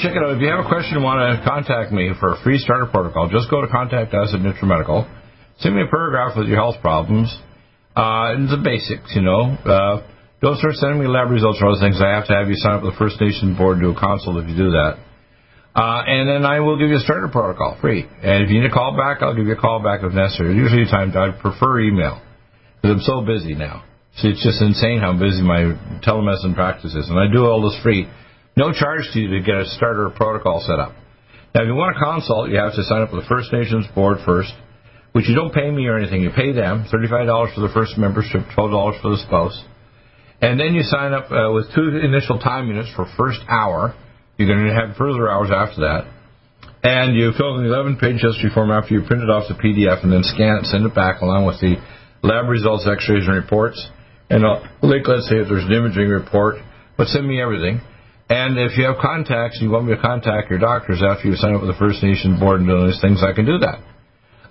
Check 0.00 0.16
it 0.16 0.22
out. 0.24 0.36
If 0.36 0.40
you 0.40 0.48
have 0.48 0.64
a 0.64 0.68
question 0.68 0.96
and 0.96 1.04
want 1.04 1.20
to 1.20 1.44
contact 1.44 1.92
me 1.92 2.10
for 2.18 2.34
a 2.34 2.38
free 2.42 2.58
starter 2.58 2.86
protocol, 2.88 3.28
just 3.28 3.50
go 3.50 3.60
to 3.60 3.68
contact 3.68 4.12
us 4.14 4.32
at 4.32 4.40
NutriMedical. 4.40 5.04
Send 5.60 5.76
me 5.76 5.82
a 5.82 5.90
paragraph 5.92 6.36
with 6.36 6.48
your 6.48 6.56
health 6.56 6.80
problems. 6.80 7.28
Uh, 7.94 8.32
and 8.32 8.48
the 8.48 8.56
basics, 8.56 9.12
you 9.14 9.20
know. 9.20 9.56
Uh, 9.60 10.06
don't 10.40 10.56
start 10.56 10.74
sending 10.80 11.00
me 11.00 11.06
lab 11.06 11.28
results 11.28 11.60
or 11.60 11.68
other 11.68 11.80
things. 11.80 12.00
I 12.00 12.16
have 12.16 12.26
to 12.28 12.34
have 12.34 12.48
you 12.48 12.56
sign 12.56 12.80
up 12.80 12.82
with 12.82 12.96
the 12.96 12.98
First 12.98 13.20
Nations 13.20 13.58
Board 13.58 13.76
and 13.76 13.84
do 13.84 13.92
a 13.92 13.98
consult 13.98 14.40
if 14.40 14.48
you 14.48 14.56
do 14.56 14.72
that. 14.72 14.96
Uh, 15.76 16.02
and 16.02 16.26
then 16.26 16.48
I 16.48 16.60
will 16.60 16.78
give 16.78 16.88
you 16.88 16.96
a 16.96 17.04
starter 17.04 17.28
protocol 17.28 17.76
free. 17.80 18.02
And 18.02 18.42
if 18.42 18.50
you 18.50 18.60
need 18.60 18.70
a 18.70 18.74
call 18.74 18.96
back, 18.96 19.22
I'll 19.22 19.36
give 19.36 19.46
you 19.46 19.52
a 19.52 19.60
call 19.60 19.84
back 19.84 20.00
if 20.02 20.12
necessary. 20.12 20.56
Usually, 20.56 20.88
times 20.88 21.14
I 21.14 21.30
prefer 21.30 21.80
email 21.80 22.22
because 22.80 22.96
I'm 22.96 23.04
so 23.04 23.20
busy 23.20 23.54
now. 23.54 23.84
So 24.16 24.28
it's 24.28 24.42
just 24.42 24.60
insane 24.62 24.98
how 24.98 25.12
busy 25.12 25.42
my 25.42 25.76
telemedicine 26.02 26.54
practice 26.54 26.94
is. 26.94 27.06
And 27.08 27.18
I 27.20 27.30
do 27.30 27.46
all 27.46 27.62
this 27.62 27.78
free. 27.82 28.08
No 28.56 28.72
charge 28.72 29.08
to 29.12 29.18
you 29.18 29.38
to 29.38 29.40
get 29.40 29.56
a 29.56 29.66
starter 29.66 30.10
protocol 30.10 30.62
set 30.66 30.78
up. 30.78 30.92
Now, 31.54 31.62
if 31.62 31.66
you 31.66 31.74
want 31.74 31.96
a 31.96 31.98
consult, 31.98 32.50
you 32.50 32.58
have 32.58 32.74
to 32.74 32.84
sign 32.84 33.02
up 33.02 33.12
with 33.12 33.24
the 33.24 33.28
First 33.28 33.52
Nations 33.52 33.86
Board 33.94 34.18
first, 34.24 34.52
which 35.12 35.28
you 35.28 35.34
don't 35.34 35.52
pay 35.52 35.70
me 35.70 35.86
or 35.86 35.98
anything. 35.98 36.22
You 36.22 36.30
pay 36.30 36.52
them 36.52 36.86
$35 36.92 37.54
for 37.54 37.60
the 37.60 37.72
first 37.74 37.98
membership, 37.98 38.42
$12 38.56 39.02
for 39.02 39.10
the 39.10 39.22
spouse. 39.26 39.56
And 40.40 40.58
then 40.58 40.74
you 40.74 40.82
sign 40.82 41.12
up 41.12 41.30
uh, 41.30 41.52
with 41.52 41.74
two 41.74 42.00
initial 42.02 42.38
time 42.38 42.68
units 42.68 42.90
for 42.94 43.06
first 43.16 43.40
hour. 43.48 43.94
You're 44.36 44.48
going 44.48 44.66
to 44.66 44.74
have 44.74 44.96
further 44.96 45.28
hours 45.28 45.50
after 45.50 45.82
that. 45.82 46.08
And 46.82 47.14
you 47.14 47.32
fill 47.36 47.58
in 47.58 47.64
the 47.64 47.74
11 47.74 47.96
page 47.96 48.22
history 48.22 48.50
form 48.54 48.70
after 48.70 48.94
you 48.94 49.02
print 49.04 49.22
it 49.22 49.28
off 49.28 49.48
the 49.48 49.58
PDF 49.58 50.02
and 50.02 50.12
then 50.12 50.22
scan 50.22 50.62
it, 50.62 50.66
send 50.66 50.86
it 50.86 50.94
back 50.94 51.20
along 51.20 51.44
with 51.44 51.60
the 51.60 51.76
lab 52.22 52.48
results, 52.48 52.88
x 52.88 53.04
rays, 53.10 53.26
and 53.26 53.36
reports 53.36 53.76
and 54.30 54.46
I'll 54.46 54.62
link, 54.82 55.06
let's 55.08 55.28
say, 55.28 55.42
if 55.42 55.48
there's 55.48 55.66
an 55.66 55.72
imaging 55.72 56.08
report, 56.08 56.56
but 56.96 57.08
send 57.08 57.26
me 57.26 57.42
everything. 57.42 57.82
And 58.30 58.56
if 58.62 58.78
you 58.78 58.86
have 58.86 59.02
contacts 59.02 59.58
and 59.58 59.66
you 59.66 59.74
want 59.74 59.90
me 59.90 59.94
to 59.96 60.00
contact 60.00 60.50
your 60.50 60.62
doctors 60.62 61.02
after 61.02 61.26
you 61.26 61.34
sign 61.34 61.52
up 61.52 61.66
with 61.66 61.74
the 61.74 61.80
First 61.82 61.98
Nation 62.00 62.38
Board 62.38 62.62
and 62.62 62.68
do 62.70 62.78
those 62.78 63.02
things, 63.02 63.26
I 63.26 63.34
can 63.34 63.44
do 63.44 63.58
that. 63.58 63.82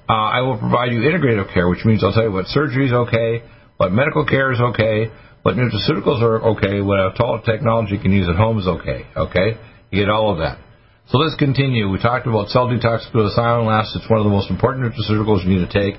Uh, 0.04 0.36
I 0.36 0.42
will 0.42 0.60
provide 0.60 0.92
you 0.92 1.00
integrative 1.00 1.54
care, 1.54 1.70
which 1.70 1.86
means 1.86 2.04
I'll 2.04 2.12
tell 2.12 2.28
you 2.28 2.32
what 2.32 2.48
surgery 2.48 2.88
is 2.88 2.92
okay, 2.92 3.42
what 3.78 3.94
medical 3.94 4.26
care 4.26 4.52
is 4.52 4.60
okay, 4.60 5.08
what 5.44 5.56
nutraceuticals 5.56 6.20
are 6.22 6.44
okay, 6.60 6.82
what 6.82 7.00
a 7.00 7.16
technology 7.46 7.96
you 7.96 8.02
can 8.02 8.12
use 8.12 8.28
at 8.28 8.36
home 8.36 8.60
is 8.60 8.68
okay. 8.68 9.08
Okay, 9.16 9.56
you 9.92 10.04
get 10.04 10.10
all 10.10 10.34
of 10.34 10.40
that. 10.40 10.60
So 11.08 11.18
let's 11.18 11.40
continue. 11.40 11.90
We 11.90 12.00
talked 12.00 12.28
about 12.28 12.50
cell 12.50 12.68
detox 12.68 13.08
glutathione 13.16 13.66
last. 13.66 13.96
It's 13.96 14.10
one 14.10 14.20
of 14.20 14.26
the 14.26 14.30
most 14.30 14.52
important 14.52 14.92
nutraceuticals 14.92 15.48
you 15.48 15.56
need 15.56 15.66
to 15.66 15.72
take. 15.72 15.96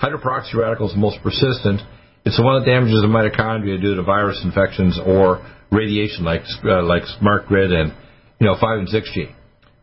Hydroperoxy 0.00 0.54
radical 0.54 0.86
is 0.86 0.94
the 0.94 1.00
most 1.00 1.18
persistent. 1.24 1.82
It's 2.26 2.34
the 2.34 2.42
one 2.42 2.58
that 2.58 2.66
damages 2.66 2.98
the 3.00 3.06
mitochondria 3.06 3.78
due 3.80 3.94
to 3.94 4.02
virus 4.02 4.42
infections 4.42 4.98
or 4.98 5.46
radiation 5.70 6.26
like 6.26 6.42
uh, 6.66 6.82
like 6.82 7.06
smart 7.22 7.46
grid 7.46 7.70
and 7.70 7.94
you 8.42 8.50
know 8.50 8.58
5 8.58 8.82
and 8.82 8.88
6G. 8.90 9.30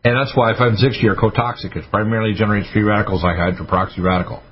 And 0.04 0.12
that's 0.12 0.36
why 0.36 0.52
5 0.52 0.76
and 0.76 0.78
6G 0.78 1.08
are 1.08 1.16
cotoxic. 1.16 1.72
It 1.72 1.88
primarily 1.90 2.36
generates 2.36 2.68
free 2.68 2.84
radicals 2.84 3.24
like 3.24 3.40
hydroperoxy 3.40 4.04
radical. 4.04 4.42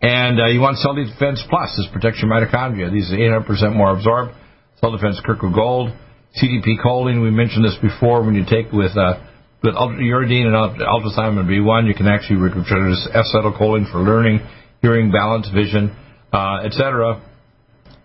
And 0.00 0.40
uh, 0.40 0.48
you 0.48 0.60
want 0.64 0.78
Cell 0.78 0.96
Defense 0.96 1.44
Plus. 1.52 1.76
This 1.76 1.88
protects 1.92 2.24
your 2.24 2.32
mitochondria. 2.32 2.88
These 2.90 3.12
are 3.12 3.20
800% 3.20 3.76
more 3.76 3.92
absorbed. 3.92 4.32
Cell 4.80 4.96
Defense 4.96 5.20
Kirkwood 5.20 5.52
Gold. 5.52 5.92
CDP 6.40 6.80
choline, 6.80 7.20
we 7.20 7.30
mentioned 7.30 7.64
this 7.64 7.76
before, 7.80 8.24
when 8.24 8.34
you 8.34 8.44
take 8.48 8.72
with 8.72 8.96
uh, 8.96 9.20
with 9.62 9.74
uridine 9.74 10.48
and 10.48 10.56
ultrathymine 10.56 11.44
B1, 11.44 11.86
you 11.86 11.94
can 11.94 12.08
actually 12.08 12.36
reproduce 12.36 13.08
acetylcholine 13.12 13.90
for 13.92 13.98
learning, 14.00 14.40
hearing, 14.80 15.10
balance, 15.10 15.48
vision, 15.48 15.96
uh, 16.32 16.64
etc. 16.64 17.22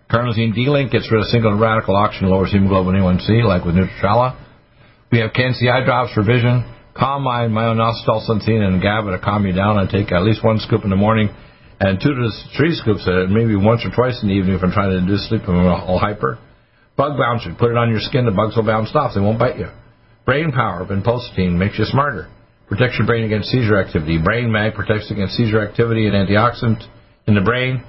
Carnosine 0.09 0.53
D-Link 0.53 0.91
gets 0.91 1.09
rid 1.11 1.21
of 1.21 1.27
single 1.27 1.57
radical 1.57 1.95
oxygen, 1.95 2.29
lowers 2.29 2.51
hemoglobin 2.51 2.95
A1C, 2.95 3.43
like 3.43 3.63
with 3.63 3.75
Nutritrala. 3.75 4.37
We 5.11 5.19
have 5.19 5.33
Can-C 5.33 5.69
eye 5.69 5.85
drops 5.85 6.13
for 6.13 6.23
vision. 6.23 6.67
Calm 6.95 7.23
Mind, 7.23 7.53
myoinositol, 7.53 8.27
and 8.29 8.81
GABA 8.81 9.11
to 9.11 9.19
calm 9.23 9.45
you 9.45 9.53
down. 9.53 9.77
I 9.77 9.89
take 9.89 10.11
at 10.11 10.23
least 10.23 10.43
one 10.43 10.59
scoop 10.59 10.83
in 10.83 10.89
the 10.89 10.97
morning 10.97 11.29
and 11.81 11.99
two 11.99 12.13
to 12.13 12.29
three 12.55 12.75
scoops, 12.75 13.07
uh, 13.07 13.25
maybe 13.27 13.55
once 13.55 13.81
or 13.83 13.89
twice 13.89 14.21
in 14.21 14.29
the 14.29 14.35
evening 14.35 14.53
if 14.53 14.61
I'm 14.61 14.71
trying 14.71 14.91
to 14.91 14.97
induce 14.97 15.27
sleep 15.27 15.41
and 15.47 15.57
I'm 15.57 15.65
all 15.65 15.97
hyper. 15.97 16.37
Bug 16.95 17.17
bouncer, 17.17 17.55
put 17.57 17.71
it 17.71 17.77
on 17.77 17.89
your 17.89 17.99
skin, 17.99 18.25
the 18.25 18.31
bugs 18.31 18.55
will 18.55 18.65
bounce 18.65 18.93
off, 18.93 19.15
they 19.15 19.21
won't 19.21 19.39
bite 19.39 19.57
you. 19.57 19.67
Brain 20.23 20.51
power, 20.51 20.85
vinpocetine, 20.85 21.57
makes 21.57 21.79
you 21.79 21.85
smarter. 21.85 22.29
Protects 22.67 22.97
your 22.99 23.07
brain 23.07 23.25
against 23.25 23.49
seizure 23.49 23.81
activity. 23.81 24.21
Brain 24.21 24.51
mag 24.51 24.75
protects 24.75 25.09
against 25.09 25.33
seizure 25.33 25.67
activity 25.67 26.05
and 26.05 26.13
antioxidant 26.13 26.85
in 27.25 27.33
the 27.33 27.41
brain. 27.41 27.83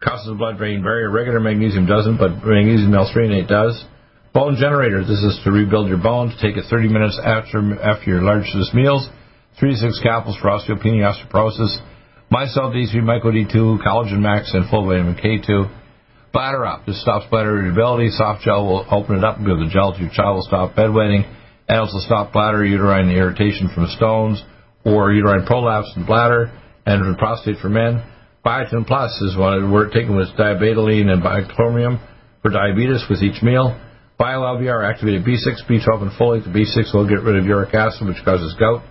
Causes 0.00 0.30
blood-brain 0.38 0.82
barrier. 0.82 1.10
Regular 1.10 1.40
magnesium 1.40 1.86
doesn't, 1.86 2.18
but 2.18 2.44
magnesium 2.44 2.94
L-threonate 2.94 3.48
does. 3.48 3.84
Bone 4.32 4.56
generator. 4.60 5.00
This 5.02 5.18
is 5.18 5.40
to 5.42 5.50
rebuild 5.50 5.88
your 5.88 5.98
bones. 5.98 6.34
Take 6.40 6.56
it 6.56 6.64
30 6.70 6.88
minutes 6.88 7.18
after 7.18 7.58
after 7.82 8.10
your 8.10 8.22
largest 8.22 8.74
meals. 8.74 9.08
Three 9.58 9.72
to 9.72 9.76
six 9.76 9.98
capsules 10.00 10.36
for 10.40 10.50
osteopenia, 10.50 11.10
osteoporosis. 11.10 11.74
Mycel 12.30 12.70
D3, 12.70 12.94
Myco 13.02 13.32
D2, 13.32 13.82
Collagen 13.82 14.20
Max, 14.20 14.54
and 14.54 14.70
full 14.70 14.86
vitamin 14.86 15.16
K2. 15.16 15.68
Bladder 16.32 16.66
up. 16.66 16.86
This 16.86 17.00
stops 17.02 17.26
bladder 17.30 17.58
irritability. 17.58 18.10
Soft 18.10 18.42
gel 18.42 18.66
will 18.66 18.86
open 18.90 19.16
it 19.16 19.24
up 19.24 19.38
and 19.38 19.46
give 19.46 19.58
the 19.58 19.70
gel 19.72 19.94
to 19.94 19.98
your 19.98 20.10
child. 20.12 20.36
Will 20.36 20.42
stop 20.42 20.76
bedwetting. 20.76 21.26
And 21.68 21.80
also 21.80 21.98
stop 22.06 22.32
bladder 22.32 22.64
uterine 22.64 23.10
irritation 23.10 23.68
from 23.74 23.86
stones 23.88 24.40
or 24.84 25.12
uterine 25.12 25.44
prolapse 25.44 25.92
in 25.96 26.06
bladder 26.06 26.52
and 26.86 27.18
prostate 27.18 27.56
for 27.60 27.68
men. 27.68 28.04
Biotin 28.44 28.86
Plus 28.86 29.10
is 29.22 29.36
one 29.36 29.72
we're 29.72 29.90
taking 29.90 30.16
with 30.16 30.28
diabetoline 30.38 31.10
and 31.10 31.22
biclomium 31.22 32.00
for 32.42 32.50
diabetes 32.50 33.04
with 33.10 33.22
each 33.22 33.42
meal. 33.42 33.78
BioLVR 34.20 34.88
activated 34.88 35.24
B6, 35.24 35.66
B12, 35.68 36.02
and 36.02 36.10
folate. 36.12 36.44
The 36.44 36.50
B6 36.50 36.94
will 36.94 37.08
get 37.08 37.22
rid 37.22 37.36
of 37.36 37.46
uric 37.46 37.74
acid, 37.74 38.06
which 38.06 38.24
causes 38.24 38.54
gout 38.58 38.82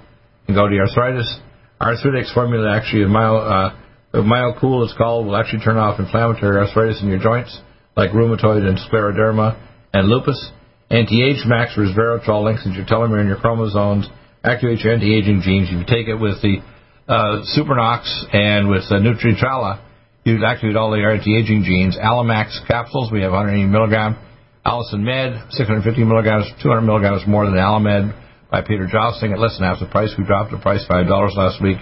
and 0.47 0.55
gouty 0.55 0.79
arthritis. 0.79 1.39
Arthritis 1.81 2.31
formula 2.33 2.75
actually 2.75 3.03
is 3.03 3.09
myo, 3.09 3.37
uh, 3.37 3.75
MyoCool 4.13 4.83
it's 4.83 4.97
called 4.97 5.27
will 5.27 5.35
actually 5.35 5.63
turn 5.63 5.77
off 5.77 5.99
inflammatory 5.99 6.57
arthritis 6.57 7.01
in 7.01 7.09
your 7.09 7.19
joints 7.19 7.59
like 7.95 8.11
rheumatoid 8.11 8.67
and 8.67 8.77
scleroderma 8.77 9.57
and 9.93 10.07
lupus. 10.07 10.51
Anti-age 10.89 11.43
max 11.45 11.73
resveratrol 11.77 12.43
lengthens 12.43 12.75
your 12.75 12.85
telomere 12.85 13.19
and 13.19 13.27
your 13.27 13.37
chromosomes, 13.37 14.07
activates 14.45 14.83
your 14.83 14.93
anti-aging 14.93 15.41
genes. 15.41 15.67
If 15.69 15.79
you 15.79 15.85
take 15.85 16.07
it 16.07 16.15
with 16.15 16.41
the 16.41 16.59
uh, 17.07 17.43
Supernox 17.55 18.03
and 18.33 18.69
with 18.69 18.83
uh, 18.91 18.99
Nutritrala, 18.99 19.83
you 20.23 20.43
activate 20.43 20.75
all 20.75 20.91
the 20.91 20.99
anti-aging 20.99 21.63
genes. 21.63 21.95
Allimax 21.95 22.59
capsules, 22.67 23.11
we 23.11 23.21
have 23.21 23.31
180 23.31 23.71
milligram. 23.71 24.17
Allicin 24.65 24.99
Med, 24.99 25.39
650 25.51 26.03
milligrams, 26.03 26.51
200 26.61 26.81
milligrams 26.81 27.23
more 27.25 27.45
than 27.45 27.55
Allimed 27.55 28.13
by 28.51 28.61
Peter 28.61 28.85
Josling 28.91 29.31
at 29.31 29.39
less 29.39 29.57
than 29.57 29.67
half 29.67 29.79
the 29.79 29.87
price. 29.87 30.13
We 30.17 30.25
dropped 30.25 30.51
the 30.51 30.57
price 30.57 30.83
$5 30.89 31.07
last 31.35 31.63
week. 31.63 31.77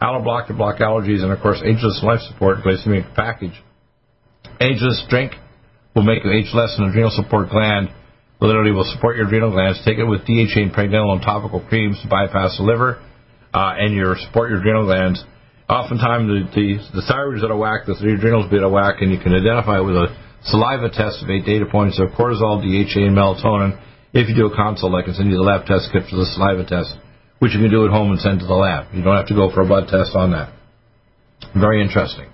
Alloblock 0.00 0.48
to 0.48 0.54
block 0.54 0.80
allergies, 0.80 1.22
and 1.22 1.30
of 1.30 1.40
course, 1.40 1.60
Ageless 1.62 2.00
Life 2.02 2.20
Support, 2.32 2.64
glycemic 2.64 3.14
package. 3.14 3.54
Ageless 4.60 5.04
drink 5.10 5.32
will 5.94 6.02
make 6.02 6.24
you 6.24 6.32
age 6.32 6.48
less, 6.54 6.74
and 6.78 6.88
adrenal 6.88 7.12
support 7.12 7.50
gland 7.50 7.90
literally 8.40 8.72
will 8.72 8.84
support 8.84 9.16
your 9.16 9.26
adrenal 9.26 9.50
glands. 9.50 9.80
Take 9.84 9.98
it 9.98 10.04
with 10.04 10.24
DHA 10.24 10.60
and 10.60 10.72
pregnenolone 10.72 11.22
topical 11.22 11.60
creams 11.60 12.00
to 12.02 12.08
bypass 12.08 12.56
the 12.56 12.64
liver 12.64 13.00
uh, 13.54 13.78
and 13.78 13.94
your 13.94 14.16
support 14.18 14.50
your 14.50 14.58
adrenal 14.58 14.84
glands. 14.84 15.22
Oftentimes, 15.70 16.28
the, 16.28 16.40
the, 16.52 17.00
the 17.00 17.04
thyroid 17.08 17.38
is 17.38 17.44
out 17.46 17.54
of 17.54 17.56
whack, 17.56 17.86
the 17.86 17.94
three 17.96 18.18
adrenals 18.18 18.50
be 18.50 18.58
out 18.58 18.68
of 18.68 18.72
whack, 18.74 19.00
and 19.00 19.08
you 19.08 19.16
can 19.16 19.32
identify 19.32 19.80
with 19.80 19.96
a 19.96 20.12
saliva 20.44 20.90
test 20.92 21.24
of 21.24 21.30
eight 21.30 21.46
data 21.46 21.64
points 21.64 21.96
of 21.96 22.12
cortisol, 22.12 22.60
DHA, 22.60 23.00
and 23.00 23.16
melatonin. 23.16 23.80
If 24.12 24.28
you 24.28 24.36
do 24.36 24.52
a 24.52 24.54
consult, 24.54 24.92
I 24.92 25.02
can 25.02 25.14
send 25.14 25.30
you 25.30 25.40
the 25.40 25.46
lab 25.46 25.64
test 25.64 25.88
kit 25.88 26.04
for 26.10 26.20
the 26.20 26.28
saliva 26.36 26.68
test, 26.68 26.92
which 27.38 27.54
you 27.56 27.64
can 27.64 27.70
do 27.70 27.86
at 27.86 27.90
home 27.90 28.12
and 28.12 28.20
send 28.20 28.40
to 28.40 28.46
the 28.46 28.58
lab. 28.58 28.92
You 28.92 29.02
don't 29.02 29.16
have 29.16 29.30
to 29.32 29.38
go 29.38 29.48
for 29.54 29.62
a 29.62 29.66
blood 29.66 29.88
test 29.88 30.12
on 30.12 30.36
that. 30.36 30.52
Very 31.56 31.80
interesting. 31.80 32.28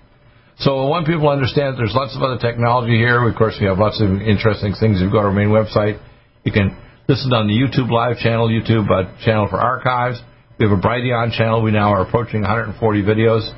So 0.59 0.77
I 0.77 0.89
want 0.91 1.07
people 1.07 1.31
to 1.31 1.33
understand 1.33 1.79
there's 1.79 1.97
lots 1.97 2.13
of 2.17 2.21
other 2.21 2.37
technology 2.37 2.99
here. 2.99 3.17
Of 3.25 3.37
course, 3.37 3.57
we 3.61 3.67
have 3.67 3.79
lots 3.79 4.03
of 4.03 4.21
interesting 4.21 4.75
things. 4.77 5.01
If 5.01 5.09
you 5.09 5.13
go 5.13 5.25
to 5.25 5.31
our 5.31 5.33
main 5.33 5.49
website, 5.49 5.97
you 6.45 6.53
can 6.53 6.77
listen 7.09 7.33
on 7.33 7.49
the 7.49 7.57
YouTube 7.57 7.89
live 7.89 8.19
channel, 8.19 8.51
YouTube 8.51 8.91
uh, 8.91 9.09
channel 9.25 9.49
for 9.49 9.57
archives. 9.57 10.21
We 10.61 10.69
have 10.69 10.77
a 10.77 10.83
Brighteon 10.83 11.33
channel. 11.33 11.63
We 11.63 11.71
now 11.71 11.89
are 11.95 12.03
approaching 12.03 12.43
140 12.43 12.77
videos. 13.03 13.49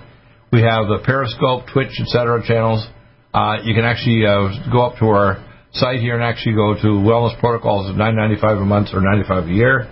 We 0.53 0.63
have 0.63 0.87
the 0.87 1.03
Periscope, 1.05 1.67
Twitch, 1.75 1.91
etc. 1.99 2.47
channels. 2.47 2.87
Uh, 3.35 3.59
you 3.65 3.75
can 3.75 3.83
actually 3.83 4.23
uh, 4.23 4.71
go 4.71 4.87
up 4.87 5.01
to 5.01 5.07
our 5.07 5.43
site 5.73 5.99
here 5.99 6.15
and 6.15 6.23
actually 6.23 6.55
go 6.55 6.79
to 6.79 7.03
wellness 7.03 7.35
protocols 7.41 7.91
of 7.91 7.97
9.95 7.97 8.63
a 8.63 8.65
month 8.65 8.89
or 8.95 9.01
95 9.01 9.49
a 9.49 9.51
year. 9.51 9.91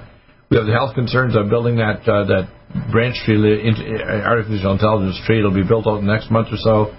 We 0.51 0.57
have 0.59 0.67
the 0.67 0.73
health 0.73 0.95
concerns 0.95 1.35
of 1.35 1.51
building 1.51 1.83
that 1.83 2.07
uh, 2.07 2.31
that 2.31 2.47
branch 2.93 3.17
tree, 3.27 3.43
uh, 3.43 4.31
artificial 4.31 4.71
intelligence 4.71 5.19
tree. 5.27 5.41
It'll 5.41 5.51
be 5.51 5.67
built 5.67 5.89
out 5.89 6.05
next 6.05 6.31
month 6.31 6.55
or 6.55 6.63
so. 6.63 6.95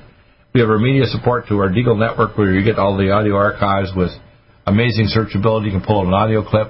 We 0.53 0.59
have 0.59 0.69
our 0.69 0.79
media 0.79 1.05
support 1.07 1.47
to 1.47 1.55
our 1.59 1.69
Deagle 1.69 1.95
network 1.95 2.37
where 2.37 2.51
you 2.51 2.65
get 2.65 2.77
all 2.77 2.97
the 2.97 3.11
audio 3.11 3.35
archives 3.35 3.95
with 3.95 4.11
amazing 4.67 5.07
searchability. 5.07 5.71
You 5.71 5.79
can 5.79 5.87
pull 5.87 6.05
an 6.05 6.13
audio 6.13 6.43
clip. 6.43 6.67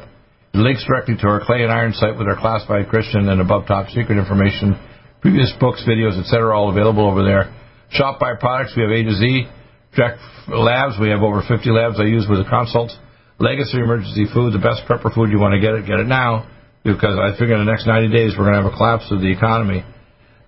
Links 0.54 0.86
directly 0.86 1.16
to 1.16 1.28
our 1.28 1.43
Clay 1.45 1.64
and 1.64 1.72
Iron 1.72 1.93
site 1.93 2.18
with 2.18 2.28
our 2.28 2.36
classified 2.36 2.89
Christian 2.89 3.30
and 3.30 3.39
above 3.39 3.68
top 3.68 3.88
secret 3.89 4.18
information, 4.18 4.76
previous 5.22 5.52
books, 5.60 5.84
videos, 5.88 6.20
etc., 6.20 6.56
all 6.56 6.70
available 6.70 7.08
over 7.08 7.24
there. 7.24 7.54
Shop 7.91 8.20
by 8.20 8.36
products. 8.36 8.74
We 8.76 8.84
have 8.84 8.91
A 8.91 9.04
to 9.04 9.14
Z. 9.16 9.47
Jack 9.95 10.18
Labs. 10.47 10.95
We 10.99 11.10
have 11.10 11.22
over 11.22 11.41
50 11.47 11.70
labs 11.72 11.99
I 11.99 12.04
use 12.04 12.28
with 12.30 12.43
the 12.43 12.49
consults. 12.49 12.97
Legacy 13.39 13.80
Emergency 13.80 14.26
Food, 14.34 14.54
the 14.54 14.60
best 14.60 14.84
prepper 14.88 15.14
food. 15.14 15.32
You 15.32 15.39
want 15.39 15.54
to 15.56 15.60
get 15.60 15.74
it, 15.74 15.88
get 15.88 15.99
it 15.99 16.08
now 16.08 16.47
because 16.84 17.18
I 17.18 17.38
figure 17.38 17.56
in 17.56 17.66
the 17.66 17.72
next 17.72 17.86
90 17.86 18.10
days 18.10 18.34
we're 18.38 18.45
going 18.45 18.58
to 18.58 18.64
have 18.64 18.72
a 18.72 18.76
collapse 18.76 19.06
of 19.12 19.22
the 19.22 19.32
economy. 19.32 19.84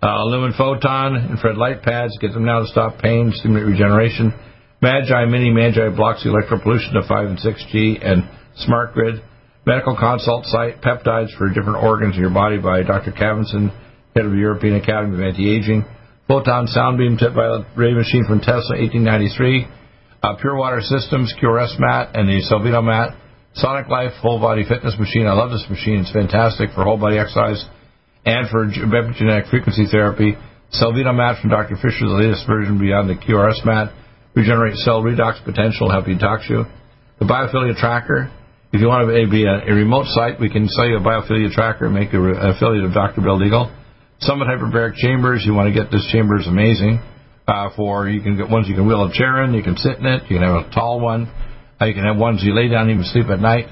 Uh, 0.01 0.25
Lumen 0.25 0.53
Photon, 0.57 1.31
infrared 1.31 1.57
light 1.57 1.81
pads, 1.81 2.17
get 2.19 2.33
them 2.33 2.45
now 2.45 2.59
to 2.59 2.67
stop 2.67 2.99
pain, 2.99 3.31
stimulate 3.33 3.67
regeneration. 3.67 4.33
Magi 4.81 5.25
Mini 5.25 5.49
Magi 5.49 5.95
blocks 5.95 6.23
the 6.23 6.29
electropollution 6.29 6.91
to 6.93 7.07
5 7.07 7.27
and 7.27 7.37
6G 7.39 8.05
and 8.05 8.29
Smart 8.57 8.93
Grid. 8.93 9.23
Medical 9.65 9.95
consult 9.95 10.45
site, 10.45 10.81
peptides 10.81 11.31
for 11.37 11.47
different 11.47 11.81
organs 11.81 12.15
in 12.15 12.21
your 12.21 12.33
body 12.33 12.57
by 12.57 12.83
Dr. 12.83 13.11
Khavinson, 13.11 13.71
head 14.13 14.25
of 14.25 14.31
the 14.31 14.37
European 14.37 14.75
Academy 14.75 15.15
of 15.15 15.21
Anti-Aging. 15.21 15.85
Photon 16.27 16.67
sound 16.67 16.97
beam 16.97 17.15
tip 17.17 17.33
violet 17.33 17.65
ray 17.77 17.93
machine 17.93 18.25
from 18.27 18.39
Tesla, 18.39 18.75
1893. 18.75 19.67
Uh, 20.21 20.35
Pure 20.39 20.55
Water 20.57 20.81
Systems, 20.81 21.33
QRS 21.41 21.79
mat, 21.79 22.11
and 22.13 22.27
the 22.27 22.43
Selvino 22.43 22.83
mat. 22.83 23.15
Sonic 23.55 23.87
Life 23.87 24.11
full 24.21 24.39
body 24.39 24.63
fitness 24.67 24.95
machine. 24.99 25.27
I 25.27 25.33
love 25.33 25.51
this 25.51 25.65
machine. 25.69 25.99
It's 25.99 26.11
fantastic 26.11 26.71
for 26.75 26.83
whole 26.83 26.97
body 26.97 27.17
exercise 27.17 27.63
and 28.25 28.49
for 28.49 28.67
epigenetic 28.67 29.49
frequency 29.49 29.85
therapy. 29.89 30.35
Selvino 30.73 31.15
mat 31.15 31.39
from 31.39 31.51
Dr. 31.51 31.75
Fisher, 31.75 32.07
the 32.07 32.19
latest 32.19 32.47
version 32.47 32.79
beyond 32.79 33.09
the 33.09 33.15
QRS 33.15 33.63
mat. 33.63 33.93
Regenerate 34.35 34.75
cell 34.77 35.03
redox 35.03 35.43
potential, 35.45 35.91
help 35.91 36.05
detox 36.05 36.49
you. 36.49 36.65
The 37.19 37.25
biophilia 37.25 37.77
tracker. 37.77 38.31
If 38.73 38.81
you 38.81 38.87
want 38.87 39.05
to 39.05 39.29
be 39.29 39.45
a, 39.45 39.69
a 39.69 39.73
remote 39.77 40.09
site, 40.17 40.41
we 40.41 40.49
can 40.49 40.67
sell 40.67 40.89
you 40.89 40.97
a 40.97 40.99
biophilia 40.99 41.53
tracker 41.53 41.85
and 41.85 41.93
make 41.93 42.11
you 42.11 42.25
an 42.33 42.41
affiliate 42.41 42.83
of 42.83 42.91
Dr. 42.91 43.21
Bill 43.21 43.37
Deagle. 43.37 43.69
Summit 44.17 44.49
hyperbaric 44.49 44.95
chambers. 44.95 45.43
You 45.45 45.53
want 45.53 45.71
to 45.71 45.79
get 45.79 45.91
this 45.91 46.09
chamber 46.11 46.39
is 46.41 46.47
amazing. 46.47 46.97
Uh, 47.45 47.69
for 47.75 48.09
you 48.09 48.19
can 48.21 48.35
get 48.35 48.49
ones 48.49 48.67
you 48.67 48.73
can 48.73 48.87
wheel 48.87 49.05
a 49.05 49.13
chair 49.13 49.43
in, 49.43 49.53
you 49.53 49.61
can 49.61 49.77
sit 49.77 49.99
in 49.99 50.05
it, 50.07 50.23
you 50.31 50.39
can 50.39 50.47
have 50.47 50.65
a 50.65 50.71
tall 50.73 51.01
one, 51.01 51.27
uh, 51.79 51.85
you 51.85 51.93
can 51.93 52.05
have 52.05 52.15
ones 52.15 52.41
you 52.41 52.55
lay 52.55 52.69
down 52.69 52.87
and 52.87 52.91
even 52.91 53.03
sleep 53.03 53.27
at 53.27 53.39
night. 53.39 53.67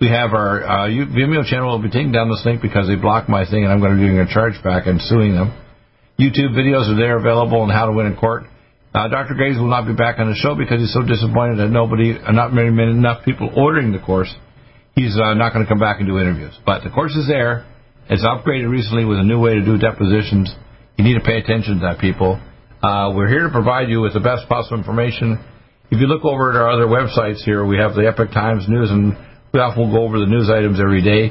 We 0.00 0.08
have 0.08 0.32
our 0.32 0.64
uh, 0.64 0.88
Vimeo 0.88 1.44
channel 1.44 1.76
will 1.76 1.82
be 1.84 1.90
taking 1.90 2.10
down 2.10 2.30
this 2.30 2.42
link 2.44 2.62
because 2.62 2.88
they 2.88 2.96
blocked 2.96 3.28
my 3.28 3.44
thing, 3.44 3.62
and 3.62 3.70
I'm 3.70 3.78
going 3.78 3.92
to 3.92 4.00
be 4.00 4.08
doing 4.08 4.18
a 4.18 4.26
chargeback 4.26 4.88
and 4.88 4.98
suing 5.02 5.34
them. 5.34 5.52
YouTube 6.18 6.56
videos 6.56 6.90
are 6.90 6.96
there 6.96 7.18
available 7.18 7.60
on 7.60 7.68
how 7.68 7.86
to 7.86 7.92
win 7.92 8.06
in 8.06 8.16
court. 8.16 8.44
Uh, 8.92 9.06
Dr. 9.06 9.34
Graves 9.34 9.56
will 9.56 9.70
not 9.70 9.86
be 9.86 9.94
back 9.94 10.18
on 10.18 10.28
the 10.28 10.34
show 10.34 10.58
because 10.58 10.82
he's 10.82 10.92
so 10.92 11.06
disappointed 11.06 11.62
that 11.62 11.70
nobody, 11.70 12.18
uh, 12.18 12.32
not 12.32 12.52
many, 12.52 12.70
many 12.70 12.90
enough 12.90 13.24
people 13.24 13.48
ordering 13.54 13.92
the 13.92 14.02
course. 14.02 14.34
He's 14.96 15.14
uh, 15.14 15.34
not 15.34 15.54
going 15.54 15.64
to 15.64 15.70
come 15.70 15.78
back 15.78 16.02
and 16.02 16.08
do 16.08 16.18
interviews. 16.18 16.58
But 16.66 16.82
the 16.82 16.90
course 16.90 17.14
is 17.14 17.28
there. 17.28 17.66
It's 18.10 18.26
upgraded 18.26 18.68
recently 18.68 19.04
with 19.04 19.18
a 19.18 19.22
new 19.22 19.38
way 19.38 19.54
to 19.54 19.64
do 19.64 19.78
depositions. 19.78 20.50
You 20.98 21.04
need 21.04 21.14
to 21.14 21.22
pay 21.22 21.38
attention 21.38 21.78
to 21.78 21.80
that, 21.86 22.00
people. 22.00 22.42
Uh, 22.82 23.14
we're 23.14 23.28
here 23.28 23.46
to 23.46 23.52
provide 23.54 23.88
you 23.88 24.00
with 24.00 24.14
the 24.14 24.20
best 24.20 24.48
possible 24.48 24.78
information. 24.78 25.38
If 25.90 26.00
you 26.00 26.10
look 26.10 26.24
over 26.24 26.50
at 26.50 26.56
our 26.56 26.70
other 26.70 26.90
websites 26.90 27.46
here, 27.46 27.64
we 27.64 27.78
have 27.78 27.94
the 27.94 28.10
Epoch 28.10 28.34
Times 28.34 28.66
News 28.66 28.90
and 28.90 29.14
we 29.54 29.60
often 29.60 29.90
go 29.92 30.02
over 30.02 30.18
the 30.18 30.26
news 30.26 30.50
items 30.50 30.80
every 30.80 31.02
day. 31.02 31.30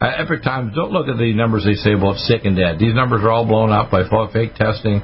Uh, 0.00 0.10
Epoch 0.18 0.42
Times, 0.42 0.74
don't 0.74 0.90
look 0.90 1.06
at 1.06 1.18
the 1.18 1.32
numbers 1.34 1.64
they 1.64 1.74
say 1.74 1.94
about 1.94 2.16
sick 2.18 2.42
and 2.44 2.56
dead. 2.56 2.78
These 2.78 2.94
numbers 2.94 3.22
are 3.22 3.30
all 3.30 3.46
blown 3.46 3.70
up 3.70 3.90
by 3.90 4.02
fake 4.32 4.54
testing. 4.54 5.02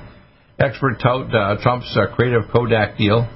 Expert 0.58 1.00
tout 1.02 1.34
uh, 1.34 1.56
Trump's 1.62 1.96
uh, 1.96 2.14
creative 2.14 2.42
Kodak 2.52 2.96
deal. 2.96 3.28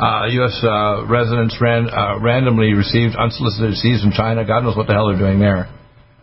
U.S. 0.00 0.60
Uh, 0.64 0.68
uh, 0.68 1.06
residents 1.06 1.56
ran, 1.60 1.88
uh, 1.90 2.18
randomly 2.20 2.72
received 2.72 3.16
unsolicited 3.16 3.74
seeds 3.76 4.02
from 4.02 4.12
China. 4.12 4.46
God 4.46 4.64
knows 4.64 4.76
what 4.76 4.86
the 4.86 4.94
hell 4.94 5.08
they're 5.08 5.18
doing 5.18 5.40
there. 5.40 5.68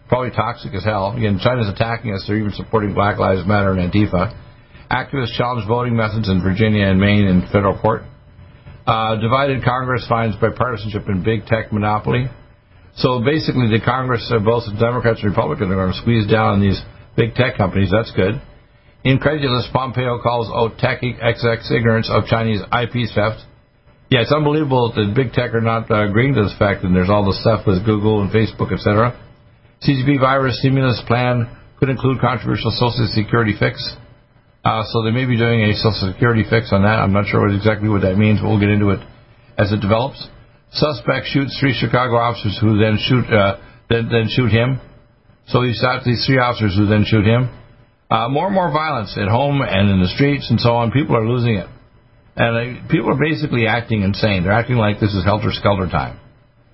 Probably 0.09 0.31
toxic 0.31 0.73
as 0.73 0.83
hell. 0.83 1.13
Again, 1.13 1.39
China's 1.43 1.69
attacking 1.69 2.13
us. 2.13 2.25
They're 2.27 2.37
even 2.37 2.53
supporting 2.53 2.93
Black 2.93 3.19
Lives 3.19 3.45
Matter 3.45 3.73
and 3.73 3.91
Antifa. 3.91 4.33
Activists 4.89 5.35
challenge 5.37 5.67
voting 5.67 5.95
methods 5.95 6.29
in 6.29 6.41
Virginia 6.41 6.87
and 6.87 6.99
Maine 6.99 7.27
in 7.27 7.41
federal 7.51 7.77
court. 7.77 8.03
Divided 8.87 9.63
Congress 9.65 10.05
finds 10.07 10.37
bipartisanship 10.37 11.09
in 11.09 11.23
big 11.23 11.45
tech 11.45 11.73
monopoly. 11.73 12.27
So 12.95 13.21
basically, 13.21 13.67
the 13.67 13.81
Congress, 13.83 14.25
both 14.45 14.63
Democrats 14.79 15.19
and 15.21 15.29
Republicans, 15.29 15.69
are 15.69 15.75
going 15.75 15.91
to 15.91 15.99
squeeze 15.99 16.25
down 16.25 16.55
on 16.55 16.61
these 16.61 16.81
big 17.17 17.35
tech 17.35 17.57
companies. 17.57 17.91
That's 17.91 18.11
good. 18.15 18.41
Incredulous 19.07 19.69
Pompeo 19.71 20.19
calls 20.19 20.51
tech 20.83 20.99
XX 20.99 21.71
ignorance 21.71 22.11
of 22.11 22.25
Chinese 22.25 22.59
IP 22.59 23.07
theft. 23.15 23.39
Yeah, 24.11 24.19
it's 24.19 24.35
unbelievable 24.35 24.91
that 24.91 25.15
big 25.15 25.31
tech 25.31 25.55
are 25.55 25.63
not 25.63 25.89
uh, 25.89 26.11
agreeing 26.11 26.35
to 26.35 26.43
this 26.43 26.55
fact, 26.59 26.83
and 26.83 26.93
there's 26.93 27.09
all 27.09 27.23
this 27.23 27.39
stuff 27.39 27.63
with 27.65 27.85
Google 27.85 28.19
and 28.19 28.27
Facebook, 28.35 28.75
etc. 28.75 29.15
CCP 29.79 30.19
virus 30.19 30.59
stimulus 30.59 30.99
plan 31.07 31.47
could 31.79 31.87
include 31.87 32.19
controversial 32.19 32.67
Social 32.75 33.07
Security 33.15 33.55
fix. 33.57 33.79
Uh, 34.65 34.83
so 34.91 35.03
they 35.03 35.11
may 35.11 35.23
be 35.23 35.39
doing 35.39 35.63
a 35.63 35.71
Social 35.79 36.11
Security 36.11 36.43
fix 36.43 36.75
on 36.75 36.83
that. 36.83 36.99
I'm 36.99 37.13
not 37.13 37.31
sure 37.31 37.47
what, 37.47 37.55
exactly 37.55 37.87
what 37.87 38.01
that 38.01 38.17
means, 38.19 38.41
but 38.43 38.51
we'll 38.51 38.59
get 38.59 38.75
into 38.75 38.91
it 38.91 38.99
as 39.57 39.71
it 39.71 39.79
develops. 39.79 40.19
Suspect 40.75 41.31
shoots 41.31 41.55
three 41.63 41.71
Chicago 41.71 42.19
officers 42.19 42.59
who 42.59 42.75
then 42.75 42.99
shoot 42.99 43.23
uh, 43.31 43.55
then, 43.87 44.11
then 44.11 44.27
shoot 44.27 44.51
him. 44.51 44.83
So 45.47 45.63
he 45.63 45.71
shot 45.71 46.03
these 46.03 46.27
three 46.27 46.43
officers 46.43 46.75
who 46.75 46.91
then 46.91 47.07
shoot 47.07 47.23
him. 47.23 47.47
Uh, 48.09 48.29
more 48.29 48.45
and 48.45 48.55
more 48.55 48.71
violence 48.71 49.17
at 49.19 49.27
home 49.27 49.61
and 49.61 49.89
in 49.89 49.99
the 49.99 50.07
streets 50.07 50.49
and 50.49 50.59
so 50.59 50.71
on. 50.71 50.91
People 50.91 51.15
are 51.15 51.27
losing 51.27 51.55
it, 51.55 51.67
and 52.35 52.79
uh, 52.79 52.87
people 52.89 53.11
are 53.11 53.19
basically 53.19 53.67
acting 53.67 54.01
insane. 54.03 54.43
They're 54.43 54.53
acting 54.53 54.77
like 54.77 54.99
this 54.99 55.13
is 55.13 55.25
helter 55.25 55.51
skelter 55.51 55.87
time. 55.87 56.19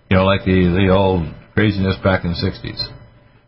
You 0.09 0.17
know, 0.17 0.25
like 0.25 0.45
the 0.45 0.53
the 0.53 0.93
old 0.93 1.25
craziness 1.53 1.95
back 2.03 2.23
in 2.23 2.31
the 2.31 2.37
'60s. 2.37 2.81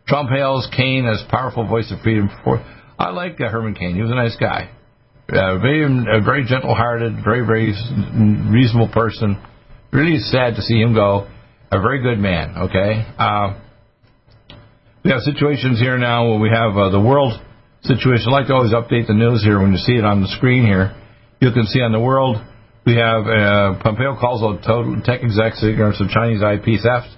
Trump 0.08 0.30
hails 0.30 0.68
Cain 0.76 1.06
as 1.06 1.22
powerful 1.30 1.66
voice 1.66 1.92
of 1.92 2.00
freedom 2.00 2.30
for 2.42 2.58
I 2.98 3.10
like 3.10 3.40
uh, 3.40 3.48
Herman 3.48 3.74
Cain. 3.74 3.94
He 3.94 4.02
was 4.02 4.10
a 4.10 4.14
nice 4.14 4.36
guy. 4.36 4.70
Uh, 5.28 5.58
very, 5.58 5.84
uh, 5.84 6.24
very 6.24 6.44
gentle-hearted, 6.46 7.16
very, 7.24 7.44
very 7.44 7.74
reasonable 8.48 8.88
person. 8.92 9.36
Really 9.92 10.18
sad 10.18 10.54
to 10.54 10.62
see 10.62 10.80
him 10.80 10.94
go. 10.94 11.28
A 11.72 11.80
very 11.80 12.00
good 12.00 12.18
man. 12.18 12.54
Okay. 12.70 13.04
Uh, 13.18 13.58
we 15.04 15.10
have 15.10 15.20
situations 15.20 15.80
here 15.80 15.98
now 15.98 16.30
where 16.30 16.38
we 16.38 16.48
have 16.48 16.76
uh, 16.76 16.90
the 16.90 17.00
world 17.00 17.40
situation. 17.86 18.28
I 18.28 18.42
like 18.42 18.46
to 18.48 18.54
always 18.54 18.72
update 18.72 19.06
the 19.06 19.14
news 19.14 19.42
here 19.42 19.58
when 19.60 19.72
you 19.72 19.78
see 19.78 19.94
it 19.94 20.04
on 20.04 20.20
the 20.20 20.28
screen 20.36 20.66
here. 20.66 20.94
You 21.40 21.52
can 21.52 21.66
see 21.66 21.80
on 21.80 21.92
the 21.92 22.00
world 22.00 22.36
We 22.86 22.94
have 22.94 23.26
uh, 23.26 23.82
Pompeo 23.82 24.14
calls 24.14 24.46
out 24.46 24.62
total 24.62 25.02
tech 25.02 25.18
execs 25.26 25.58
ignorance 25.66 26.00
of 26.00 26.06
Chinese 26.08 26.38
IP 26.38 26.78
theft. 26.78 27.10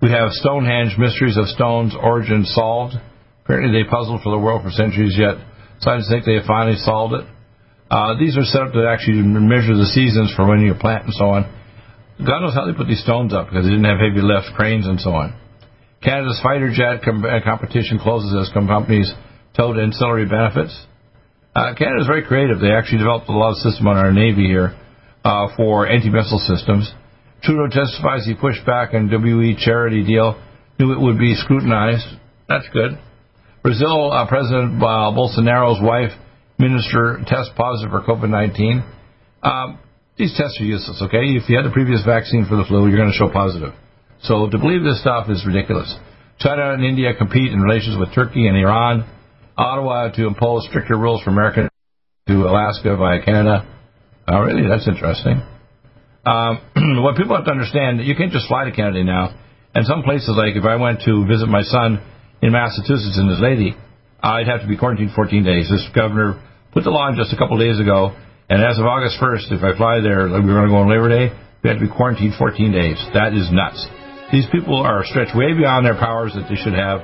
We 0.00 0.08
have 0.08 0.32
Stonehenge 0.32 0.96
mysteries 0.96 1.36
of 1.36 1.52
stones 1.52 1.92
origin 1.92 2.44
solved. 2.44 2.96
Apparently, 3.44 3.76
they 3.76 3.84
puzzled 3.84 4.22
for 4.24 4.32
the 4.32 4.40
world 4.40 4.64
for 4.64 4.72
centuries, 4.72 5.12
yet 5.16 5.36
scientists 5.80 6.08
think 6.08 6.24
they 6.24 6.40
have 6.40 6.48
finally 6.48 6.80
solved 6.80 7.12
it. 7.12 7.24
Uh, 7.90 8.16
these 8.18 8.36
are 8.40 8.48
set 8.48 8.62
up 8.62 8.72
to 8.72 8.88
actually 8.88 9.20
measure 9.20 9.76
the 9.76 9.92
seasons 9.92 10.32
for 10.34 10.48
when 10.48 10.64
you 10.64 10.72
plant 10.74 11.04
and 11.04 11.14
so 11.14 11.28
on. 11.28 11.44
God 12.18 12.40
knows 12.40 12.54
how 12.54 12.64
they 12.64 12.72
put 12.72 12.88
these 12.88 13.04
stones 13.04 13.36
up 13.36 13.52
because 13.52 13.68
they 13.68 13.76
didn't 13.76 13.84
have 13.84 14.00
heavy 14.00 14.24
lift 14.24 14.56
cranes 14.56 14.88
and 14.88 14.98
so 14.98 15.12
on. 15.12 15.36
Canada's 16.02 16.40
fighter 16.42 16.72
jet 16.72 17.04
com- 17.04 17.20
uh, 17.24 17.44
competition 17.44 18.00
closes 18.00 18.32
as 18.32 18.48
companies 18.56 19.12
tote 19.56 19.78
ancillary 19.78 20.26
benefits. 20.26 20.76
Uh, 21.54 21.74
Canada 21.74 22.02
is 22.02 22.06
very 22.06 22.24
creative. 22.24 22.60
They 22.60 22.70
actually 22.70 22.98
developed 22.98 23.28
a 23.28 23.32
lot 23.32 23.52
of 23.52 23.56
system 23.58 23.88
on 23.88 23.96
our 23.96 24.12
Navy 24.12 24.44
here 24.44 24.76
uh, 25.24 25.48
for 25.56 25.88
anti-missile 25.88 26.38
systems. 26.38 26.92
Trudeau 27.42 27.68
testifies 27.72 28.26
he 28.26 28.34
pushed 28.34 28.64
back 28.66 28.92
on 28.92 29.08
WE 29.08 29.56
charity 29.58 30.04
deal, 30.04 30.40
knew 30.78 30.92
it 30.92 31.00
would 31.00 31.18
be 31.18 31.34
scrutinized. 31.34 32.06
That's 32.48 32.68
good. 32.72 32.98
Brazil 33.62 34.12
uh, 34.12 34.26
President 34.28 34.82
uh, 34.82 35.10
Bolsonaro's 35.16 35.80
wife, 35.82 36.12
minister, 36.58 37.18
test 37.26 37.50
positive 37.56 37.90
for 37.90 38.02
COVID-19. 38.02 38.84
Um, 39.42 39.78
these 40.18 40.34
tests 40.36 40.60
are 40.60 40.64
useless, 40.64 41.00
okay? 41.02 41.36
If 41.36 41.48
you 41.48 41.56
had 41.56 41.64
the 41.66 41.72
previous 41.72 42.04
vaccine 42.04 42.46
for 42.48 42.56
the 42.56 42.64
flu, 42.64 42.88
you're 42.88 42.96
going 42.96 43.12
to 43.12 43.16
show 43.16 43.30
positive. 43.32 43.72
So 44.22 44.48
to 44.48 44.58
believe 44.58 44.82
this 44.82 45.00
stuff 45.00 45.28
is 45.28 45.44
ridiculous. 45.46 45.94
China 46.38 46.72
and 46.72 46.84
India 46.84 47.12
compete 47.16 47.52
in 47.52 47.60
relations 47.60 47.96
with 47.98 48.14
Turkey 48.14 48.46
and 48.46 48.56
Iran. 48.56 49.08
Ottawa 49.56 50.10
to 50.12 50.26
impose 50.26 50.66
stricter 50.68 50.96
rules 50.96 51.22
for 51.22 51.30
American 51.30 51.68
to 52.28 52.34
Alaska 52.44 52.96
via 52.96 53.22
Canada. 53.24 53.66
Oh, 54.28 54.40
really? 54.40 54.68
That's 54.68 54.86
interesting. 54.86 55.42
Um, 56.26 56.60
what 57.02 57.16
people 57.16 57.36
have 57.36 57.44
to 57.46 57.52
understand, 57.52 58.00
you 58.00 58.14
can't 58.16 58.32
just 58.32 58.48
fly 58.48 58.64
to 58.64 58.72
Canada 58.72 59.04
now. 59.04 59.38
And 59.74 59.86
some 59.86 60.02
places, 60.02 60.34
like 60.36 60.56
if 60.56 60.64
I 60.64 60.76
went 60.76 61.02
to 61.02 61.26
visit 61.26 61.48
my 61.48 61.62
son 61.62 62.02
in 62.42 62.52
Massachusetts 62.52 63.18
and 63.18 63.30
his 63.30 63.40
lady, 63.40 63.76
I'd 64.20 64.48
have 64.48 64.62
to 64.62 64.66
be 64.66 64.76
quarantined 64.76 65.12
14 65.14 65.44
days. 65.44 65.68
This 65.70 65.86
governor 65.94 66.42
put 66.72 66.84
the 66.84 66.90
law 66.90 67.08
in 67.08 67.16
just 67.16 67.32
a 67.32 67.36
couple 67.36 67.60
of 67.60 67.64
days 67.64 67.78
ago 67.78 68.16
and 68.48 68.62
as 68.62 68.78
of 68.78 68.86
August 68.86 69.18
1st, 69.18 69.58
if 69.58 69.62
I 69.64 69.76
fly 69.76 69.98
there, 69.98 70.30
like 70.30 70.46
we're 70.46 70.54
going 70.54 70.70
to 70.70 70.74
go 70.74 70.78
on 70.78 70.90
Labor 70.90 71.10
Day, 71.10 71.34
we 71.62 71.70
have 71.70 71.82
to 71.82 71.86
be 71.86 71.90
quarantined 71.90 72.38
14 72.38 72.70
days. 72.70 72.94
That 73.10 73.34
is 73.34 73.50
nuts. 73.50 73.82
These 74.30 74.46
people 74.54 74.86
are 74.86 75.02
stretched 75.02 75.34
way 75.34 75.50
beyond 75.50 75.82
their 75.82 75.98
powers 75.98 76.30
that 76.38 76.46
they 76.46 76.54
should 76.54 76.74
have. 76.78 77.02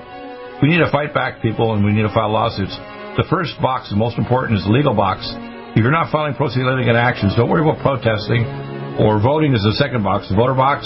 We 0.62 0.70
need 0.70 0.78
to 0.78 0.90
fight 0.94 1.12
back 1.12 1.42
people, 1.42 1.74
and 1.74 1.84
we 1.84 1.92
need 1.92 2.06
to 2.06 2.14
file 2.14 2.30
lawsuits. 2.30 2.72
The 3.18 3.26
first 3.28 3.58
box, 3.60 3.90
the 3.90 3.98
most 3.98 4.16
important, 4.16 4.56
is 4.58 4.64
the 4.64 4.70
legal 4.70 4.94
box. 4.94 5.26
If 5.74 5.82
you're 5.82 5.92
not 5.92 6.14
filing 6.14 6.38
pro 6.38 6.48
se 6.48 6.62
litigant 6.62 6.96
actions, 6.96 7.34
don't 7.34 7.50
worry 7.50 7.66
about 7.66 7.82
protesting 7.82 8.46
or 9.00 9.20
voting 9.20 9.56
is 9.56 9.64
the 9.64 9.74
second 9.80 10.04
box, 10.04 10.28
the 10.28 10.36
voter 10.36 10.54
box. 10.54 10.84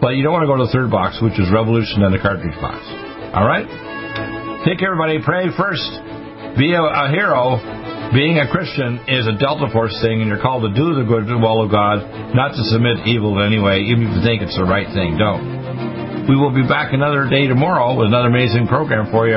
But 0.00 0.16
you 0.16 0.22
don't 0.22 0.32
want 0.32 0.46
to 0.46 0.50
go 0.50 0.56
to 0.56 0.66
the 0.66 0.74
third 0.74 0.90
box, 0.90 1.18
which 1.20 1.34
is 1.38 1.50
revolution 1.50 2.02
and 2.02 2.14
the 2.14 2.22
cartridge 2.22 2.54
box. 2.62 2.80
All 3.34 3.46
right? 3.46 3.66
Take 4.64 4.78
care, 4.78 4.94
everybody. 4.94 5.20
Pray 5.20 5.50
first. 5.52 5.84
Be 6.56 6.72
a, 6.72 6.82
a 6.82 7.10
hero 7.10 7.58
being 8.14 8.38
a 8.38 8.46
Christian 8.46 9.02
is 9.08 9.26
a 9.26 9.34
Delta 9.34 9.66
Force 9.72 9.96
thing, 9.98 10.22
and 10.22 10.30
you're 10.30 10.40
called 10.40 10.62
to 10.62 10.70
do 10.70 10.94
the 10.94 11.02
good 11.02 11.26
will 11.26 11.64
of 11.64 11.70
God, 11.70 12.04
not 12.34 12.54
to 12.54 12.62
submit 12.70 13.08
evil 13.10 13.42
anyway, 13.42 13.82
even 13.90 14.06
if 14.06 14.14
you 14.14 14.22
think 14.22 14.42
it's 14.42 14.54
the 14.54 14.64
right 14.64 14.86
thing. 14.94 15.18
Don't. 15.18 15.63
We 16.24 16.40
will 16.40 16.56
be 16.56 16.64
back 16.64 16.96
another 16.96 17.28
day 17.28 17.44
tomorrow 17.44 17.92
with 17.92 18.08
another 18.08 18.32
amazing 18.32 18.64
program 18.64 19.12
for 19.12 19.28
you. 19.28 19.36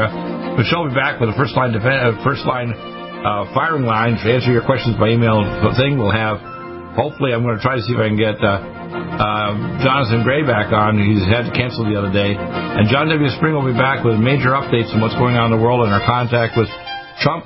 Michelle 0.56 0.88
will 0.88 0.96
be 0.96 0.96
back 0.96 1.20
with 1.20 1.28
a 1.28 1.36
first 1.36 1.52
line 1.52 1.76
defense, 1.76 2.00
uh, 2.00 2.24
first 2.24 2.48
line 2.48 2.72
uh, 2.72 3.44
firing 3.52 3.84
line 3.84 4.16
to 4.16 4.26
answer 4.32 4.56
your 4.56 4.64
questions 4.64 4.96
by 4.96 5.12
email. 5.12 5.44
Thing 5.76 6.00
we'll 6.00 6.16
have. 6.16 6.40
Hopefully, 6.96 7.36
I'm 7.36 7.44
going 7.44 7.60
to 7.60 7.62
try 7.62 7.76
to 7.76 7.84
see 7.84 7.92
if 7.92 8.00
I 8.00 8.08
can 8.08 8.16
get 8.16 8.40
uh, 8.40 8.56
uh, 8.56 9.84
Jonathan 9.84 10.24
Gray 10.24 10.48
back 10.48 10.72
on. 10.72 10.96
He's 10.96 11.28
had 11.28 11.52
to 11.52 11.54
cancel 11.54 11.84
the 11.84 12.00
other 12.00 12.10
day. 12.10 12.40
And 12.40 12.88
John 12.88 13.12
W. 13.12 13.28
Spring 13.36 13.52
will 13.52 13.68
be 13.68 13.76
back 13.76 14.08
with 14.08 14.16
major 14.16 14.56
updates 14.56 14.88
on 14.96 15.04
what's 15.04 15.20
going 15.20 15.36
on 15.36 15.52
in 15.52 15.60
the 15.60 15.64
world 15.64 15.84
and 15.84 15.92
our 15.92 16.02
contact 16.08 16.56
with 16.56 16.72
Trump 17.20 17.46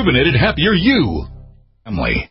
rejuvenated, 0.00 0.34
happier 0.34 0.72
you. 0.72 1.26
Family. 1.84 2.30